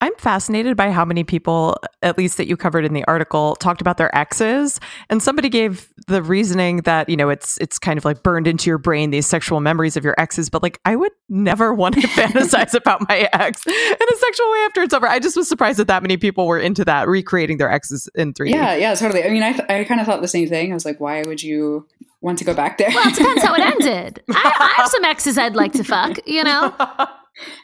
I'm 0.01 0.15
fascinated 0.17 0.77
by 0.77 0.91
how 0.91 1.03
many 1.03 1.25
people, 1.25 1.77
at 2.01 2.17
least 2.17 2.37
that 2.37 2.47
you 2.47 2.55
covered 2.55 2.85
in 2.85 2.93
the 2.93 3.03
article, 3.05 3.55
talked 3.57 3.81
about 3.81 3.97
their 3.97 4.15
exes. 4.17 4.79
And 5.09 5.21
somebody 5.21 5.49
gave 5.49 5.89
the 6.07 6.23
reasoning 6.23 6.77
that, 6.83 7.09
you 7.09 7.17
know, 7.17 7.29
it's 7.29 7.57
it's 7.57 7.77
kind 7.77 7.97
of 7.97 8.05
like 8.05 8.23
burned 8.23 8.47
into 8.47 8.69
your 8.69 8.77
brain 8.77 9.09
these 9.09 9.27
sexual 9.27 9.59
memories 9.59 9.97
of 9.97 10.05
your 10.05 10.15
exes. 10.17 10.49
But 10.49 10.63
like 10.63 10.79
I 10.85 10.95
would 10.95 11.11
never 11.27 11.73
want 11.79 11.95
to 11.95 12.07
fantasize 12.07 12.73
about 12.73 13.07
my 13.09 13.27
ex 13.33 13.67
in 13.67 13.73
a 13.73 14.17
sexual 14.17 14.51
way 14.51 14.59
after 14.59 14.81
it's 14.81 14.93
over. 14.93 15.07
I 15.07 15.19
just 15.19 15.35
was 15.35 15.49
surprised 15.49 15.79
that 15.79 15.87
that 15.87 16.01
many 16.01 16.15
people 16.15 16.47
were 16.47 16.59
into 16.59 16.85
that, 16.85 17.07
recreating 17.07 17.57
their 17.57 17.71
exes 17.71 18.07
in 18.15 18.33
3D. 18.33 18.51
Yeah, 18.51 18.75
yeah, 18.75 18.95
totally. 18.95 19.23
I 19.23 19.29
mean, 19.29 19.43
I 19.43 19.51
th- 19.51 19.69
I 19.69 19.83
kind 19.83 19.99
of 19.99 20.05
thought 20.05 20.21
the 20.21 20.27
same 20.29 20.47
thing. 20.47 20.71
I 20.71 20.73
was 20.73 20.85
like, 20.85 21.01
why 21.01 21.23
would 21.25 21.43
you 21.43 21.87
want 22.21 22.37
to 22.37 22.45
go 22.45 22.53
back 22.53 22.77
there? 22.77 22.89
Well, 22.89 23.07
it 23.07 23.15
depends 23.15 23.43
how 23.43 23.53
it 23.53 23.61
ended. 23.85 24.23
I, 24.29 24.53
I 24.59 24.73
have 24.77 24.87
some 24.87 25.03
exes 25.03 25.37
I'd 25.37 25.55
like 25.55 25.73
to 25.73 25.83
fuck. 25.83 26.25
You 26.25 26.45
know. 26.45 26.73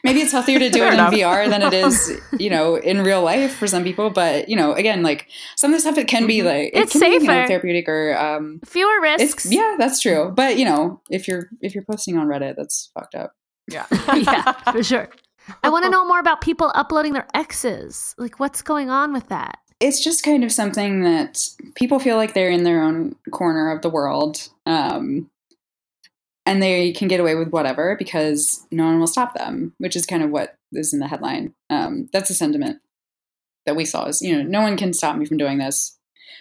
Maybe 0.04 0.20
it's 0.20 0.32
healthier 0.32 0.58
to 0.58 0.70
do 0.70 0.78
Fair 0.80 0.88
it 0.88 0.94
enough. 0.94 1.12
in 1.12 1.18
VR 1.18 1.48
than 1.48 1.62
it 1.62 1.72
is, 1.72 2.18
you 2.38 2.50
know, 2.50 2.76
in 2.76 3.02
real 3.02 3.22
life 3.22 3.54
for 3.56 3.66
some 3.66 3.84
people. 3.84 4.10
But 4.10 4.48
you 4.48 4.56
know, 4.56 4.72
again, 4.72 5.02
like 5.02 5.28
some 5.56 5.72
of 5.72 5.76
the 5.76 5.80
stuff 5.80 5.98
it 5.98 6.08
can 6.08 6.26
be 6.26 6.42
like 6.42 6.70
it 6.72 6.74
Mm-hmm. 6.74 6.82
It's 6.82 6.92
can 6.92 7.00
be, 7.00 7.06
you 7.06 7.18
know, 7.20 7.26
safer. 7.26 7.46
therapeutic 7.48 7.88
or 7.88 8.16
um, 8.16 8.60
Fewer 8.64 9.00
risks. 9.00 9.44
it's 9.46 9.54
yeah, 9.54 9.76
that's 9.78 10.00
true. 10.00 10.32
But 10.34 10.58
you 10.58 10.64
know, 10.64 11.00
if 11.10 11.26
you're 11.28 11.48
if 11.60 11.74
you're 11.74 11.84
posting 11.84 12.16
on 12.16 12.26
Reddit, 12.26 12.54
that's 12.56 12.90
fucked 12.94 13.14
up. 13.14 13.32
Yeah. 13.70 13.86
yeah, 14.14 14.52
for 14.72 14.82
sure. 14.82 15.08
I 15.62 15.68
want 15.70 15.84
to 15.84 15.90
know 15.90 16.04
more 16.06 16.18
about 16.20 16.40
people 16.40 16.72
uploading 16.74 17.12
their 17.12 17.26
exes. 17.34 18.14
Like, 18.18 18.40
what's 18.40 18.62
going 18.62 18.90
on 18.90 19.12
with 19.12 19.28
that? 19.28 19.58
It's 19.78 20.02
just 20.02 20.22
kind 20.24 20.42
of 20.42 20.50
something 20.50 21.02
that 21.02 21.46
people 21.74 21.98
feel 21.98 22.16
like 22.16 22.32
they're 22.34 22.50
in 22.50 22.64
their 22.64 22.82
own 22.82 23.14
corner 23.30 23.70
of 23.70 23.82
the 23.82 23.90
world, 23.90 24.48
um, 24.64 25.30
and 26.46 26.62
they 26.62 26.92
can 26.92 27.08
get 27.08 27.20
away 27.20 27.34
with 27.34 27.50
whatever 27.50 27.96
because 27.98 28.64
no 28.70 28.86
one 28.86 29.00
will 29.00 29.06
stop 29.06 29.34
them. 29.34 29.74
Which 29.78 29.96
is 29.96 30.06
kind 30.06 30.22
of 30.22 30.30
what 30.30 30.56
is 30.72 30.94
in 30.94 31.00
the 31.00 31.08
headline. 31.08 31.52
Um, 31.68 32.08
that's 32.12 32.30
a 32.30 32.34
sentiment 32.34 32.78
that 33.66 33.76
we 33.76 33.84
saw. 33.84 34.06
Is 34.06 34.22
you 34.22 34.36
know, 34.36 34.42
no 34.42 34.62
one 34.62 34.76
can 34.76 34.92
stop 34.92 35.16
me 35.16 35.26
from 35.26 35.36
doing 35.36 35.58
this. 35.58 35.98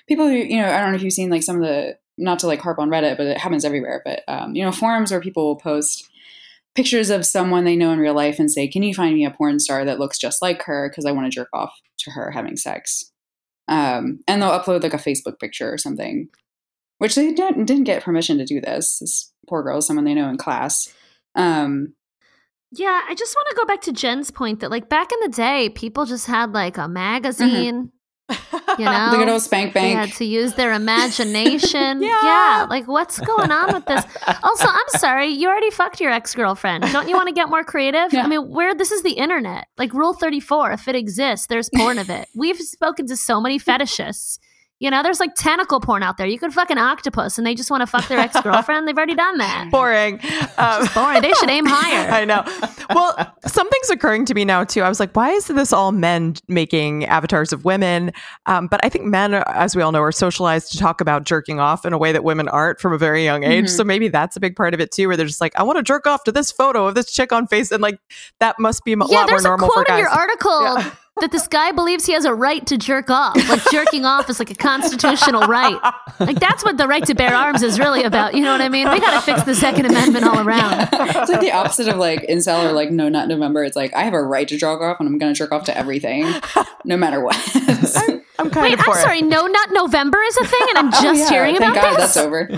People, 0.07 0.27
who, 0.27 0.35
you 0.35 0.61
know, 0.61 0.69
I 0.69 0.79
don't 0.79 0.91
know 0.91 0.95
if 0.95 1.03
you've 1.03 1.13
seen 1.13 1.31
like 1.31 1.43
some 1.43 1.57
of 1.57 1.63
the 1.63 1.97
not 2.17 2.39
to 2.39 2.47
like 2.47 2.61
harp 2.61 2.79
on 2.79 2.89
Reddit, 2.89 3.17
but 3.17 3.25
it 3.25 3.37
happens 3.37 3.65
everywhere. 3.65 4.01
But 4.05 4.21
um, 4.27 4.55
you 4.55 4.63
know, 4.63 4.71
forums 4.71 5.11
where 5.11 5.19
people 5.19 5.47
will 5.47 5.55
post 5.57 6.07
pictures 6.75 7.09
of 7.09 7.25
someone 7.25 7.63
they 7.63 7.75
know 7.75 7.91
in 7.91 7.99
real 7.99 8.13
life 8.13 8.39
and 8.39 8.51
say, 8.51 8.67
"Can 8.67 8.83
you 8.83 8.93
find 8.93 9.15
me 9.15 9.25
a 9.25 9.31
porn 9.31 9.59
star 9.59 9.83
that 9.85 9.99
looks 9.99 10.19
just 10.19 10.41
like 10.41 10.63
her? 10.63 10.89
Because 10.89 11.05
I 11.05 11.11
want 11.11 11.25
to 11.25 11.35
jerk 11.35 11.49
off 11.53 11.73
to 11.99 12.11
her 12.11 12.31
having 12.31 12.57
sex." 12.57 13.11
Um, 13.67 14.19
and 14.27 14.41
they'll 14.41 14.51
upload 14.51 14.83
like 14.83 14.93
a 14.93 14.97
Facebook 14.97 15.39
picture 15.39 15.73
or 15.73 15.79
something, 15.79 16.29
which 16.97 17.15
they 17.15 17.31
didn't, 17.33 17.65
didn't 17.65 17.83
get 17.83 18.03
permission 18.03 18.37
to 18.37 18.45
do. 18.45 18.61
This 18.61 18.99
this 18.99 19.31
poor 19.47 19.63
girl, 19.63 19.77
is 19.79 19.87
someone 19.87 20.05
they 20.05 20.13
know 20.13 20.29
in 20.29 20.37
class. 20.37 20.87
Um, 21.35 21.93
Yeah, 22.71 23.01
I 23.07 23.15
just 23.15 23.35
want 23.35 23.47
to 23.49 23.55
go 23.55 23.65
back 23.65 23.81
to 23.81 23.91
Jen's 23.91 24.31
point 24.31 24.59
that, 24.61 24.71
like, 24.71 24.89
back 24.89 25.11
in 25.11 25.19
the 25.21 25.35
day, 25.35 25.69
people 25.69 26.05
just 26.05 26.27
had 26.27 26.51
like 26.53 26.77
a 26.77 26.87
magazine. 26.87 27.91
You 28.77 28.83
know, 28.85 29.11
the 29.11 29.17
good 29.17 29.29
old 29.29 29.41
spank 29.43 29.73
they 29.73 29.91
had 29.91 30.11
to 30.13 30.25
use 30.25 30.55
their 30.55 30.73
imagination. 30.73 32.01
Yeah. 32.05 32.19
yeah, 32.23 32.67
like 32.69 32.87
what's 32.87 33.19
going 33.19 33.51
on 33.51 33.73
with 33.73 33.85
this? 33.85 34.03
Also, 34.43 34.65
I'm 34.67 34.99
sorry, 34.99 35.27
you 35.27 35.47
already 35.47 35.69
fucked 35.69 36.01
your 36.01 36.11
ex 36.11 36.33
girlfriend. 36.35 36.83
Don't 36.91 37.07
you 37.07 37.15
want 37.15 37.27
to 37.27 37.33
get 37.33 37.49
more 37.49 37.63
creative? 37.63 38.11
Yeah. 38.11 38.23
I 38.23 38.27
mean, 38.27 38.49
where 38.49 38.73
this 38.75 38.91
is 38.91 39.03
the 39.03 39.11
internet. 39.13 39.67
Like 39.77 39.93
Rule 39.93 40.13
34, 40.13 40.71
if 40.71 40.87
it 40.87 40.95
exists, 40.95 41.47
there's 41.47 41.69
porn 41.73 41.99
of 41.99 42.09
it. 42.09 42.27
We've 42.35 42.57
spoken 42.59 43.05
to 43.07 43.15
so 43.15 43.39
many 43.39 43.59
fetishists. 43.59 44.39
You 44.79 44.91
know, 44.91 45.01
there's 45.01 45.21
like 45.21 45.35
tentacle 45.35 45.79
porn 45.79 46.03
out 46.03 46.17
there. 46.17 46.27
You 46.27 46.37
could 46.37 46.53
fuck 46.53 46.69
an 46.69 46.77
octopus 46.77 47.37
and 47.37 47.47
they 47.47 47.55
just 47.55 47.71
want 47.71 47.79
to 47.81 47.87
fuck 47.87 48.09
their 48.09 48.19
ex 48.19 48.39
girlfriend. 48.41 48.85
They've 48.87 48.97
already 48.97 49.15
done 49.15 49.37
that. 49.37 49.67
Boring. 49.71 50.19
Um, 50.57 50.85
Boring. 50.93 51.21
They 51.21 51.31
should 51.33 51.49
aim 51.49 51.65
higher. 51.69 52.11
I 52.11 52.25
know. 52.25 52.43
Well, 52.93 53.15
something's 53.47 53.89
occurring 53.89 54.25
to 54.25 54.33
me 54.33 54.43
now 54.43 54.65
too. 54.65 54.81
I 54.81 54.89
was 54.89 54.99
like, 54.99 55.15
why 55.15 55.29
is 55.31 55.47
this 55.47 55.71
all 55.71 55.93
men 55.93 56.35
making 56.49 57.05
avatars 57.05 57.53
of 57.53 57.63
women? 57.63 58.11
Um, 58.47 58.67
but 58.67 58.83
I 58.83 58.89
think 58.89 59.05
men, 59.05 59.33
as 59.33 59.77
we 59.77 59.81
all 59.81 59.93
know, 59.93 60.01
are 60.01 60.11
socialized 60.11 60.73
to 60.73 60.77
talk 60.77 60.99
about 60.99 61.23
jerking 61.23 61.59
off 61.61 61.85
in 61.85 61.93
a 61.93 61.97
way 61.97 62.11
that 62.11 62.25
women 62.25 62.49
aren't 62.49 62.81
from 62.81 62.91
a 62.91 62.97
very 62.97 63.23
young 63.23 63.45
age. 63.45 63.65
Mhm. 63.65 63.69
So 63.69 63.85
maybe 63.85 64.09
that's 64.09 64.35
a 64.35 64.41
big 64.41 64.57
part 64.57 64.73
of 64.73 64.81
it 64.81 64.91
too, 64.91 65.07
where 65.07 65.15
they're 65.15 65.25
just 65.25 65.39
like, 65.39 65.57
I 65.57 65.63
want 65.63 65.77
to 65.77 65.83
jerk 65.83 66.05
off 66.05 66.25
to 66.25 66.33
this 66.33 66.51
photo 66.51 66.85
of 66.85 66.95
this 66.95 67.13
chick 67.13 67.31
on 67.31 67.47
face, 67.47 67.71
and 67.71 67.81
like 67.81 67.97
that 68.41 68.59
must 68.59 68.83
be 68.83 68.91
a 68.91 68.97
yeah, 68.97 69.03
lot 69.03 69.11
more 69.11 69.27
there's 69.27 69.45
a 69.45 69.47
normal 69.47 69.69
for 69.69 69.85
quote 69.85 69.89
in 69.89 69.99
your 69.99 70.09
article 70.09 70.63
Yeah. 70.75 70.91
That 71.21 71.31
this 71.31 71.47
guy 71.47 71.71
believes 71.71 72.05
he 72.05 72.11
has 72.13 72.25
a 72.25 72.33
right 72.35 72.65
to 72.67 72.77
jerk 72.77 73.09
off. 73.09 73.35
Like 73.47 73.61
jerking 73.71 74.03
off 74.03 74.29
is 74.29 74.37
like 74.39 74.51
a 74.51 74.55
constitutional 74.55 75.43
right. 75.47 75.77
Like 76.19 76.39
that's 76.41 76.63
what 76.65 76.77
the 76.77 76.87
right 76.87 77.05
to 77.05 77.15
bear 77.15 77.33
arms 77.33 77.63
is 77.63 77.79
really 77.79 78.03
about. 78.03 78.35
You 78.35 78.41
know 78.43 78.51
what 78.51 78.59
I 78.61 78.67
mean? 78.67 78.89
We 78.91 78.99
got 78.99 79.13
to 79.13 79.21
fix 79.21 79.43
the 79.43 79.55
Second 79.55 79.85
Amendment 79.85 80.25
all 80.25 80.45
around. 80.45 80.89
it's 80.91 81.31
like 81.31 81.39
the 81.39 81.51
opposite 81.53 81.87
of 81.87 81.95
like 81.97 82.27
incel 82.27 82.67
or 82.69 82.73
like 82.73 82.91
no, 82.91 83.07
not 83.07 83.29
November. 83.29 83.63
It's 83.63 83.77
like 83.77 83.93
I 83.93 84.03
have 84.03 84.13
a 84.13 84.21
right 84.21 84.45
to 84.49 84.57
jerk 84.57 84.81
off, 84.81 84.99
and 84.99 85.07
I'm 85.07 85.17
going 85.17 85.33
to 85.33 85.37
jerk 85.37 85.53
off 85.53 85.63
to 85.65 85.77
everything, 85.77 86.25
no 86.83 86.97
matter 86.97 87.21
what. 87.21 87.35
I'm 88.37 88.49
kind 88.49 88.63
Wait, 88.65 88.73
of 88.73 88.79
I'm 88.79 88.85
for 88.85 88.97
it. 88.97 89.01
sorry. 89.01 89.21
No, 89.21 89.47
not 89.47 89.69
November 89.71 90.21
is 90.21 90.35
a 90.37 90.45
thing, 90.45 90.59
and 90.69 90.77
I'm 90.77 90.87
Oh, 90.89 91.01
just 91.01 91.19
yeah, 91.21 91.29
hearing 91.29 91.55
thank 91.55 91.75
about 91.77 91.91
God 91.91 91.99
this. 92.01 92.13
that's 92.13 92.17
over. 92.17 92.49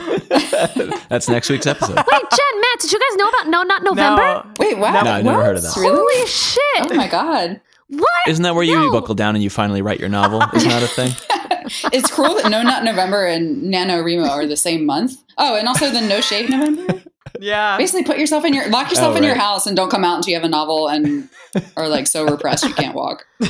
That's 1.10 1.30
next 1.30 1.50
week's 1.50 1.68
episode. 1.68 1.96
Wait, 1.96 2.06
Jen, 2.32 2.62
Matt, 2.62 2.80
did 2.80 2.92
you 2.92 3.00
guys 3.00 3.18
know 3.18 3.30
about 3.30 3.48
No, 3.50 3.64
not 3.64 3.84
November? 3.84 4.22
No. 4.24 4.46
Wait, 4.60 4.78
wow. 4.78 5.02
No, 5.04 5.12
I 5.12 5.22
never 5.22 5.38
what? 5.38 5.46
heard 5.46 5.56
of 5.58 5.64
that. 5.64 5.76
Really? 5.78 5.96
Holy 5.96 6.28
shit! 6.28 6.62
Oh 6.80 6.94
my 6.96 7.08
god. 7.08 7.62
What? 7.90 8.28
Isn't 8.28 8.44
that 8.44 8.56
where 8.56 8.64
you 8.64 8.92
buckle 8.92 9.16
down 9.16 9.36
and 9.36 9.44
you 9.44 9.50
finally 9.50 9.82
write 9.82 10.00
your 10.00 10.10
novel? 10.10 10.42
Isn't 10.54 10.70
that 10.70 10.84
a 10.84 10.88
thing? 10.88 11.12
It's 11.92 12.10
cruel 12.10 12.36
that 12.36 12.50
No 12.50 12.64
Nut 12.64 12.86
November 12.86 13.26
and 13.26 13.64
Nano 13.64 14.02
NaNoWriMo 14.02 14.30
are 14.30 14.48
the 14.48 14.56
same 14.56 14.86
month. 14.86 15.22
Oh, 15.38 15.58
and 15.58 15.68
also 15.68 15.90
the 15.92 16.00
No 16.00 16.22
Shave 16.22 16.50
November. 16.50 17.04
Yeah. 17.40 17.78
Basically, 17.78 18.04
put 18.04 18.18
yourself 18.18 18.46
in 18.46 18.54
your 18.54 18.68
lock 18.70 18.90
yourself 18.90 19.14
Oh, 19.14 19.18
in 19.18 19.24
your 19.24 19.36
house 19.36 19.66
and 19.68 19.76
don't 19.76 19.90
come 19.90 20.04
out 20.04 20.18
until 20.18 20.32
you 20.32 20.36
have 20.38 20.44
a 20.46 20.50
novel 20.50 20.88
and 20.88 21.30
are 21.76 21.88
like 21.88 22.08
so 22.08 22.26
repressed 22.26 22.64
you 22.66 22.74
can't 22.74 22.96
walk. 22.96 23.26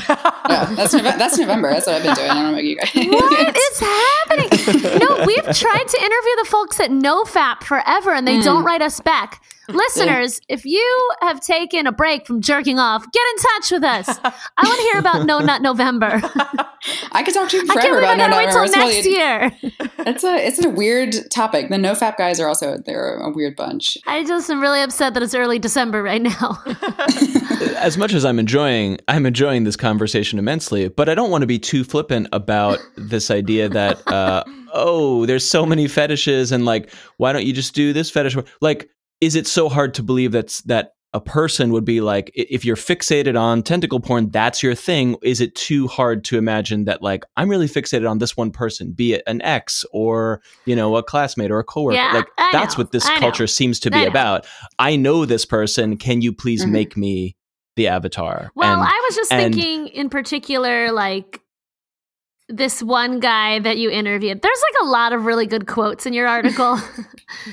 Yeah, 0.48 0.64
that's 0.74 0.94
Nove- 0.94 1.18
that's 1.18 1.38
November. 1.38 1.70
That's 1.70 1.86
what 1.86 1.96
I've 1.96 2.02
been 2.02 2.14
doing. 2.14 2.30
I 2.30 2.34
don't 2.34 2.42
know 2.44 2.50
about 2.50 2.64
you 2.64 2.76
guys. 2.76 2.90
What 2.94 3.56
is 3.56 3.80
happening? 4.80 4.98
No, 4.98 5.24
we've 5.26 5.44
tried 5.44 5.88
to 5.88 5.98
interview 5.98 6.36
the 6.42 6.46
folks 6.48 6.80
at 6.80 6.90
NoFap 6.90 7.62
forever 7.64 8.12
and 8.12 8.26
they 8.26 8.38
Mm. 8.38 8.44
don't 8.44 8.64
write 8.64 8.80
us 8.82 9.00
back. 9.00 9.42
Listeners, 9.68 10.40
if 10.48 10.64
you 10.64 11.10
have 11.20 11.40
taken 11.40 11.86
a 11.86 11.92
break 11.92 12.26
from 12.26 12.40
jerking 12.40 12.78
off, 12.78 13.04
get 13.12 13.22
in 13.32 13.36
touch 13.42 13.70
with 13.72 13.84
us. 13.84 14.08
I 14.56 14.64
want 14.64 14.76
to 14.76 14.82
hear 14.84 14.98
about 14.98 15.26
No 15.26 15.40
Nut 15.40 15.60
November. 15.60 16.20
I 17.12 17.22
could 17.22 17.34
talk 17.34 17.50
to 17.50 17.56
you 17.58 17.62
I 17.64 17.66
can't 17.66 17.80
forever 17.82 18.00
believe 18.00 18.08
I 18.08 18.14
about 18.14 18.16
No 18.16 18.30
gotta 18.30 18.36
wait 18.46 18.52
till 18.52 18.64
November. 18.64 18.94
next 18.94 19.06
year. 19.06 19.88
It's 20.08 20.24
a 20.24 20.34
it's 20.46 20.64
a 20.64 20.70
weird 20.70 21.14
topic. 21.30 21.68
The 21.68 21.76
No 21.76 21.92
Fap 21.92 22.16
guys 22.16 22.40
are 22.40 22.48
also 22.48 22.78
they're 22.78 23.16
a 23.16 23.30
weird 23.30 23.56
bunch. 23.56 23.67
I 24.06 24.24
just 24.24 24.50
am 24.50 24.60
really 24.60 24.80
upset 24.80 25.14
that 25.14 25.22
it's 25.22 25.34
early 25.34 25.58
December 25.58 26.02
right 26.02 26.22
now. 26.22 26.62
as 27.76 27.96
much 27.96 28.12
as 28.12 28.24
I'm 28.24 28.38
enjoying, 28.38 28.98
I'm 29.08 29.26
enjoying 29.26 29.64
this 29.64 29.76
conversation 29.76 30.38
immensely. 30.38 30.88
But 30.88 31.08
I 31.08 31.14
don't 31.14 31.30
want 31.30 31.42
to 31.42 31.46
be 31.46 31.58
too 31.58 31.84
flippant 31.84 32.28
about 32.32 32.78
this 32.96 33.30
idea 33.30 33.68
that, 33.68 34.06
uh, 34.12 34.44
oh, 34.72 35.26
there's 35.26 35.48
so 35.48 35.64
many 35.64 35.88
fetishes, 35.88 36.52
and 36.52 36.64
like, 36.64 36.92
why 37.16 37.32
don't 37.32 37.44
you 37.44 37.52
just 37.52 37.74
do 37.74 37.92
this 37.92 38.10
fetish? 38.10 38.36
Like, 38.60 38.88
is 39.20 39.34
it 39.34 39.46
so 39.46 39.68
hard 39.68 39.94
to 39.94 40.02
believe 40.02 40.32
that's 40.32 40.62
that 40.62 40.92
a 41.14 41.20
person 41.20 41.72
would 41.72 41.84
be 41.86 42.00
like 42.02 42.30
if 42.34 42.64
you're 42.66 42.76
fixated 42.76 43.38
on 43.40 43.62
tentacle 43.62 43.98
porn 43.98 44.28
that's 44.30 44.62
your 44.62 44.74
thing. 44.74 45.16
Is 45.22 45.40
it 45.40 45.54
too 45.54 45.86
hard 45.88 46.22
to 46.24 46.36
imagine 46.36 46.84
that 46.84 47.02
like 47.02 47.24
i'm 47.36 47.48
really 47.48 47.66
fixated 47.66 48.08
on 48.08 48.18
this 48.18 48.36
one 48.36 48.50
person 48.50 48.92
be 48.92 49.14
it 49.14 49.22
an 49.26 49.40
ex 49.42 49.86
or 49.92 50.42
you 50.66 50.76
know 50.76 50.96
a 50.96 51.02
classmate 51.02 51.50
or 51.50 51.58
a 51.60 51.64
coworker. 51.64 51.96
Yeah, 51.96 52.12
like 52.12 52.28
I 52.36 52.50
that's 52.52 52.76
know, 52.76 52.82
what 52.84 52.92
this 52.92 53.06
I 53.06 53.14
know. 53.14 53.20
culture 53.20 53.46
seems 53.46 53.80
to 53.80 53.90
be 53.90 53.98
I 54.00 54.02
about. 54.02 54.46
I 54.78 54.96
know 54.96 55.24
this 55.24 55.44
person. 55.46 55.96
Can 55.96 56.20
you 56.20 56.32
please 56.32 56.64
Mhm. 56.64 56.70
make 56.72 56.96
me 56.96 57.36
the 57.76 57.88
avatar? 57.88 58.50
Well, 58.54 58.74
And- 58.80 58.82
I 58.82 59.02
was 59.08 59.16
just 59.16 59.32
and- 59.32 59.54
thinking 59.54 59.88
in 59.88 60.10
particular, 60.10 60.92
like 60.92 61.40
this 62.48 62.82
one 62.82 63.20
guy 63.20 63.58
that 63.58 63.76
you 63.76 63.90
interviewed. 63.90 64.40
There's 64.40 64.62
like 64.72 64.82
a 64.82 64.90
lot 64.90 65.12
of 65.12 65.26
really 65.26 65.46
good 65.46 65.66
quotes 65.66 66.06
in 66.06 66.12
your 66.14 66.26
article. 66.36 66.76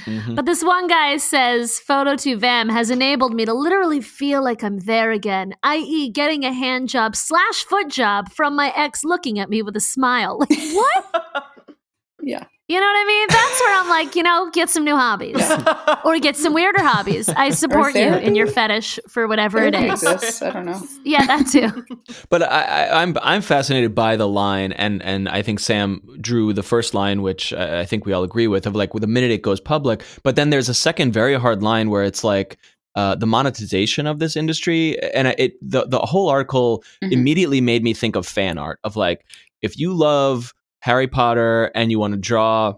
Mhm. 0.06 0.36
But 0.36 0.46
this 0.46 0.64
one 0.64 0.88
guy 0.88 1.18
says, 1.18 1.80
Photo 1.80 2.16
to 2.16 2.38
Vam 2.38 2.72
has 2.72 2.90
enabled 2.90 3.34
me 3.34 3.44
to 3.46 3.54
literally 3.54 4.00
feel 4.00 4.42
like 4.44 4.64
I'm 4.64 4.80
there 4.80 5.12
again, 5.12 5.54
i.e., 5.64 6.10
getting 6.12 6.46
a 6.46 6.54
hand 6.54 6.88
job 6.90 7.16
slash 7.16 7.64
foot 7.66 7.90
job 7.90 8.32
from 8.32 8.56
my 8.56 8.72
ex 8.76 9.04
looking 9.04 9.38
at 9.40 9.50
me 9.50 9.62
with 9.62 9.76
a 9.76 9.82
smile. 9.82 10.40
Like, 10.40 10.58
what? 10.74 11.46
Yeah. 12.22 12.46
You 12.68 12.80
know 12.80 12.86
what 12.88 12.96
I 12.98 13.06
mean? 13.06 13.28
That's 13.30 13.60
where 13.60 13.76
I'm 13.80 13.90
like, 13.90 14.16
you 14.16 14.24
know, 14.24 14.50
get 14.52 14.72
some 14.72 14.84
new 14.84 14.96
hobbies 14.96 15.36
or 16.04 16.18
get 16.18 16.36
some 16.36 16.52
weirder 16.52 16.82
hobbies. 16.82 17.30
I 17.30 17.52
support 17.52 17.94
you 17.94 18.08
in 18.16 18.34
your 18.34 18.48
fetish 18.48 19.00
for 19.08 19.28
whatever 19.28 19.64
it 19.64 19.76
is. 19.76 20.02
Exists. 20.02 20.42
I 20.42 20.50
don't 20.50 20.66
know. 20.66 20.82
Yeah, 21.04 21.26
that 21.28 21.46
too. 21.48 21.86
But 22.30 22.42
I, 22.42 22.64
I, 22.64 23.02
I'm 23.04 23.16
I'm 23.22 23.42
fascinated 23.42 23.94
by 23.94 24.16
the 24.16 24.28
line, 24.28 24.72
and 24.72 25.04
and 25.04 25.30
I 25.30 25.44
think 25.44 25.60
Sam 25.60 26.02
drew 26.20 26.54
the 26.54 26.64
first 26.64 26.96
line, 26.96 27.22
which 27.22 27.54
I 27.54 27.82
I 27.82 27.86
think 27.86 28.06
we 28.08 28.14
all 28.14 28.24
agree 28.24 28.48
with, 28.48 28.66
of 28.66 28.74
like 28.76 28.92
the 28.94 29.06
minute 29.08 29.30
it 29.32 29.44
goes 29.44 29.60
public. 29.60 30.04
But 30.24 30.36
then 30.36 30.50
there's 30.50 30.68
a 30.70 30.74
second 30.74 31.12
very 31.14 31.36
hard 31.36 31.62
line 31.62 31.92
where 31.92 32.04
it's 32.04 32.24
like 32.24 32.58
uh, 32.96 33.14
the 33.14 33.28
monetization 33.28 34.08
of 34.08 34.18
this 34.18 34.36
industry, 34.36 35.00
and 35.14 35.28
it 35.38 35.54
the 35.62 35.86
the 35.86 36.00
whole 36.00 36.30
article 36.30 36.84
Mhm. 37.04 37.12
immediately 37.12 37.62
made 37.62 37.84
me 37.84 37.94
think 37.94 38.16
of 38.16 38.26
fan 38.26 38.58
art 38.58 38.80
of 38.84 38.96
like 38.96 39.24
if 39.62 39.78
you 39.78 39.94
love 39.94 40.52
Harry 40.86 41.08
Potter 41.08 41.72
and 41.74 41.90
you 41.90 41.98
want 41.98 42.14
to 42.14 42.20
draw 42.20 42.76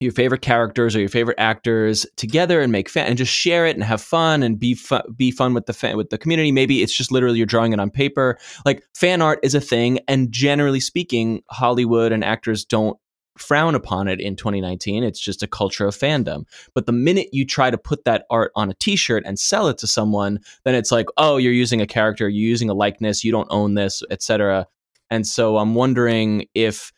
your 0.00 0.10
favorite 0.10 0.40
characters 0.40 0.96
or 0.96 1.00
your 1.00 1.10
favorite 1.10 1.38
actors 1.38 2.06
together 2.16 2.62
and 2.62 2.72
make 2.72 2.88
fan 2.88 3.06
and 3.08 3.18
just 3.18 3.30
share 3.30 3.66
it 3.66 3.76
and 3.76 3.84
have 3.84 4.00
fun 4.00 4.42
and 4.42 4.58
be 4.58 4.74
be 5.14 5.30
fun 5.30 5.52
with 5.52 5.66
the 5.66 5.74
fan, 5.74 5.98
with 5.98 6.08
the 6.08 6.16
community. 6.16 6.50
Maybe 6.50 6.82
it's 6.82 6.96
just 6.96 7.12
literally 7.12 7.36
you're 7.36 7.44
drawing 7.44 7.74
it 7.74 7.78
on 7.78 7.90
paper. 7.90 8.38
Like 8.64 8.82
fan 8.94 9.20
art 9.20 9.38
is 9.42 9.54
a 9.54 9.60
thing, 9.60 9.98
and 10.08 10.32
generally 10.32 10.80
speaking, 10.80 11.42
Hollywood 11.50 12.10
and 12.10 12.24
actors 12.24 12.64
don't 12.64 12.96
frown 13.36 13.74
upon 13.74 14.08
it 14.08 14.18
in 14.18 14.34
2019. 14.34 15.04
It's 15.04 15.20
just 15.20 15.42
a 15.42 15.46
culture 15.46 15.86
of 15.86 15.94
fandom. 15.94 16.44
But 16.74 16.86
the 16.86 16.92
minute 16.92 17.28
you 17.32 17.44
try 17.44 17.70
to 17.70 17.76
put 17.76 18.06
that 18.06 18.24
art 18.30 18.50
on 18.56 18.70
a 18.70 18.74
T-shirt 18.74 19.24
and 19.26 19.38
sell 19.38 19.68
it 19.68 19.76
to 19.78 19.86
someone, 19.86 20.40
then 20.64 20.74
it's 20.74 20.90
like, 20.90 21.08
oh, 21.18 21.36
you're 21.36 21.52
using 21.52 21.82
a 21.82 21.86
character, 21.86 22.30
you're 22.30 22.48
using 22.48 22.70
a 22.70 22.74
likeness, 22.74 23.24
you 23.24 23.30
don't 23.30 23.48
own 23.50 23.74
this, 23.74 24.02
etc. 24.10 24.66
And 25.10 25.26
so 25.26 25.58
I'm 25.58 25.74
wondering 25.74 26.46
if 26.54 26.92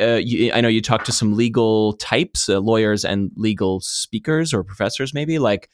uh, 0.00 0.20
you, 0.22 0.52
I 0.52 0.60
know 0.60 0.68
you 0.68 0.82
talked 0.82 1.06
to 1.06 1.12
some 1.12 1.36
legal 1.36 1.94
types, 1.94 2.48
uh, 2.48 2.60
lawyers 2.60 3.04
and 3.04 3.30
legal 3.36 3.80
speakers 3.80 4.52
or 4.52 4.62
professors, 4.62 5.14
maybe. 5.14 5.38
Like, 5.38 5.70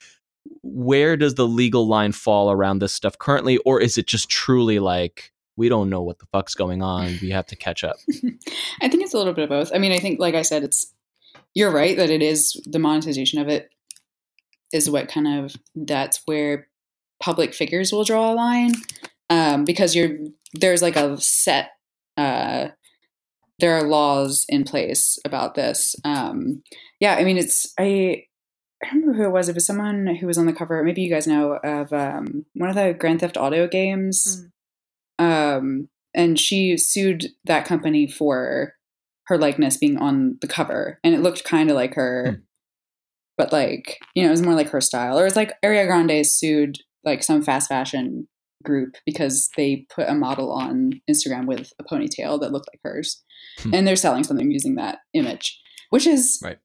where 0.63 1.17
does 1.17 1.35
the 1.35 1.47
legal 1.47 1.89
line 1.89 2.13
fall 2.13 2.51
around 2.51 2.79
this 2.79 2.93
stuff 2.93 3.19
currently, 3.19 3.59
or 3.59 3.81
is 3.81 3.99
it 3.99 4.07
just 4.07 4.29
truly 4.29 4.79
like 4.79 5.33
we 5.57 5.69
don't 5.69 5.91
know 5.91 6.03
what 6.03 6.19
the 6.19 6.27
fuck's 6.27 6.55
going 6.55 6.83
on? 6.83 7.19
We 7.21 7.31
have 7.31 7.47
to 7.47 7.57
catch 7.57 7.83
up. 7.83 7.97
I 8.81 8.89
think 8.89 9.03
it's 9.03 9.15
a 9.15 9.19
little 9.19 9.33
bit 9.33 9.45
of 9.45 9.51
both. 9.51 9.73
I 9.75 9.79
mean, 9.79 9.93
I 9.93 9.99
think, 9.99 10.21
like 10.21 10.35
I 10.35 10.43
said, 10.43 10.63
it's 10.63 10.93
you're 11.55 11.73
right 11.73 11.97
that 11.97 12.11
it 12.11 12.23
is 12.23 12.61
the 12.67 12.79
monetization 12.79 13.41
of 13.41 13.49
it 13.49 13.71
is 14.73 14.91
what 14.91 15.09
kind 15.09 15.27
of 15.27 15.57
that's 15.75 16.21
where 16.27 16.69
public 17.19 17.55
figures 17.55 17.93
will 17.93 18.05
draw 18.05 18.33
a 18.33 18.35
line 18.35 18.75
um, 19.31 19.65
because 19.65 19.95
you're 19.97 20.19
there's 20.53 20.83
like 20.83 20.97
a 20.97 21.19
set 21.21 21.71
uh, 22.17 22.69
there 23.59 23.77
are 23.77 23.83
laws 23.89 24.45
in 24.49 24.65
place 24.65 25.19
about 25.25 25.55
this. 25.55 25.95
Um, 26.05 26.63
yeah, 27.01 27.15
I 27.15 27.25
mean, 27.25 27.39
it's 27.39 27.73
I. 27.79 28.25
I 28.85 28.89
remember 28.93 29.15
who 29.15 29.25
it 29.25 29.33
was. 29.33 29.49
It 29.49 29.55
was 29.55 29.65
someone 29.65 30.17
who 30.21 30.27
was 30.27 30.37
on 30.37 30.45
the 30.45 30.53
cover. 30.53 30.83
Maybe 30.85 31.01
you 31.01 31.09
guys 31.09 31.27
know 31.27 31.55
of 31.65 31.95
um, 31.95 32.45
one 32.55 32.69
of 32.69 32.77
the 32.77 32.93
Grand 32.93 33.21
Theft 33.21 33.39
Auto 33.39 33.67
games. 33.67 34.47
Um, 35.19 35.89
and 36.15 36.39
she 36.39 36.77
sued 36.77 37.27
that 37.45 37.65
company 37.65 38.07
for 38.07 38.75
her 39.29 39.39
likeness 39.39 39.79
being 39.79 39.97
on 39.97 40.37
the 40.43 40.47
cover, 40.47 41.01
and 41.03 41.15
it 41.15 41.23
looked 41.23 41.43
kind 41.43 41.71
of 41.71 41.77
like 41.77 41.95
her, 41.95 42.33
Hmm. 42.33 42.41
but 43.39 43.51
like 43.51 43.99
you 44.15 44.23
know, 44.23 44.29
it 44.29 44.33
was 44.33 44.43
more 44.43 44.55
like 44.55 44.69
her 44.71 44.81
style. 44.83 45.19
Or 45.19 45.23
it 45.23 45.25
was 45.25 45.37
like 45.37 45.55
Ariana 45.65 45.87
Grande 45.87 46.27
sued 46.27 46.77
like 47.03 47.23
some 47.23 47.43
fast 47.43 47.69
fashion 47.69 48.29
group 48.67 48.97
because 49.07 49.49
they 49.57 49.87
put 49.95 50.09
a 50.09 50.15
model 50.15 50.53
on 50.53 51.01
Instagram 51.11 51.47
with 51.47 51.73
a 51.79 51.85
ponytail 51.85 52.39
that 52.41 52.53
looked 52.53 52.69
like 52.73 52.81
hers, 52.85 53.23
Hmm. 53.61 53.73
and 53.75 53.87
they're 53.87 53.97
selling 53.97 54.25
something 54.25 54.51
using 54.51 54.75
that 54.75 54.99
image, 55.15 55.59
which 55.91 56.07
is 56.07 56.39
Right. 56.43 56.59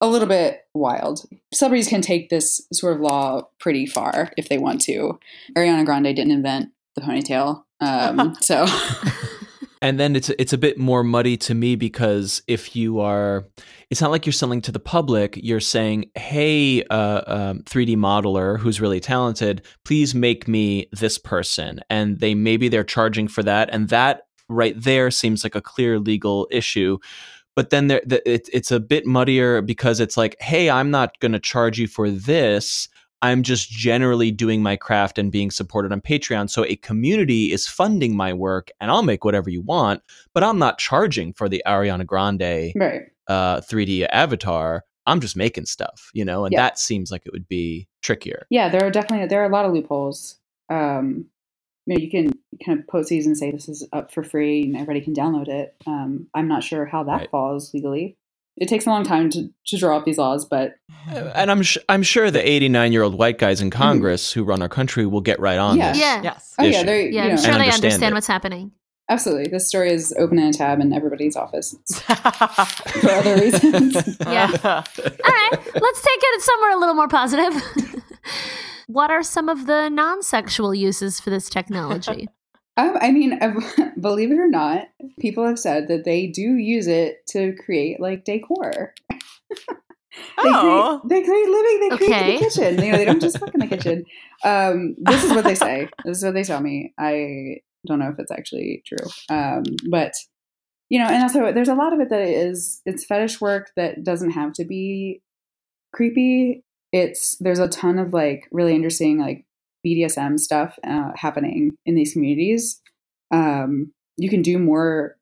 a 0.00 0.08
little 0.08 0.26
bit 0.28 0.62
wild. 0.74 1.24
Celebrities 1.54 1.88
can 1.88 2.02
take 2.02 2.28
this 2.30 2.66
sort 2.72 2.94
of 2.96 3.00
law 3.00 3.42
pretty 3.60 3.86
far 3.86 4.32
if 4.36 4.48
they 4.48 4.58
want 4.58 4.80
to. 4.82 5.18
Ariana 5.56 5.84
Grande 5.84 6.14
didn't 6.16 6.32
invent 6.32 6.70
the 6.96 7.02
ponytail, 7.02 7.62
um, 7.80 8.34
so 8.40 8.66
And 9.82 9.98
then 9.98 10.14
it's 10.14 10.28
it's 10.38 10.52
a 10.52 10.58
bit 10.58 10.78
more 10.78 11.02
muddy 11.02 11.36
to 11.38 11.54
me 11.54 11.74
because 11.74 12.40
if 12.46 12.76
you 12.76 13.00
are, 13.00 13.48
it's 13.90 14.00
not 14.00 14.12
like 14.12 14.24
you're 14.24 14.32
selling 14.32 14.60
to 14.62 14.70
the 14.70 14.78
public. 14.78 15.36
You're 15.42 15.58
saying, 15.58 16.10
"Hey, 16.14 16.84
uh, 16.84 17.22
um, 17.26 17.62
3D 17.64 17.96
modeler 17.96 18.60
who's 18.60 18.80
really 18.80 19.00
talented, 19.00 19.62
please 19.84 20.14
make 20.14 20.46
me 20.46 20.86
this 20.92 21.18
person," 21.18 21.80
and 21.90 22.20
they 22.20 22.32
maybe 22.32 22.68
they're 22.68 22.84
charging 22.84 23.26
for 23.26 23.42
that, 23.42 23.70
and 23.72 23.88
that 23.88 24.22
right 24.48 24.80
there 24.80 25.10
seems 25.10 25.42
like 25.42 25.56
a 25.56 25.60
clear 25.60 25.98
legal 25.98 26.46
issue. 26.52 26.98
But 27.56 27.70
then 27.70 27.88
there, 27.88 28.02
the, 28.06 28.22
it, 28.30 28.48
it's 28.52 28.70
a 28.70 28.80
bit 28.80 29.04
muddier 29.04 29.62
because 29.62 29.98
it's 29.98 30.16
like, 30.16 30.40
"Hey, 30.40 30.70
I'm 30.70 30.92
not 30.92 31.18
going 31.18 31.32
to 31.32 31.40
charge 31.40 31.80
you 31.80 31.88
for 31.88 32.08
this." 32.08 32.88
I'm 33.22 33.42
just 33.44 33.70
generally 33.70 34.32
doing 34.32 34.62
my 34.62 34.74
craft 34.76 35.16
and 35.16 35.30
being 35.30 35.50
supported 35.52 35.92
on 35.92 36.00
Patreon. 36.00 36.50
So 36.50 36.64
a 36.64 36.74
community 36.76 37.52
is 37.52 37.68
funding 37.68 38.16
my 38.16 38.32
work 38.32 38.70
and 38.80 38.90
I'll 38.90 39.04
make 39.04 39.24
whatever 39.24 39.48
you 39.48 39.62
want, 39.62 40.02
but 40.34 40.42
I'm 40.42 40.58
not 40.58 40.78
charging 40.78 41.32
for 41.32 41.48
the 41.48 41.62
Ariana 41.64 42.04
Grande 42.04 42.72
right. 42.74 43.02
uh, 43.28 43.60
3D 43.60 44.06
avatar. 44.10 44.84
I'm 45.06 45.20
just 45.20 45.36
making 45.36 45.66
stuff, 45.66 46.10
you 46.14 46.24
know, 46.24 46.44
and 46.44 46.52
Yeah. 46.52 46.62
that 46.62 46.78
seems 46.80 47.10
like 47.12 47.22
it 47.24 47.32
would 47.32 47.48
be 47.48 47.88
trickier. 48.02 48.46
Yeah, 48.50 48.68
there 48.68 48.84
are 48.84 48.90
definitely 48.90 49.26
there 49.28 49.42
are 49.42 49.46
a 49.48 49.52
lot 49.52 49.64
of 49.66 49.72
loopholes. 49.72 50.36
Um, 50.68 51.26
you 51.86 51.94
know, 51.94 52.00
you 52.00 52.10
can 52.10 52.32
kind 52.64 52.78
of 52.78 52.86
post 52.86 53.08
these 53.08 53.26
and 53.26 53.36
say 53.36 53.50
this 53.50 53.68
is 53.68 53.86
up 53.92 54.12
for 54.12 54.22
free 54.22 54.62
and 54.64 54.74
everybody 54.76 55.00
can 55.00 55.14
download 55.14 55.48
it. 55.48 55.74
Um, 55.86 56.28
I'm 56.34 56.46
not 56.48 56.62
sure 56.64 56.86
how 56.86 57.04
that 57.04 57.12
Right. 57.12 57.30
falls 57.30 57.72
legally. 57.74 58.16
It 58.58 58.68
takes 58.68 58.86
a 58.86 58.90
long 58.90 59.02
time 59.02 59.30
to, 59.30 59.48
to 59.68 59.78
draw 59.78 59.96
up 59.96 60.04
these 60.04 60.18
laws, 60.18 60.44
but 60.44 60.74
And 61.10 61.50
I'm 61.50 61.62
sh- 61.62 61.78
I'm 61.88 62.02
sure 62.02 62.30
the 62.30 62.46
89 62.46 62.92
year 62.92 63.02
old 63.02 63.16
white 63.16 63.38
guys 63.38 63.60
in 63.62 63.70
Congress 63.70 64.30
who 64.32 64.44
run 64.44 64.60
our 64.62 64.68
country 64.68 65.06
will 65.06 65.22
get 65.22 65.40
right 65.40 65.58
on 65.58 65.78
Mm-hmm. 65.78 65.80
Yeah. 65.80 65.92
this. 65.92 66.00
Yeah. 66.00 66.22
Yes. 66.22 66.54
oh 66.58 66.64
yeah, 66.64 66.82
they're 66.82 67.00
Yeah, 67.00 67.24
you 67.24 67.30
I'm 67.30 67.36
sure 67.38 67.46
they 67.46 67.50
understand 67.60 67.84
understand 67.84 68.14
what's 68.14 68.26
happening. 68.26 68.72
absolutely. 69.08 69.48
This 69.48 69.66
story 69.68 69.90
is 69.90 70.14
open 70.18 70.38
in 70.38 70.48
a 70.48 70.52
tab 70.52 70.80
in 70.80 70.92
everybody's 70.92 71.34
office 71.34 71.74
for 71.96 73.10
other 73.10 73.36
reasons. 73.36 73.96
Yeah. 74.26 74.50
All 74.64 74.82
right, 75.32 75.50
let's 75.74 76.02
take 76.02 76.20
it 76.22 76.42
somewhere 76.42 76.72
a 76.72 76.76
little 76.78 76.94
more 76.94 77.08
positive. 77.08 77.54
what 78.86 79.10
are 79.10 79.22
some 79.22 79.48
of 79.48 79.66
the 79.66 79.88
non 79.88 80.22
sexual 80.22 80.74
uses 80.74 81.18
for 81.20 81.30
this 81.30 81.48
technology? 81.48 82.28
Um, 82.76 82.96
I 83.00 83.10
mean, 83.12 83.38
believe 84.00 84.30
it 84.32 84.38
or 84.38 84.48
not, 84.48 84.88
people 85.20 85.46
have 85.46 85.58
said 85.58 85.88
that 85.88 86.04
they 86.04 86.26
do 86.28 86.42
use 86.56 86.86
it 86.86 87.26
to 87.28 87.54
create 87.64 88.00
like 88.00 88.24
decor. 88.24 88.94
They 90.42 90.50
Oh. 90.54 91.00
create, 91.02 91.22
they 91.22 91.26
create 91.26 91.48
living. 91.48 91.80
They 91.88 91.96
create 91.96 92.12
Okay. 92.12 92.32
the 92.32 92.44
kitchen. 92.44 92.84
You 92.84 92.92
know, 92.92 92.98
they 92.98 93.04
don't 93.06 93.20
just 93.20 93.38
fuck 93.38 93.54
in 93.54 93.60
the 93.60 93.66
kitchen. 93.66 94.04
Um, 94.44 94.94
this 94.98 95.22
is 95.24 95.30
what 95.32 95.44
they 95.44 95.54
say. 95.54 95.88
This 96.04 96.18
is 96.18 96.24
what 96.24 96.34
they 96.34 96.42
tell 96.42 96.60
me. 96.60 96.92
I 96.98 97.58
don't 97.86 98.00
know 98.00 98.08
if 98.10 98.18
it's 98.18 98.30
actually 98.32 98.82
true. 98.84 99.06
Um, 99.30 99.62
but 99.88 100.12
you 100.90 100.98
know, 100.98 101.06
and 101.06 101.22
also 101.22 101.52
there's 101.52 101.68
a 101.68 101.74
lot 101.76 101.92
of 101.92 102.00
it 102.00 102.10
that 102.10 102.22
is 102.22 102.82
it's 102.84 103.04
fetish 103.06 103.40
work 103.40 103.70
that 103.76 104.02
doesn't 104.02 104.32
have 104.32 104.52
to 104.54 104.64
be 104.64 105.22
creepy. 105.94 106.64
It's 106.92 107.36
there's 107.38 107.60
a 107.60 107.68
ton 107.68 107.98
of 108.00 108.12
like 108.12 108.48
really 108.50 108.74
interesting 108.74 109.18
like 109.18 109.46
BDSM 109.86 110.38
stuff 110.38 110.78
uh, 110.86 111.10
happening 111.16 111.72
in 111.86 111.94
these 111.94 112.12
communities. 112.12 112.80
Um, 113.30 113.92
you 114.16 114.28
can 114.28 114.42
do 114.42 114.58
more 114.58 115.16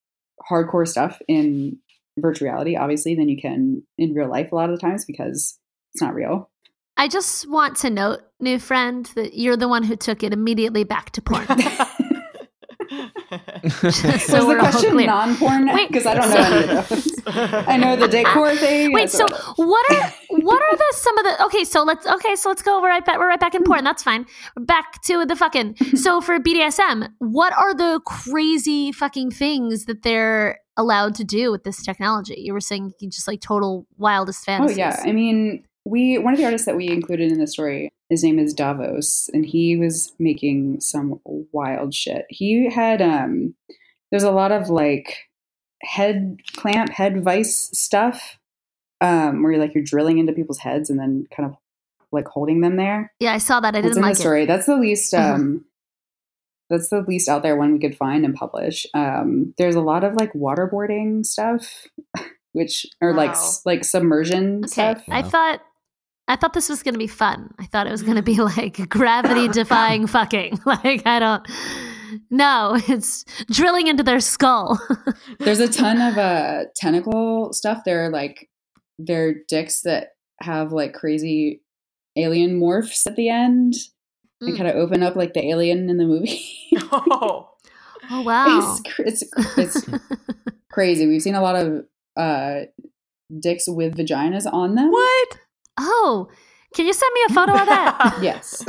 hardcore 0.51 0.87
stuff 0.87 1.21
in 1.29 1.79
virtual 2.19 2.49
reality, 2.49 2.77
obviously, 2.77 3.15
than 3.15 3.29
you 3.29 3.41
can 3.41 3.83
in 3.99 4.15
real 4.15 4.29
life 4.29 4.53
a 4.53 4.55
lot 4.55 4.71
of 4.71 4.77
the 4.77 4.81
times 4.81 5.05
because 5.05 5.59
it's 5.95 6.03
not 6.03 6.15
real. 6.15 6.51
I 6.97 7.09
just 7.09 7.49
want 7.49 7.77
to 7.79 7.91
note, 7.91 8.21
new 8.41 8.59
friend, 8.59 9.07
that 9.15 9.35
you're 9.35 9.57
the 9.57 9.69
one 9.69 9.83
who 9.83 9.97
took 9.97 10.23
it 10.23 10.33
immediately 10.33 10.85
back 10.85 11.11
to 11.13 11.23
porn. 11.23 11.47
Was 13.83 14.25
so 14.25 14.47
the 14.47 14.57
question 14.59 14.97
non-porn? 14.97 15.71
Because 15.89 16.07
I 16.07 16.15
don't 16.15 16.31
know 16.31 16.83
I 17.27 17.77
know 17.77 17.97
the 17.97 18.09
decor 18.09 18.55
thing. 18.57 18.93
Wait, 18.93 19.11
so 19.11 19.27
what 19.57 19.91
are 19.91 20.13
what 20.29 20.63
are 20.63 20.77
the 20.77 20.93
some 20.93 21.19
of 21.19 21.25
the 21.25 21.45
okay? 21.47 21.65
So 21.65 21.83
let's 21.83 22.07
okay, 22.07 22.37
so 22.37 22.49
let's 22.49 22.63
go. 22.63 22.81
We're 22.81 22.89
right 22.89 23.05
back. 23.05 23.19
We're 23.19 23.29
right 23.29 23.41
back 23.41 23.55
in 23.55 23.63
porn. 23.65 23.85
That's 23.85 24.03
fine. 24.03 24.27
We're 24.57 24.65
back 24.65 25.03
to 25.03 25.25
the 25.25 25.37
fucking. 25.37 25.77
So 25.97 26.21
for 26.21 26.39
BDSM, 26.39 27.09
what 27.19 27.53
are 27.53 27.75
the 27.75 28.01
crazy 28.07 28.93
fucking 28.93 29.33
things 29.33 29.85
that 29.87 30.03
they're 30.03 30.59
allowed 30.77 31.15
to 31.17 31.25
do 31.25 31.51
with 31.51 31.65
this 31.65 31.83
technology? 31.83 32.37
You 32.39 32.53
were 32.53 32.61
saying 32.61 32.93
just 33.03 33.29
like 33.29 33.41
total 33.41 33.87
wildest 33.99 34.45
fantasies. 34.45 34.77
Oh 34.77 34.81
yeah, 34.81 35.03
I 35.05 35.13
mean, 35.13 35.65
we 35.85 36.19
one 36.19 36.35
of 36.35 36.39
the 36.39 36.45
artists 36.45 36.67
that 36.67 36.77
we 36.77 36.89
included 36.89 37.31
in 37.31 37.39
the 37.39 37.47
story, 37.47 37.91
his 38.09 38.23
name 38.23 38.39
is 38.39 38.55
Davos, 38.55 39.29
and 39.33 39.45
he 39.45 39.77
was 39.77 40.13
making 40.19 40.81
some 40.81 41.21
wild 41.25 41.95
shit. 41.95 42.25
He 42.29 42.71
had 42.71 43.03
um, 43.03 43.55
there's 44.11 44.23
a 44.23 44.31
lot 44.31 44.53
of 44.53 44.69
like 44.69 45.17
head 45.83 46.39
clamp, 46.57 46.91
head 46.91 47.23
vice 47.23 47.71
stuff, 47.73 48.39
um, 49.01 49.43
where 49.43 49.53
you're 49.53 49.61
like 49.61 49.75
you're 49.75 49.85
drilling 49.85 50.19
into 50.19 50.33
people's 50.33 50.59
heads 50.59 50.91
and 50.91 50.99
then 50.99 51.27
kind 51.35 51.49
of 51.51 51.57
like 52.13 52.27
holding 52.27 52.61
them 52.61 52.77
there. 52.77 53.13
yeah, 53.21 53.33
I 53.33 53.39
saw 53.39 53.61
that. 53.61 53.75
I 53.77 53.81
didn't 53.81 53.97
in 53.99 54.03
like 54.03 54.15
the 54.17 54.21
story. 54.21 54.47
That's 54.47 54.67
the 54.67 54.77
least. 54.77 55.15
Uh-huh. 55.15 55.35
Um, 55.35 55.65
that's 56.69 56.89
the 56.89 57.01
least 57.03 57.29
out 57.29 57.43
there 57.43 57.57
one 57.57 57.73
we 57.73 57.79
could 57.81 57.97
find 57.97 58.25
and 58.25 58.35
publish. 58.35 58.87
Um, 58.95 59.55
there's 59.59 59.75
a 59.75 59.81
lot 59.81 60.05
of 60.05 60.15
like 60.15 60.33
waterboarding 60.35 61.27
stuff, 61.27 61.87
which 62.53 62.87
are 63.03 63.13
like 63.15 63.33
Wow. 63.35 63.41
s- 63.41 63.63
like 63.65 63.85
submersion. 63.85 64.59
Okay, 64.65 64.67
stuff. 64.69 65.03
I 65.09 65.23
thought. 65.23 65.63
I 66.29 66.37
thought 66.37 66.53
this 66.53 66.69
was 66.69 66.85
going 66.85 66.95
to 66.95 66.99
be 66.99 67.09
fun. 67.09 67.53
I 67.59 67.67
thought 67.67 67.89
it 67.89 67.91
was 67.91 68.03
going 68.05 68.15
to 68.15 68.23
be 68.23 68.37
like 68.41 68.89
gravity 68.89 69.49
defying 69.49 70.07
fucking. 70.07 70.61
Like, 70.65 71.05
I 71.05 71.19
don't. 71.19 71.45
No, 72.31 72.81
it's 72.89 73.25
drilling 73.51 73.87
into 73.87 74.03
their 74.03 74.21
skull. 74.21 74.79
There's 75.39 75.61
a 75.61 75.69
ton 75.69 76.01
of 76.01 76.19
uh 76.19 76.65
tentacle 76.77 77.53
stuff. 77.53 77.83
They're 77.85 78.11
like 78.11 78.49
they're 78.99 79.35
dicks 79.49 79.83
that 79.83 80.09
have 80.43 80.73
like 80.73 80.93
crazy 80.95 81.63
alien 82.17 82.61
morphs 82.61 83.07
at 83.07 83.17
the 83.17 83.29
end. 83.29 83.75
They 84.41 84.53
Mm. 84.53 84.57
kind 84.57 84.69
of 84.71 84.77
open 84.77 85.03
up 85.03 85.17
like 85.17 85.35
the 85.35 85.47
alien 85.49 85.91
in 85.91 85.99
the 85.99 86.05
movie. 86.07 86.41
Oh. 86.93 87.51
oh, 88.11 88.23
wow. 88.23 88.79
it's, 88.99 89.23
it's 89.25 89.57
it's 89.59 89.87
crazy. 90.73 91.07
We've 91.07 91.21
seen 91.23 91.35
a 91.35 91.43
lot 91.43 91.57
of 91.57 91.85
uh 92.17 92.61
dicks 93.39 93.69
with 93.69 93.97
vaginas 93.97 94.51
on 94.51 94.75
them. 94.77 94.91
What? 94.91 95.39
Oh, 95.79 96.29
can 96.75 96.87
you 96.87 96.93
send 96.93 97.13
me 97.15 97.21
a 97.29 97.35
photo 97.35 97.53
of 97.53 97.67
that? 97.67 98.19
Yes. 98.23 98.65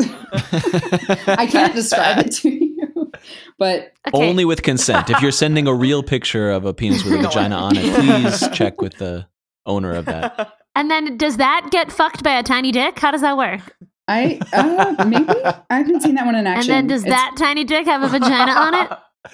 I 1.28 1.46
can't 1.50 1.74
describe 1.74 2.20
it 2.26 2.32
to 2.34 2.50
you. 2.50 2.71
But 3.58 3.94
Okay. 4.08 4.28
Only 4.30 4.46
with 4.46 4.64
consent. 4.64 5.10
If 5.10 5.22
you're 5.22 5.32
sending 5.32 5.68
a 5.68 5.74
real 5.74 6.02
picture 6.04 6.50
of 6.50 6.66
a 6.66 6.74
penis 6.74 7.04
with 7.04 7.14
a 7.14 7.18
vagina 7.24 7.56
on 7.56 7.78
it, 7.78 7.94
please 7.94 8.48
check 8.58 8.82
with 8.82 8.98
the 8.98 9.28
owner 9.66 9.94
of 9.94 10.06
that. 10.06 10.54
And 10.74 10.90
then 10.90 11.18
does 11.18 11.36
that 11.36 11.68
get 11.70 11.92
fucked 11.92 12.24
by 12.24 12.32
a 12.40 12.44
tiny 12.44 12.72
dick? 12.72 12.98
How 12.98 13.12
does 13.12 13.20
that 13.22 13.36
work? 13.38 13.76
I 14.08 14.40
uh 14.54 15.04
maybe 15.06 15.26
I 15.70 15.78
haven't 15.78 16.02
seen 16.02 16.16
that 16.16 16.26
one 16.26 16.34
in 16.36 16.48
action. 16.48 16.72
And 16.74 16.84
then 16.84 16.88
does 16.88 17.04
It's- 17.06 17.14
that 17.20 17.36
tiny 17.38 17.66
dick 17.66 17.86
have 17.88 18.02
a 18.04 18.08
vagina 18.08 18.52
on 18.54 18.74
it? 18.76 18.90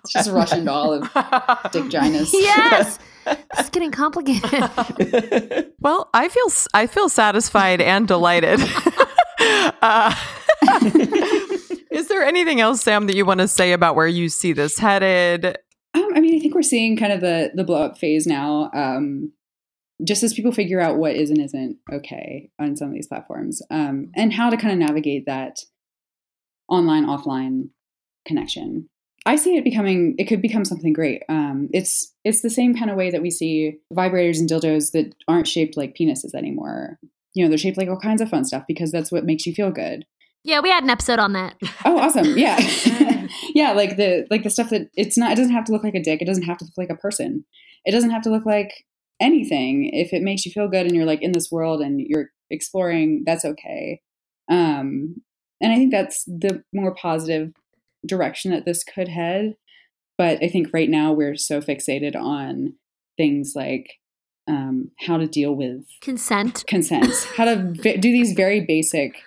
it's 0.00 0.12
just 0.12 0.30
Russian 0.30 0.64
doll 0.64 0.94
of 0.94 1.02
dick 1.72 1.84
ginas. 1.84 2.30
Yes. 2.32 2.98
It's 3.58 3.68
getting 3.68 3.90
complicated. 3.90 5.72
Well, 5.80 6.08
I 6.14 6.28
feel 6.28 6.46
I 6.72 6.86
feel 6.86 7.10
satisfied 7.10 7.82
and 7.82 8.08
delighted. 8.08 8.60
uh, 9.82 10.14
is 11.98 12.06
there 12.08 12.22
anything 12.22 12.60
else, 12.60 12.82
Sam, 12.82 13.06
that 13.06 13.16
you 13.16 13.26
want 13.26 13.40
to 13.40 13.48
say 13.48 13.72
about 13.72 13.96
where 13.96 14.06
you 14.06 14.28
see 14.28 14.52
this 14.52 14.78
headed? 14.78 15.58
Um, 15.94 16.08
I 16.14 16.20
mean, 16.20 16.36
I 16.36 16.38
think 16.38 16.54
we're 16.54 16.62
seeing 16.62 16.96
kind 16.96 17.12
of 17.12 17.20
the 17.20 17.50
the 17.54 17.64
blow 17.64 17.82
up 17.82 17.98
phase 17.98 18.26
now. 18.26 18.70
Um, 18.72 19.32
just 20.04 20.22
as 20.22 20.32
people 20.32 20.52
figure 20.52 20.80
out 20.80 20.96
what 20.96 21.16
is 21.16 21.28
and 21.30 21.40
isn't 21.40 21.76
okay 21.92 22.50
on 22.60 22.76
some 22.76 22.88
of 22.88 22.94
these 22.94 23.08
platforms, 23.08 23.60
um, 23.70 24.10
and 24.14 24.32
how 24.32 24.48
to 24.48 24.56
kind 24.56 24.72
of 24.72 24.78
navigate 24.78 25.26
that 25.26 25.58
online 26.68 27.04
offline 27.04 27.70
connection. 28.26 28.88
I 29.26 29.34
see 29.34 29.56
it 29.56 29.64
becoming 29.64 30.14
it 30.18 30.24
could 30.24 30.40
become 30.40 30.64
something 30.64 30.92
great. 30.92 31.22
Um, 31.28 31.68
it's 31.72 32.14
it's 32.24 32.42
the 32.42 32.50
same 32.50 32.76
kind 32.76 32.90
of 32.90 32.96
way 32.96 33.10
that 33.10 33.22
we 33.22 33.30
see 33.30 33.78
vibrators 33.92 34.38
and 34.38 34.48
dildos 34.48 34.92
that 34.92 35.14
aren't 35.26 35.48
shaped 35.48 35.76
like 35.76 35.96
penises 35.98 36.34
anymore. 36.34 37.00
You 37.34 37.44
know, 37.44 37.48
they're 37.48 37.58
shaped 37.58 37.76
like 37.76 37.88
all 37.88 37.98
kinds 37.98 38.20
of 38.20 38.30
fun 38.30 38.44
stuff 38.44 38.64
because 38.68 38.92
that's 38.92 39.10
what 39.10 39.24
makes 39.24 39.46
you 39.46 39.52
feel 39.52 39.72
good. 39.72 40.06
Yeah, 40.48 40.60
we 40.60 40.70
had 40.70 40.82
an 40.82 40.90
episode 40.90 41.18
on 41.18 41.34
that. 41.34 41.56
Oh, 41.84 41.98
awesome! 41.98 42.36
Yeah, 42.36 42.58
yeah. 43.54 43.72
Like 43.72 43.96
the 43.96 44.26
like 44.30 44.42
the 44.42 44.50
stuff 44.50 44.70
that 44.70 44.88
it's 44.94 45.16
not. 45.16 45.32
It 45.32 45.36
doesn't 45.36 45.52
have 45.52 45.64
to 45.66 45.72
look 45.72 45.84
like 45.84 45.94
a 45.94 46.02
dick. 46.02 46.20
It 46.20 46.26
doesn't 46.26 46.42
have 46.44 46.58
to 46.58 46.64
look 46.64 46.76
like 46.76 46.90
a 46.90 47.00
person. 47.00 47.44
It 47.84 47.92
doesn't 47.92 48.10
have 48.10 48.22
to 48.22 48.30
look 48.30 48.44
like 48.44 48.72
anything. 49.20 49.90
If 49.92 50.12
it 50.12 50.22
makes 50.22 50.44
you 50.44 50.52
feel 50.52 50.68
good 50.68 50.86
and 50.86 50.94
you're 50.94 51.06
like 51.06 51.22
in 51.22 51.32
this 51.32 51.50
world 51.50 51.80
and 51.80 52.00
you're 52.00 52.30
exploring, 52.50 53.22
that's 53.24 53.44
okay. 53.44 54.00
Um, 54.50 55.22
and 55.60 55.72
I 55.72 55.76
think 55.76 55.92
that's 55.92 56.24
the 56.24 56.62
more 56.72 56.94
positive 56.94 57.52
direction 58.06 58.50
that 58.50 58.64
this 58.64 58.84
could 58.84 59.08
head. 59.08 59.54
But 60.16 60.42
I 60.42 60.48
think 60.48 60.68
right 60.72 60.90
now 60.90 61.12
we're 61.12 61.36
so 61.36 61.60
fixated 61.60 62.16
on 62.16 62.74
things 63.16 63.52
like 63.54 63.94
um, 64.48 64.90
how 64.98 65.16
to 65.18 65.26
deal 65.26 65.54
with 65.54 65.84
Consent. 66.00 66.64
consent, 66.66 67.12
how 67.36 67.44
to 67.44 67.72
v- 67.72 67.98
do 67.98 68.10
these 68.10 68.32
very 68.32 68.60
basic 68.60 69.22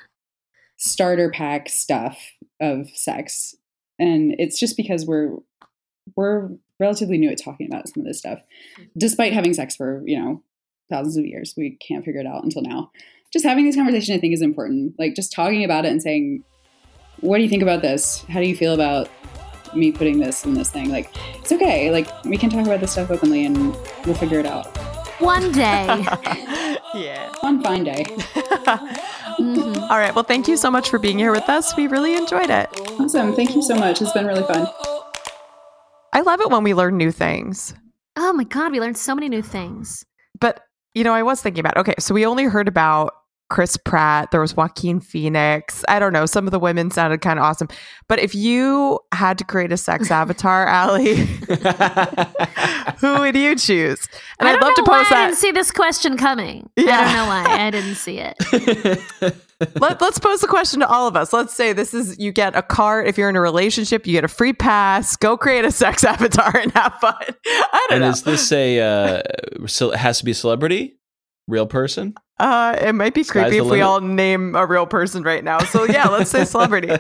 starter 0.82 1.30
pack 1.30 1.70
stuff 1.70 2.20
of 2.60 2.90
sex. 2.90 3.56
And 4.00 4.36
it's 4.40 4.60
just 4.60 4.76
because 4.76 5.06
we're 5.06 5.38
we're 6.16 6.50
relatively 6.80 7.18
new 7.18 7.30
at 7.30 7.42
talking 7.42 7.68
about 7.68 7.88
some 7.88 8.02
of 8.02 8.08
this 8.08 8.18
stuff, 8.18 8.40
mm-hmm. 8.40 8.84
despite 8.98 9.32
having 9.32 9.54
sex 9.54 9.76
for 9.76 10.02
you 10.06 10.20
know 10.20 10.44
thousands 10.90 11.18
of 11.18 11.26
years. 11.26 11.54
We 11.56 11.78
can't 11.88 12.04
figure 12.04 12.20
it 12.20 12.28
out 12.28 12.44
until 12.44 12.64
now. 12.64 12.92
Just 13.32 13.46
having 13.46 13.66
this 13.66 13.76
conversation, 13.76 14.16
I 14.16 14.20
think, 14.20 14.34
is 14.34 14.42
important. 14.42 14.96
Like 15.00 15.16
just 15.16 15.32
talking 15.32 15.64
about 15.64 15.86
it 15.86 15.92
and 15.92 16.02
saying, 16.02 16.44
"What 17.20 17.38
do 17.38 17.44
you 17.44 17.50
think 17.50 17.62
about 17.62 17.84
this? 17.84 18.26
How 18.30 18.40
do 18.40 18.48
you 18.48 18.56
feel 18.56 18.74
about 18.74 19.08
me 19.76 19.92
putting 19.92 20.20
this 20.20 20.44
in 20.44 20.56
this 20.56 20.72
thing?" 20.72 20.90
Like 20.90 21.16
it's 21.40 21.52
okay. 21.52 21.92
Like 21.92 22.08
we 22.26 22.38
can 22.38 22.50
talk 22.50 22.66
about 22.66 22.82
this 22.82 22.94
stuff 22.94 23.12
openly, 23.12 23.46
and 23.46 23.76
we'll 24.06 24.16
figure 24.16 24.40
it 24.40 24.48
out. 24.48 24.76
One 25.20 25.52
day. 25.52 26.08
Yeah. 26.94 27.32
One 27.40 27.62
fine 27.64 27.84
day. 27.84 28.04
Mhm. 28.06 29.82
All 29.90 29.98
right. 29.98 30.14
Well, 30.14 30.24
thank 30.24 30.48
you 30.48 30.58
so 30.58 30.70
much 30.70 30.90
for 30.90 31.00
being 31.00 31.18
here 31.18 31.32
with 31.32 31.48
us. 31.50 31.76
We 31.78 31.88
really 31.88 32.16
enjoyed 32.16 32.50
it. 32.50 32.70
Awesome. 33.00 33.34
Thank 33.34 33.56
you 33.56 33.62
so 33.62 33.76
much. 33.76 34.02
It's 34.02 34.12
been 34.12 34.26
really 34.26 34.44
fun. 34.44 34.68
I 36.14 36.22
love 36.22 36.42
it 36.42 36.50
when 36.50 36.64
we 36.64 36.74
learn 36.74 36.98
new 36.98 37.12
things. 37.12 37.74
Oh 38.18 38.34
my 38.34 38.44
God, 38.44 38.72
we 38.74 38.80
learned 38.82 38.98
so 38.98 39.16
many 39.16 39.30
new 39.30 39.42
things. 39.42 40.06
But, 40.40 40.60
you 40.94 41.04
know, 41.06 41.14
I 41.14 41.24
was 41.24 41.42
thinking 41.42 41.62
about 41.62 41.78
okay, 41.78 41.96
so 42.00 42.14
we 42.14 42.26
only 42.26 42.44
heard 42.44 42.68
about 42.68 43.14
Chris 43.52 43.76
Pratt, 43.76 44.32
there 44.32 44.40
was 44.40 44.56
Joaquin 44.56 45.02
Phoenix. 45.02 45.84
I 45.90 46.00
don't 46.00 46.14
know, 46.14 46.26
some 46.26 46.48
of 46.48 46.52
the 46.52 46.60
women 46.60 46.90
sounded 46.90 47.20
kind 47.20 47.38
of 47.38 47.44
awesome. 47.44 47.68
But 48.08 48.20
if 48.20 48.34
you 48.34 48.98
had 49.12 49.38
to 49.40 49.44
create 49.44 49.74
a 49.74 49.78
sex 49.78 50.10
avatar, 50.12 50.66
Allie, 50.68 51.16
who 53.00 53.20
would 53.20 53.36
you 53.36 53.58
choose? 53.58 54.08
And 54.40 54.48
I 54.48 54.54
I'd 54.54 54.60
don't 54.60 54.62
love 54.62 54.76
to 54.76 54.82
know 54.84 54.86
why 54.86 55.00
post 55.00 55.12
I 55.12 55.16
that. 55.16 55.26
didn't 55.26 55.38
see 55.40 55.52
this 55.52 55.70
question 55.70 56.16
coming. 56.16 56.70
I 56.78 56.84
don't 56.84 57.14
know 57.14 57.26
why 57.26 57.46
I 57.46 57.70
didn't 57.72 57.96
see 57.96 58.20
it. 58.20 58.38
Let, 59.82 60.02
us 60.02 60.18
pose 60.18 60.40
the 60.40 60.48
question 60.48 60.80
to 60.80 60.88
all 60.88 61.10
of 61.10 61.18
us. 61.18 61.34
Let's 61.34 61.54
say 61.54 61.74
this 61.74 61.94
is 61.94 62.18
you 62.18 62.32
get 62.32 62.56
a 62.56 62.62
cart. 62.62 63.06
If 63.08 63.18
you're 63.18 63.30
in 63.30 63.36
a 63.36 63.42
relationship, 63.42 64.08
you 64.08 64.14
get 64.14 64.24
a 64.24 64.30
free 64.30 64.54
pass. 64.54 65.18
Go 65.18 65.36
create 65.36 65.66
a 65.66 65.72
sex 65.72 66.06
avatar 66.06 66.56
and 66.56 66.72
have 66.72 66.94
fun. 67.02 67.16
I 67.20 67.88
don't 67.90 67.92
and 67.92 68.00
know. 68.00 68.08
And 68.08 68.16
is 68.16 68.24
this 68.24 68.52
a 68.54 68.80
uh, 68.80 69.22
ce- 69.68 69.94
has 69.94 70.20
to 70.20 70.26
be 70.26 70.32
a 70.32 70.36
celebrity, 70.36 70.98
real 71.50 71.68
person? 71.68 72.16
Uh, 72.42 72.76
it 72.82 72.94
might 72.96 73.14
be 73.14 73.22
Sky's 73.22 73.44
creepy 73.44 73.50
the 73.52 73.58
if 73.58 73.64
we 73.66 73.70
limit. 73.72 73.86
all 73.86 74.02
name 74.02 74.56
a 74.56 74.66
real 74.66 74.88
person 74.88 75.22
right 75.22 75.44
now. 75.44 75.60
So 75.60 75.84
yeah, 75.84 76.08
let's 76.08 76.32
say 76.32 76.44
celebrity. 76.46 76.88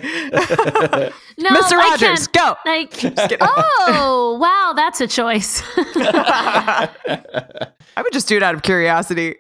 No, 1.37 1.49
Mr. 1.49 1.71
I 1.73 1.89
Rogers, 1.91 2.27
can't- 2.27 2.33
go. 2.33 2.69
Like, 2.69 3.39
oh 3.41 4.37
wow, 4.41 4.73
that's 4.75 5.01
a 5.01 5.07
choice. 5.07 5.63
I 5.75 6.89
would 7.97 8.13
just 8.13 8.27
do 8.27 8.37
it 8.37 8.43
out 8.43 8.53
of 8.53 8.61
curiosity. 8.61 9.35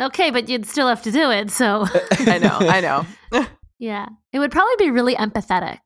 okay, 0.00 0.30
but 0.30 0.50
you'd 0.50 0.66
still 0.66 0.88
have 0.88 1.00
to 1.02 1.10
do 1.10 1.30
it. 1.30 1.50
So 1.50 1.86
I 2.26 2.38
know, 2.38 2.58
I 2.60 2.80
know. 2.82 3.06
yeah, 3.78 4.06
it 4.32 4.38
would 4.38 4.50
probably 4.52 4.74
be 4.78 4.90
really 4.90 5.14
empathetic 5.14 5.78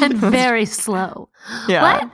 and 0.00 0.14
very 0.14 0.64
slow. 0.64 1.28
yeah. 1.68 2.08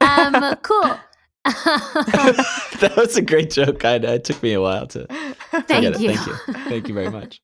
What? 0.00 0.38
Um, 0.42 0.56
cool. 0.62 0.98
that 1.44 2.94
was 2.96 3.16
a 3.16 3.22
great 3.22 3.50
joke. 3.50 3.84
I, 3.84 3.94
it 3.94 4.24
took 4.24 4.42
me 4.42 4.52
a 4.52 4.60
while 4.60 4.86
to 4.88 5.06
Thank 5.50 5.68
get 5.68 5.94
it. 5.94 6.00
you. 6.00 6.14
Thank 6.14 6.26
you. 6.26 6.54
Thank 6.68 6.88
you 6.88 6.94
very 6.94 7.10
much. 7.10 7.40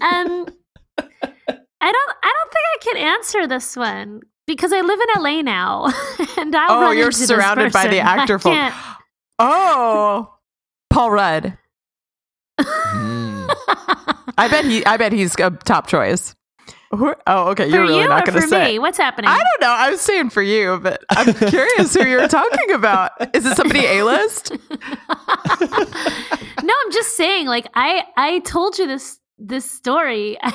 Um, 0.00 0.46
I 1.80 1.92
don't. 1.92 2.12
I 2.22 2.34
don't 2.36 2.52
think 2.52 2.64
I 2.64 2.78
can 2.82 2.96
answer 2.96 3.46
this 3.46 3.76
one 3.76 4.20
because 4.46 4.72
I 4.72 4.80
live 4.80 4.98
in 5.00 5.22
LA 5.22 5.42
now, 5.42 5.86
and 6.38 6.54
I. 6.54 6.66
Oh, 6.68 6.90
you're 6.90 7.12
surrounded 7.12 7.72
by 7.72 7.88
the 7.88 8.00
actor 8.00 8.38
folk. 8.38 8.72
Oh, 9.38 10.34
Paul 10.90 11.10
Rudd. 11.10 11.56
Mm. 12.60 13.54
I 14.36 14.48
bet 14.48 14.64
he. 14.64 14.84
I 14.84 14.96
bet 14.96 15.12
he's 15.12 15.34
a 15.38 15.50
top 15.50 15.86
choice. 15.86 16.34
Who- 16.90 17.14
Oh, 17.26 17.48
okay. 17.50 17.64
For 17.64 17.76
You're 17.76 17.82
really 17.82 18.00
you 18.02 18.08
not 18.08 18.24
going 18.24 18.36
for 18.36 18.42
to 18.42 18.48
say. 18.48 18.72
me? 18.72 18.78
What's 18.78 18.96
happening? 18.98 19.28
I 19.30 19.36
don't 19.36 19.60
know. 19.60 19.70
I 19.76 19.90
was 19.90 20.00
saying 20.00 20.30
for 20.30 20.40
you, 20.42 20.78
but 20.82 21.04
I'm 21.10 21.34
curious 21.50 21.92
who 21.94 22.04
you're 22.06 22.28
talking 22.28 22.72
about. 22.72 23.12
Is 23.36 23.44
it 23.44 23.56
somebody 23.56 23.84
A 23.86 24.02
list? 24.04 24.52
no, 25.60 26.74
I'm 26.84 26.92
just 26.92 27.16
saying. 27.16 27.46
Like 27.46 27.68
I, 27.74 28.04
I 28.16 28.38
told 28.40 28.78
you 28.78 28.86
this 28.86 29.17
this 29.38 29.70
story. 29.70 30.38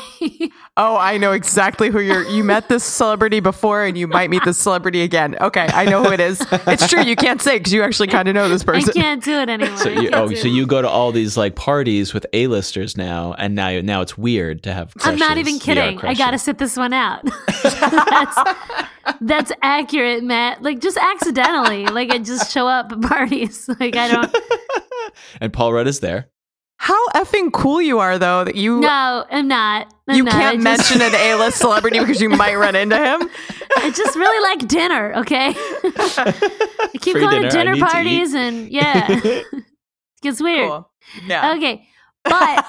Oh, 0.75 0.97
I 0.97 1.19
know 1.19 1.33
exactly 1.33 1.91
who 1.91 1.99
you're. 1.99 2.27
You 2.27 2.43
met 2.43 2.67
this 2.67 2.83
celebrity 2.83 3.39
before, 3.41 3.83
and 3.83 3.95
you 3.95 4.07
might 4.07 4.31
meet 4.31 4.43
this 4.43 4.57
celebrity 4.57 5.03
again. 5.03 5.37
Okay, 5.39 5.67
I 5.71 5.85
know 5.85 6.03
who 6.03 6.11
it 6.11 6.19
is. 6.19 6.43
It's 6.51 6.87
true. 6.87 7.03
You 7.03 7.15
can't 7.15 7.39
say 7.39 7.59
because 7.59 7.71
you 7.71 7.83
actually 7.83 8.07
kind 8.07 8.27
of 8.27 8.33
know 8.33 8.49
this 8.49 8.63
person. 8.63 8.89
I 8.89 8.93
can't 8.93 9.23
do 9.23 9.33
it 9.33 9.49
anymore. 9.49 9.77
So 9.77 9.89
you, 9.89 10.09
oh, 10.13 10.33
so 10.33 10.47
you 10.47 10.65
go 10.65 10.81
to 10.81 10.89
all 10.89 11.11
these 11.11 11.37
like 11.37 11.53
parties 11.53 12.11
with 12.11 12.25
A-listers 12.33 12.97
now, 12.97 13.35
and 13.37 13.53
now 13.53 13.81
now 13.81 14.01
it's 14.01 14.17
weird 14.17 14.63
to 14.63 14.73
have. 14.73 14.93
I'm 15.01 15.17
not 15.17 15.37
even 15.37 15.59
kidding. 15.59 15.99
I 15.99 16.15
gotta 16.15 16.39
sit 16.39 16.57
this 16.57 16.75
one 16.75 16.93
out. 16.93 17.23
that's, 17.63 18.37
that's 19.21 19.51
accurate, 19.61 20.23
Matt. 20.23 20.63
Like 20.63 20.79
just 20.79 20.97
accidentally. 20.97 21.85
like 21.85 22.11
I 22.11 22.17
just 22.17 22.51
show 22.51 22.67
up 22.67 22.91
at 22.91 23.01
parties. 23.01 23.69
Like 23.79 23.95
I 23.95 24.07
don't. 24.07 24.35
and 25.41 25.53
Paul 25.53 25.73
Rudd 25.73 25.87
is 25.87 25.99
there. 25.99 26.29
How 26.83 27.07
effing 27.15 27.53
cool 27.53 27.81
you 27.81 27.99
are, 27.99 28.19
though, 28.19 28.43
that 28.43 28.55
you 28.55 28.81
No, 28.81 29.25
I'm 29.31 29.47
not. 29.47 29.87
I'm 30.05 30.17
you 30.17 30.23
not. 30.23 30.33
can't 30.33 30.61
just, 30.61 30.91
mention 30.91 31.01
an 31.01 31.15
A 31.15 31.35
list 31.35 31.59
celebrity 31.59 31.97
because 31.97 32.19
you 32.19 32.27
might 32.27 32.55
run 32.55 32.75
into 32.75 32.97
him. 32.97 33.29
I 33.77 33.89
just 33.89 34.17
really 34.17 34.41
like 34.49 34.67
dinner. 34.67 35.13
Okay. 35.19 35.47
I 35.55 36.89
keep 36.99 37.13
Free 37.13 37.21
going 37.21 37.35
dinner, 37.43 37.49
to 37.49 37.57
dinner 37.57 37.73
need 37.75 37.79
to 37.79 37.85
parties, 37.85 38.33
and 38.33 38.69
yeah, 38.69 39.05
it 39.09 39.45
gets 40.21 40.41
weird. 40.41 40.69
Cool. 40.69 40.91
Yeah. 41.25 41.53
Okay, 41.55 41.87
but 42.25 42.65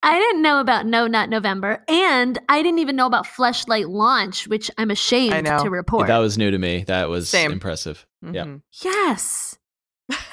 I 0.00 0.16
didn't 0.16 0.42
know 0.42 0.60
about 0.60 0.86
No 0.86 1.08
Nut 1.08 1.28
November, 1.28 1.82
and 1.88 2.38
I 2.48 2.62
didn't 2.62 2.78
even 2.78 2.94
know 2.94 3.06
about 3.06 3.26
Fleshlight 3.26 3.88
launch, 3.88 4.46
which 4.46 4.70
I'm 4.78 4.92
ashamed 4.92 5.44
to 5.44 5.70
report. 5.70 6.06
That 6.06 6.18
was 6.18 6.38
new 6.38 6.52
to 6.52 6.58
me. 6.58 6.84
That 6.86 7.08
was 7.08 7.28
Same. 7.28 7.50
impressive. 7.50 8.06
Yeah. 8.22 8.44
Mhm. 8.44 8.62
yes, 8.84 9.58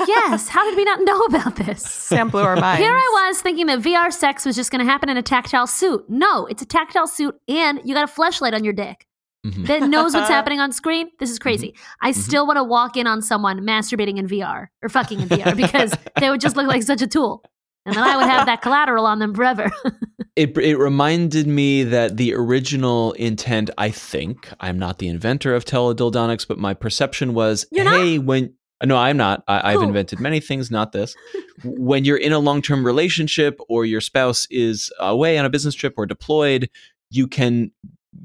yes. 0.08 0.48
How 0.48 0.64
did 0.70 0.76
we 0.78 0.84
not 0.84 1.00
know 1.02 1.20
about 1.22 1.56
this? 1.56 1.82
Sam 1.84 2.30
blew 2.30 2.42
our 2.44 2.56
minds. 2.56 2.80
Here 2.82 2.94
I 2.94 3.26
was 3.30 3.42
thinking 3.42 3.66
that 3.68 3.80
VR 3.80 4.12
sex 4.12 4.46
was 4.46 4.56
just 4.56 4.72
going 4.72 4.86
to 4.86 4.92
happen 4.92 5.10
in 5.10 5.18
a 5.18 5.22
tactile 5.24 5.68
suit. 5.68 6.06
No, 6.10 6.46
it's 6.46 6.62
a 6.62 6.66
tactile 6.66 7.08
suit, 7.08 7.36
and 7.48 7.82
you 7.84 7.94
got 7.94 8.10
a 8.10 8.12
fleshlight 8.12 8.54
on 8.54 8.64
your 8.64 8.74
dick 8.74 9.08
Mhm. 9.46 9.68
that 9.68 9.84
knows 9.90 10.14
what's 10.14 10.30
happening 10.38 10.60
on 10.60 10.72
screen. 10.72 11.10
This 11.20 11.30
is 11.32 11.40
crazy. 11.40 11.70
Mm-hmm. 11.70 12.08
I 12.08 12.12
still 12.12 12.46
want 12.48 12.58
to 12.58 12.64
walk 12.64 12.96
in 12.98 13.08
on 13.08 13.22
someone 13.22 13.62
masturbating 13.62 14.18
in 14.18 14.28
VR 14.28 14.68
or 14.82 14.90
fucking 14.90 15.20
in 15.22 15.28
VR 15.30 15.56
because 15.56 15.94
they 16.20 16.30
would 16.30 16.40
just 16.42 16.56
look 16.56 16.68
like 16.68 16.84
such 16.84 17.02
a 17.02 17.08
tool. 17.08 17.44
And 17.86 17.96
then 17.96 18.04
I 18.04 18.16
would 18.16 18.28
have 18.28 18.46
that 18.46 18.62
collateral 18.62 19.06
on 19.06 19.20
them 19.20 19.34
forever. 19.34 19.72
It, 20.36 20.58
it 20.58 20.78
reminded 20.78 21.46
me 21.46 21.84
that 21.84 22.18
the 22.18 22.34
original 22.34 23.12
intent, 23.12 23.70
I 23.78 23.92
think, 23.92 24.50
I'm 24.60 24.80
not 24.80 24.98
the 24.98 25.08
inventor 25.08 25.54
of 25.54 25.64
teledildonics, 25.64 26.48
but 26.48 26.58
my 26.58 26.74
perception 26.74 27.36
was, 27.36 27.68
You're 27.72 27.86
not? 27.86 28.00
hey, 28.00 28.18
when 28.18 28.56
no, 28.86 28.98
I'm 28.98 29.18
not. 29.18 29.44
I, 29.48 29.72
I've 29.72 29.80
Cool. 29.80 29.88
invented 29.90 30.20
many 30.20 30.40
things, 30.40 30.70
not 30.72 30.92
this. 30.92 31.16
when 31.64 32.06
you're 32.06 32.18
in 32.18 32.32
a 32.34 32.40
long-term 32.40 32.86
relationship 32.86 33.60
or 33.70 33.86
your 33.86 34.02
spouse 34.02 34.48
is 34.52 34.92
away 35.00 35.38
on 35.38 35.46
a 35.46 35.50
business 35.50 35.76
trip 35.76 35.94
or 35.98 36.06
deployed, 36.06 36.70
you 37.10 37.28
can 37.28 37.72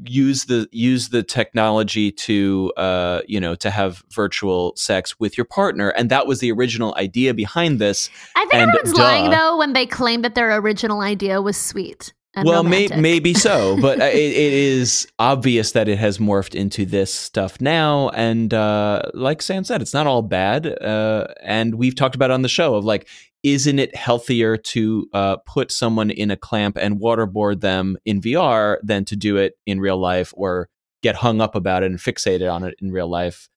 use 0.04 0.44
the 0.44 0.68
use 0.70 1.08
the 1.08 1.22
technology 1.22 2.12
to 2.12 2.70
uh 2.76 3.22
you 3.26 3.40
know 3.40 3.54
to 3.54 3.70
have 3.70 4.02
virtual 4.12 4.74
sex 4.76 5.18
with 5.18 5.38
your 5.38 5.46
partner 5.46 5.88
and 5.88 6.10
that 6.10 6.26
was 6.26 6.40
the 6.40 6.52
original 6.52 6.94
idea 6.98 7.32
behind 7.32 7.78
this 7.78 8.10
I 8.36 8.40
think 8.40 8.52
And 8.54 8.62
everyone's 8.68 8.92
duh. 8.92 9.02
lying 9.02 9.30
though 9.30 9.56
when 9.56 9.72
they 9.72 9.86
claim 9.86 10.20
that 10.22 10.34
their 10.34 10.54
original 10.58 11.00
idea 11.00 11.40
was 11.40 11.56
sweet. 11.56 12.12
Well, 12.44 12.62
may, 12.62 12.88
maybe 12.88 13.34
so, 13.34 13.76
but 13.80 14.00
uh, 14.00 14.04
it, 14.04 14.14
it 14.14 14.52
is 14.52 15.06
obvious 15.18 15.72
that 15.72 15.88
it 15.88 15.98
has 15.98 16.18
morphed 16.18 16.54
into 16.54 16.84
this 16.84 17.12
stuff 17.12 17.60
now. 17.60 18.10
And 18.10 18.52
uh, 18.52 19.02
like 19.14 19.42
Sam 19.42 19.64
said, 19.64 19.82
it's 19.82 19.94
not 19.94 20.06
all 20.06 20.22
bad. 20.22 20.66
Uh, 20.66 21.28
and 21.42 21.74
we've 21.76 21.94
talked 21.94 22.14
about 22.14 22.30
it 22.30 22.34
on 22.34 22.42
the 22.42 22.48
show 22.48 22.74
of 22.74 22.84
like, 22.84 23.08
isn't 23.42 23.78
it 23.78 23.94
healthier 23.94 24.56
to 24.56 25.08
uh, 25.12 25.36
put 25.46 25.70
someone 25.70 26.10
in 26.10 26.30
a 26.30 26.36
clamp 26.36 26.76
and 26.76 27.00
waterboard 27.00 27.60
them 27.60 27.96
in 28.04 28.20
VR 28.20 28.78
than 28.82 29.04
to 29.06 29.16
do 29.16 29.36
it 29.36 29.54
in 29.64 29.80
real 29.80 29.98
life 29.98 30.34
or 30.36 30.68
get 31.02 31.16
hung 31.16 31.40
up 31.40 31.54
about 31.54 31.82
it 31.82 31.90
and 31.90 32.00
fixated 32.00 32.52
on 32.52 32.64
it 32.64 32.74
in 32.80 32.90
real 32.90 33.08
life? 33.08 33.48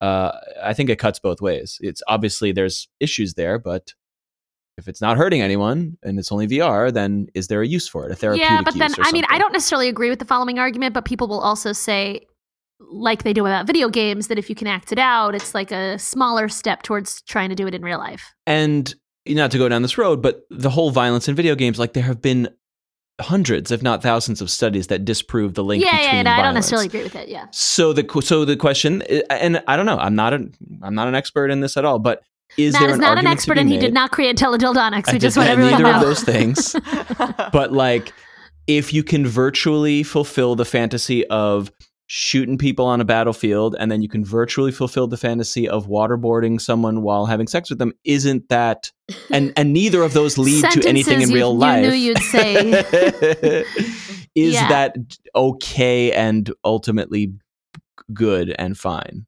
Uh, 0.00 0.32
I 0.62 0.74
think 0.74 0.90
it 0.90 0.98
cuts 0.98 1.18
both 1.18 1.40
ways. 1.40 1.78
It's 1.80 2.02
obviously 2.08 2.52
there's 2.52 2.88
issues 3.00 3.34
there, 3.34 3.58
but 3.58 3.94
if 4.78 4.88
it's 4.88 5.00
not 5.00 5.16
hurting 5.16 5.42
anyone 5.42 5.98
and 6.02 6.18
it's 6.18 6.30
only 6.30 6.46
VR, 6.46 6.92
then 6.92 7.26
is 7.34 7.48
there 7.48 7.60
a 7.60 7.66
use 7.66 7.88
for 7.88 8.06
it? 8.06 8.12
A 8.12 8.14
therapeutic 8.14 8.48
Yeah, 8.48 8.62
but 8.62 8.74
then 8.74 8.92
I 8.98 9.12
mean, 9.12 9.24
I 9.28 9.36
don't 9.36 9.52
necessarily 9.52 9.88
agree 9.88 10.08
with 10.08 10.20
the 10.20 10.24
following 10.24 10.58
argument, 10.58 10.94
but 10.94 11.04
people 11.04 11.26
will 11.26 11.40
also 11.40 11.72
say, 11.72 12.26
like 12.78 13.24
they 13.24 13.32
do 13.32 13.44
about 13.44 13.66
video 13.66 13.88
games, 13.88 14.28
that 14.28 14.38
if 14.38 14.48
you 14.48 14.54
can 14.54 14.68
act 14.68 14.92
it 14.92 14.98
out, 14.98 15.34
it's 15.34 15.52
like 15.52 15.72
a 15.72 15.98
smaller 15.98 16.48
step 16.48 16.82
towards 16.82 17.20
trying 17.22 17.48
to 17.48 17.56
do 17.56 17.66
it 17.66 17.74
in 17.74 17.82
real 17.82 17.98
life. 17.98 18.32
And 18.46 18.94
not 19.26 19.50
to 19.50 19.58
go 19.58 19.68
down 19.68 19.82
this 19.82 19.98
road, 19.98 20.22
but 20.22 20.46
the 20.48 20.70
whole 20.70 20.90
violence 20.92 21.28
in 21.28 21.34
video 21.34 21.56
games, 21.56 21.78
like 21.78 21.92
there 21.92 22.04
have 22.04 22.22
been 22.22 22.48
hundreds, 23.20 23.72
if 23.72 23.82
not 23.82 24.00
thousands, 24.00 24.40
of 24.40 24.48
studies 24.48 24.86
that 24.86 25.04
disprove 25.04 25.54
the 25.54 25.64
link 25.64 25.84
yeah, 25.84 25.90
between 25.96 26.14
yeah, 26.14 26.22
no, 26.22 26.30
I 26.30 26.42
don't 26.42 26.54
necessarily 26.54 26.86
agree 26.86 27.02
with 27.02 27.16
it. 27.16 27.28
Yeah. 27.28 27.46
So 27.50 27.92
the 27.92 28.06
so 28.22 28.44
the 28.44 28.56
question, 28.56 29.02
eh, 29.08 29.22
and 29.28 29.62
I 29.66 29.76
don't 29.76 29.86
know, 29.86 29.98
I'm 29.98 30.14
not 30.14 30.32
an 30.32 30.54
I'm 30.82 30.94
not 30.94 31.08
an 31.08 31.16
expert 31.16 31.50
in 31.50 31.60
this 31.60 31.76
at 31.76 31.84
all, 31.84 31.98
but 31.98 32.22
is 32.56 32.72
Matt 32.72 32.80
there 32.82 32.90
is 32.90 32.98
not 32.98 33.12
an 33.12 33.18
argument 33.18 33.32
expert, 33.36 33.58
and 33.58 33.68
he 33.68 33.78
did 33.78 33.92
not 33.94 34.10
create 34.10 34.36
teledildonics. 34.36 35.08
I 35.08 35.12
We 35.14 35.18
just 35.18 35.34
did 35.34 35.40
want 35.40 35.48
not- 35.48 35.52
everyone 35.52 35.72
to 35.72 35.78
neither 35.78 35.92
know. 35.92 35.98
of 35.98 36.00
those 36.02 36.22
things. 36.22 36.76
but 37.52 37.72
like 37.72 38.12
if 38.66 38.92
you 38.92 39.02
can 39.02 39.26
virtually 39.26 40.02
fulfill 40.02 40.54
the 40.56 40.64
fantasy 40.64 41.26
of 41.28 41.70
shooting 42.10 42.56
people 42.56 42.86
on 42.86 43.00
a 43.02 43.04
battlefield 43.04 43.76
and 43.78 43.90
then 43.92 44.00
you 44.00 44.08
can 44.08 44.24
virtually 44.24 44.72
fulfill 44.72 45.06
the 45.06 45.16
fantasy 45.18 45.68
of 45.68 45.86
waterboarding 45.88 46.58
someone 46.58 47.02
while 47.02 47.26
having 47.26 47.46
sex 47.46 47.68
with 47.68 47.78
them 47.78 47.92
isn't 48.04 48.48
that 48.48 48.90
and 49.30 49.52
and 49.58 49.74
neither 49.74 50.02
of 50.02 50.14
those 50.14 50.38
lead 50.38 50.62
to 50.70 50.88
anything 50.88 51.20
in 51.20 51.28
Sentences 51.28 51.30
you- 51.30 51.36
real 51.36 51.52
you 51.52 51.58
life 51.58 51.82
knew 51.82 51.92
you'd 51.92 52.18
say. 52.22 53.64
is 54.34 54.54
Yeah. 54.54 54.68
that 54.68 54.96
okay 55.34 56.12
and 56.12 56.50
ultimately 56.64 57.34
good 58.14 58.54
and 58.58 58.78
fine 58.78 59.26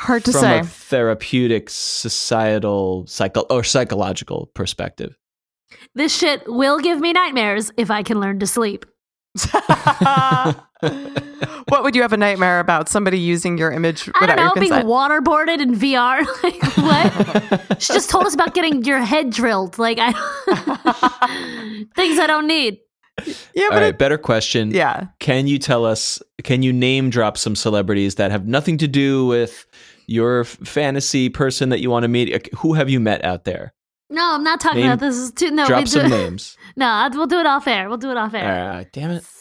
Hard 0.00 0.24
to 0.24 0.32
from 0.32 0.40
say. 0.40 0.58
a 0.60 0.64
therapeutic 0.64 1.68
societal 1.68 3.06
psycho 3.06 3.42
or 3.50 3.62
psychological 3.62 4.50
perspective 4.54 5.14
This 5.94 6.16
shit 6.16 6.42
will 6.46 6.78
give 6.78 7.00
me 7.00 7.12
nightmares 7.12 7.70
if 7.76 7.90
I 7.90 8.02
can 8.02 8.18
learn 8.18 8.38
to 8.38 8.46
sleep. 8.46 8.86
what 11.68 11.82
would 11.82 11.94
you 11.94 12.00
have 12.00 12.14
a 12.14 12.16
nightmare 12.16 12.60
about? 12.60 12.88
Somebody 12.88 13.18
using 13.18 13.58
your 13.58 13.70
image 13.70 14.08
I 14.14 14.24
without 14.24 14.36
don't 14.36 14.56
know, 14.56 14.60
being 14.60 14.72
waterboarded 14.72 15.60
in 15.60 15.74
VR. 15.74 16.24
like 16.42 16.62
what? 16.78 17.82
she 17.82 17.92
just 17.92 18.08
told 18.08 18.24
us 18.24 18.32
about 18.32 18.54
getting 18.54 18.82
your 18.84 19.00
head 19.00 19.28
drilled. 19.28 19.78
Like 19.78 19.98
I 20.00 20.12
things 21.94 22.18
I 22.18 22.26
don't 22.26 22.46
need. 22.46 22.78
Yeah, 23.54 23.64
all 23.64 23.70
but 23.70 23.76
right 23.76 23.82
it, 23.84 23.98
better 23.98 24.18
question 24.18 24.70
yeah. 24.70 25.06
Can 25.18 25.46
you 25.46 25.58
tell 25.58 25.84
us, 25.84 26.20
can 26.44 26.62
you 26.62 26.72
name 26.72 27.10
drop 27.10 27.36
some 27.38 27.54
celebrities 27.56 28.16
that 28.16 28.30
have 28.30 28.46
nothing 28.46 28.78
to 28.78 28.88
do 28.88 29.26
with 29.26 29.66
your 30.06 30.40
f- 30.40 30.48
fantasy 30.64 31.28
person 31.28 31.68
that 31.70 31.80
you 31.80 31.90
want 31.90 32.04
to 32.04 32.08
meet? 32.08 32.48
Who 32.56 32.74
have 32.74 32.88
you 32.90 33.00
met 33.00 33.24
out 33.24 33.44
there? 33.44 33.72
No, 34.08 34.34
I'm 34.34 34.42
not 34.42 34.60
talking 34.60 34.80
Name- 34.80 34.90
about 34.92 35.00
this. 35.00 35.16
Is 35.16 35.32
too, 35.32 35.50
no, 35.52 35.66
drop 35.66 35.80
we 35.80 35.84
do, 35.84 35.90
some 35.90 36.10
names. 36.10 36.56
No, 36.76 37.08
we'll 37.12 37.26
do 37.26 37.38
it 37.38 37.46
off 37.46 37.66
air. 37.68 37.88
We'll 37.88 37.98
do 37.98 38.10
it 38.10 38.16
off 38.16 38.34
air. 38.34 38.70
right, 38.70 38.92
damn 38.92 39.10
it. 39.12 39.24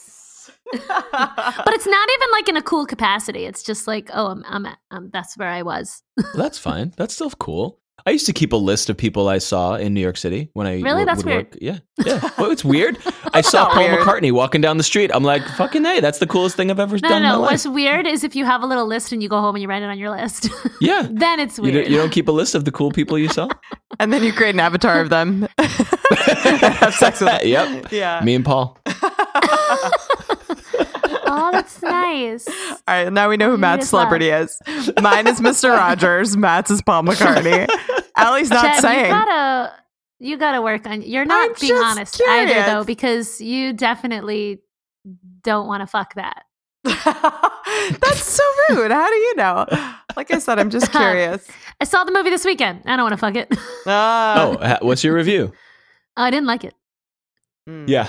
But 0.71 1.73
it's 1.73 1.87
not 1.87 2.09
even 2.13 2.27
like 2.31 2.49
in 2.49 2.57
a 2.57 2.61
cool 2.61 2.85
capacity. 2.85 3.45
It's 3.45 3.63
just 3.63 3.87
like, 3.87 4.09
oh, 4.13 4.27
I'm, 4.27 4.43
I'm, 4.47 4.67
um, 4.91 5.09
that's 5.11 5.35
where 5.37 5.49
I 5.49 5.63
was. 5.63 6.03
Well, 6.17 6.43
that's 6.43 6.59
fine. 6.59 6.93
That's 6.97 7.15
still 7.15 7.31
cool. 7.31 7.79
I 8.09 8.13
used 8.13 8.25
to 8.25 8.33
keep 8.33 8.53
a 8.53 8.57
list 8.57 8.89
of 8.89 8.97
people 8.97 9.27
I 9.29 9.37
saw 9.37 9.75
in 9.75 9.93
New 9.93 10.01
York 10.01 10.17
City 10.17 10.49
when 10.53 10.65
I 10.65 10.81
Really? 10.81 11.01
wo- 11.01 11.05
That's 11.05 11.17
would 11.23 11.25
weird. 11.31 11.45
work. 11.51 11.57
Yeah, 11.61 11.77
yeah. 12.03 12.27
Well, 12.39 12.49
it's 12.49 12.65
weird. 12.65 12.97
I 13.35 13.41
saw 13.41 13.69
Paul 13.69 13.83
weird. 13.83 13.99
McCartney 13.99 14.31
walking 14.31 14.61
down 14.61 14.77
the 14.77 14.83
street. 14.83 15.11
I'm 15.13 15.23
like, 15.23 15.43
fucking 15.49 15.85
hey, 15.85 15.99
that's 15.99 16.17
the 16.17 16.25
coolest 16.25 16.55
thing 16.55 16.71
I've 16.71 16.79
ever 16.79 16.95
No, 16.95 17.07
done 17.07 17.21
no, 17.21 17.27
in 17.27 17.33
no. 17.35 17.41
my 17.41 17.51
What's 17.51 17.65
life. 17.67 17.75
weird 17.75 18.07
is 18.07 18.23
if 18.23 18.35
you 18.35 18.45
have 18.45 18.63
a 18.63 18.65
little 18.65 18.87
list 18.87 19.11
and 19.11 19.21
you 19.21 19.29
go 19.29 19.39
home 19.39 19.53
and 19.55 19.61
you 19.61 19.67
write 19.69 19.83
it 19.83 19.89
on 19.89 19.99
your 19.99 20.09
list. 20.09 20.49
Yeah. 20.81 21.07
then 21.11 21.39
it's 21.39 21.57
You 21.57 21.65
weird. 21.65 21.75
don't, 21.75 21.89
you 21.91 21.97
don't 21.97 22.09
keep 22.09 22.27
a 22.29 22.31
list 22.31 22.55
of 22.55 22.65
the 22.65 22.71
cool 22.71 22.91
people 22.91 23.17
you 23.19 23.29
saw? 23.29 23.47
And 23.99 24.13
then 24.13 24.23
you 24.23 24.31
create 24.31 24.53
an 24.55 24.59
avatar 24.61 25.01
of 25.01 25.09
them. 25.09 25.47
have 25.59 26.93
sex 26.95 27.19
with 27.19 27.29
them. 27.29 27.41
yep. 27.43 27.91
Yeah. 27.91 28.21
Me 28.23 28.33
and 28.33 28.45
Paul. 28.45 28.77
oh, 31.25 31.49
that's 31.51 31.81
nice. 31.81 32.47
All 32.47 32.75
right, 32.87 33.11
now 33.11 33.29
we 33.29 33.35
know 33.37 33.47
who 33.47 33.57
Maybe 33.57 33.61
Matt's 33.61 33.85
it's 33.85 33.93
love. 33.93 34.01
celebrity 34.03 34.29
is. 34.29 34.57
Mine 35.01 35.27
is 35.27 35.41
Mr. 35.41 35.75
Rogers. 35.75 36.37
Matt's 36.37 36.71
is 36.71 36.81
Paul 36.81 37.03
McCartney. 37.03 37.67
Allie's 38.25 38.49
not 38.49 38.63
Chad, 38.63 38.81
saying. 38.81 39.05
You 39.05 39.11
gotta, 39.11 39.73
you 40.19 40.37
gotta 40.37 40.61
work 40.61 40.85
on. 40.87 41.01
You're 41.01 41.25
not 41.25 41.49
I'm 41.49 41.55
being 41.59 41.73
just 41.73 41.85
honest 41.85 42.21
either, 42.21 42.63
though, 42.65 42.83
because 42.83 43.39
you 43.41 43.73
definitely 43.73 44.59
don't 45.43 45.67
want 45.67 45.81
to 45.81 45.87
fuck 45.87 46.13
that. 46.15 46.43
That's 46.83 48.23
so 48.23 48.43
rude. 48.69 48.91
How 48.91 49.09
do 49.09 49.15
you 49.15 49.35
know? 49.35 49.65
Like 50.15 50.31
I 50.31 50.39
said, 50.39 50.59
I'm 50.59 50.69
just 50.69 50.91
curious. 50.93 51.47
I 51.79 51.85
saw 51.85 52.03
the 52.03 52.11
movie 52.11 52.29
this 52.29 52.45
weekend. 52.45 52.81
I 52.85 52.95
don't 52.95 53.03
want 53.03 53.13
to 53.13 53.17
fuck 53.17 53.35
it. 53.35 53.53
Ah. 53.85 54.79
Oh, 54.81 54.85
what's 54.85 55.03
your 55.03 55.13
review? 55.13 55.51
I 56.15 56.31
didn't 56.31 56.47
like 56.47 56.63
it. 56.63 56.73
Mm. 57.67 57.87
Yeah. 57.87 58.07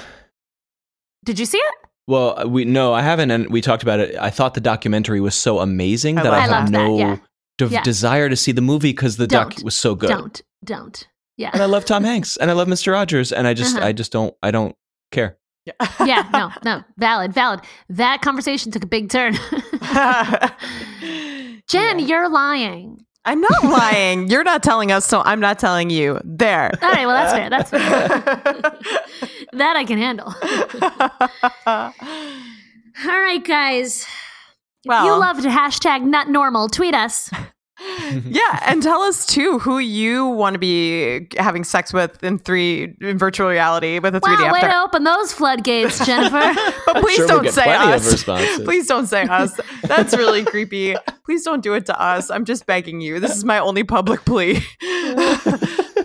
Did 1.24 1.38
you 1.38 1.46
see 1.46 1.58
it? 1.58 1.74
Well, 2.06 2.48
we 2.48 2.64
no, 2.64 2.92
I 2.92 3.02
haven't, 3.02 3.30
and 3.30 3.48
we 3.50 3.60
talked 3.60 3.84
about 3.84 4.00
it. 4.00 4.16
I 4.16 4.30
thought 4.30 4.54
the 4.54 4.60
documentary 4.60 5.20
was 5.20 5.34
so 5.34 5.60
amazing 5.60 6.18
I 6.18 6.24
that 6.24 6.32
I, 6.32 6.40
have 6.40 6.50
loved 6.50 6.72
that, 6.72 6.72
no 6.72 6.98
yeah. 6.98 7.16
De- 7.68 7.74
Yeah. 7.74 7.82
desire 7.82 8.28
to 8.28 8.36
see 8.36 8.52
the 8.52 8.60
movie 8.62 8.92
because 8.92 9.16
the 9.16 9.26
doc 9.26 9.54
Don't. 9.54 9.64
was 9.64 9.76
so 9.76 9.94
good. 9.94 10.08
Don't, 10.10 10.42
don't. 10.64 11.06
Yeah. 11.36 11.50
And 11.52 11.62
I 11.62 11.66
love 11.66 11.84
Tom 11.84 12.04
Hanks 12.10 12.36
and 12.36 12.50
I 12.50 12.54
love 12.54 12.68
Mr. 12.68 12.92
Rogers, 12.92 13.32
and 13.32 13.46
I 13.46 13.54
just, 13.54 13.76
Uh-huh. 13.76 13.86
I 13.86 13.92
just 13.92 14.12
don't, 14.12 14.34
I 14.42 14.50
don't 14.50 14.74
care. 15.12 15.36
yeah, 15.66 15.72
yeah, 16.04 16.28
no, 16.32 16.50
no. 16.64 16.82
Valid, 16.98 17.32
valid. 17.34 17.60
That 17.88 18.20
conversation 18.22 18.72
took 18.72 18.84
a 18.84 18.86
big 18.86 19.10
turn. 19.10 19.34
Jen, 21.68 21.98
you're 22.00 22.28
lying. 22.28 23.04
I'm 23.26 23.40
not 23.42 23.64
lying. 23.64 24.28
You're 24.28 24.44
not 24.44 24.62
telling 24.62 24.90
us, 24.90 25.04
so 25.04 25.20
I'm 25.24 25.40
not 25.40 25.58
telling 25.58 25.90
you. 25.90 26.18
There. 26.24 26.70
All 26.82 26.90
right, 26.90 27.06
well, 27.06 27.16
that's 27.16 27.32
fair. 27.34 27.50
That's 27.50 27.70
fair. 27.70 28.08
that 29.52 29.76
I 29.76 29.84
can 29.84 29.98
handle. 29.98 30.34
All 31.66 31.92
right, 33.20 33.44
guys. 33.44 34.02
If 34.02 34.08
Well- 34.88 35.04
you 35.04 35.12
loved 35.18 35.44
hashtag 35.44 36.02
not 36.02 36.28
normal, 36.30 36.68
tweet 36.68 36.94
us. 36.94 37.30
yeah, 38.26 38.60
and 38.66 38.82
tell 38.82 39.00
us 39.02 39.26
too 39.26 39.58
who 39.58 39.78
you 39.78 40.26
want 40.26 40.54
to 40.54 40.58
be 40.58 41.28
having 41.36 41.64
sex 41.64 41.92
with 41.92 42.22
in 42.22 42.38
three 42.38 42.94
in 43.00 43.18
virtual 43.18 43.48
reality 43.48 43.98
with 43.98 44.14
a 44.14 44.20
3D 44.20 44.42
Wow, 44.44 44.52
way 44.52 44.60
to 44.60 44.76
open 44.80 45.04
those 45.04 45.32
floodgates, 45.32 45.98
Jennifer. 46.06 46.52
But 46.86 47.02
please 47.02 47.16
sure 47.16 47.26
don't 47.26 47.42
get 47.44 47.54
say 47.54 47.70
us. 47.72 48.24
Please 48.64 48.86
don't 48.86 49.06
say 49.06 49.22
us. 49.30 49.58
That's 49.82 50.16
really 50.16 50.44
creepy. 50.44 50.96
Please 51.24 51.44
don't 51.44 51.62
do 51.62 51.74
it 51.74 51.86
to 51.86 52.00
us. 52.00 52.30
I'm 52.30 52.44
just 52.44 52.66
begging 52.66 53.00
you. 53.00 53.20
This 53.20 53.36
is 53.36 53.44
my 53.44 53.58
only 53.58 53.84
public 53.84 54.24
plea. 54.24 54.60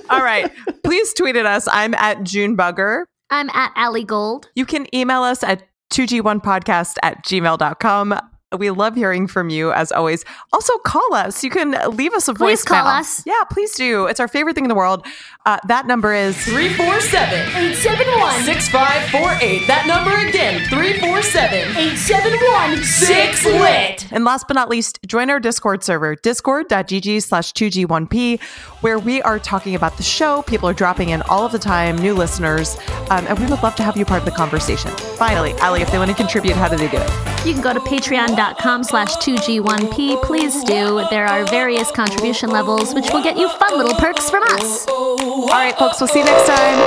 All 0.10 0.22
right. 0.22 0.52
Please 0.84 1.14
tweet 1.14 1.36
at 1.36 1.46
us. 1.46 1.68
I'm 1.72 1.94
at 1.96 2.20
Junebugger. 2.20 3.06
I'm 3.30 3.50
at 3.50 3.72
Allie 3.76 4.04
Gold. 4.04 4.50
You 4.56 4.66
can 4.66 4.94
email 4.96 5.24
us 5.24 5.44
at 5.44 5.64
2g1podcast 5.92 6.98
at 7.02 7.24
gmail.com. 7.26 8.20
We 8.58 8.70
love 8.70 8.96
hearing 8.96 9.28
from 9.28 9.50
you 9.50 9.72
as 9.72 9.92
always. 9.92 10.24
Also, 10.54 10.78
call 10.78 11.14
us. 11.16 11.44
You 11.44 11.50
can 11.50 11.72
leave 11.98 12.14
us 12.14 12.28
a 12.28 12.34
Please 12.34 12.64
voicemail. 12.64 12.68
call 12.68 12.88
us. 12.88 13.24
Yeah, 13.26 13.44
please 13.50 13.74
do. 13.74 14.06
It's 14.06 14.20
our 14.20 14.28
favorite 14.28 14.54
thing 14.54 14.64
in 14.66 14.70
the 14.70 14.76
world. 14.76 15.06
Uh, 15.48 15.58
that 15.68 15.88
number 15.88 16.14
is 16.14 16.38
347 16.46 17.40
871 17.40 18.44
6548. 18.44 19.68
That 19.68 19.88
number 19.88 20.16
again 20.30 20.64
347 20.70 21.76
871 21.76 22.84
6 22.84 23.46
lit. 23.46 24.12
And 24.14 24.24
last 24.24 24.48
but 24.48 24.54
not 24.54 24.70
least, 24.70 25.00
join 25.06 25.30
our 25.32 25.40
Discord 25.40 25.84
server, 25.84 26.16
discord.gg 26.16 27.24
slash 27.24 27.52
2G1P, 27.54 28.42
where 28.82 29.00
we 29.00 29.22
are 29.24 29.40
talking 29.40 29.76
about 29.76 29.98
the 29.98 30.04
show. 30.04 30.44
People 30.44 30.70
are 30.70 30.74
dropping 30.74 31.10
in 31.10 31.24
all 31.24 31.46
of 31.46 31.52
the 31.52 31.60
time, 31.60 31.98
new 31.98 32.14
listeners, 32.14 32.78
um, 33.10 33.26
and 33.28 33.38
we 33.40 33.46
would 33.48 33.62
love 33.64 33.76
to 33.76 33.84
have 33.84 33.98
you 33.98 34.06
part 34.06 34.20
of 34.20 34.26
the 34.26 34.32
conversation. 34.32 34.92
Finally, 35.18 35.54
Allie, 35.54 35.82
if 35.82 35.92
they 35.92 35.98
want 35.98 36.12
to 36.12 36.16
contribute, 36.16 36.56
how 36.56 36.70
do 36.70 36.78
they 36.78 36.88
do 36.88 36.98
it? 36.98 37.10
You 37.46 37.54
can 37.54 37.62
go 37.62 37.74
to 37.74 37.80
patreon.com 37.82 38.36
slash 38.54 39.16
2G1P. 39.18 40.22
Please 40.22 40.64
do. 40.64 41.06
There 41.10 41.26
are 41.26 41.46
various 41.46 41.90
contribution 41.92 42.50
levels, 42.50 42.94
which 42.94 43.06
will 43.12 43.24
get 43.24 43.38
you 43.38 43.50
fun 43.50 43.78
little 43.78 43.96
perks 43.96 44.30
from 44.30 44.44
us. 44.44 44.88
All 44.88 45.48
right, 45.50 45.76
folks, 45.78 46.00
we'll 46.00 46.08
see 46.08 46.20
you 46.20 46.26
next 46.26 46.48
time. 46.48 46.78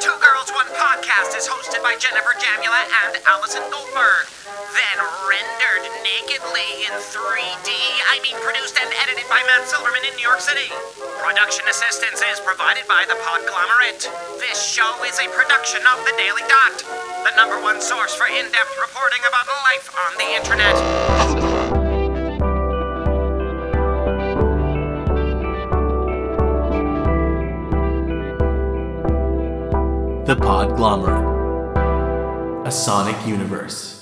Two 0.00 0.12
Girls 0.20 0.50
One 0.52 0.66
Podcast 0.76 1.36
is 1.36 1.48
hosted 1.48 1.82
by 1.82 1.96
Jennifer 1.96 2.34
Jamula 2.36 2.84
and 3.06 3.22
Allison 3.26 3.62
Goldberg. 3.70 4.28
Then 4.76 4.98
rendered 5.28 5.75
nakedly 6.06 6.86
in 6.86 6.94
3D, 7.02 7.66
I 8.14 8.22
mean 8.22 8.38
produced 8.38 8.78
and 8.78 8.86
edited 9.02 9.26
by 9.26 9.42
Matt 9.50 9.66
Silverman 9.66 10.06
in 10.06 10.14
New 10.14 10.22
York 10.22 10.38
City. 10.38 10.70
Production 11.18 11.66
assistance 11.66 12.22
is 12.22 12.38
provided 12.46 12.86
by 12.86 13.02
the 13.10 13.18
Podglomerate. 13.26 14.06
This 14.38 14.62
show 14.62 15.02
is 15.02 15.18
a 15.18 15.26
production 15.34 15.82
of 15.82 15.98
The 16.06 16.14
Daily 16.14 16.46
Dot, 16.46 16.86
the 17.26 17.34
number 17.34 17.58
one 17.58 17.82
source 17.82 18.14
for 18.14 18.30
in-depth 18.30 18.78
reporting 18.78 19.18
about 19.26 19.50
life 19.66 19.90
on 19.98 20.14
the 20.22 20.30
internet. 20.38 20.76
The 30.26 30.36
Podglomerate. 30.38 31.34
A 32.64 32.70
Sonic 32.70 33.26
Universe. 33.26 33.95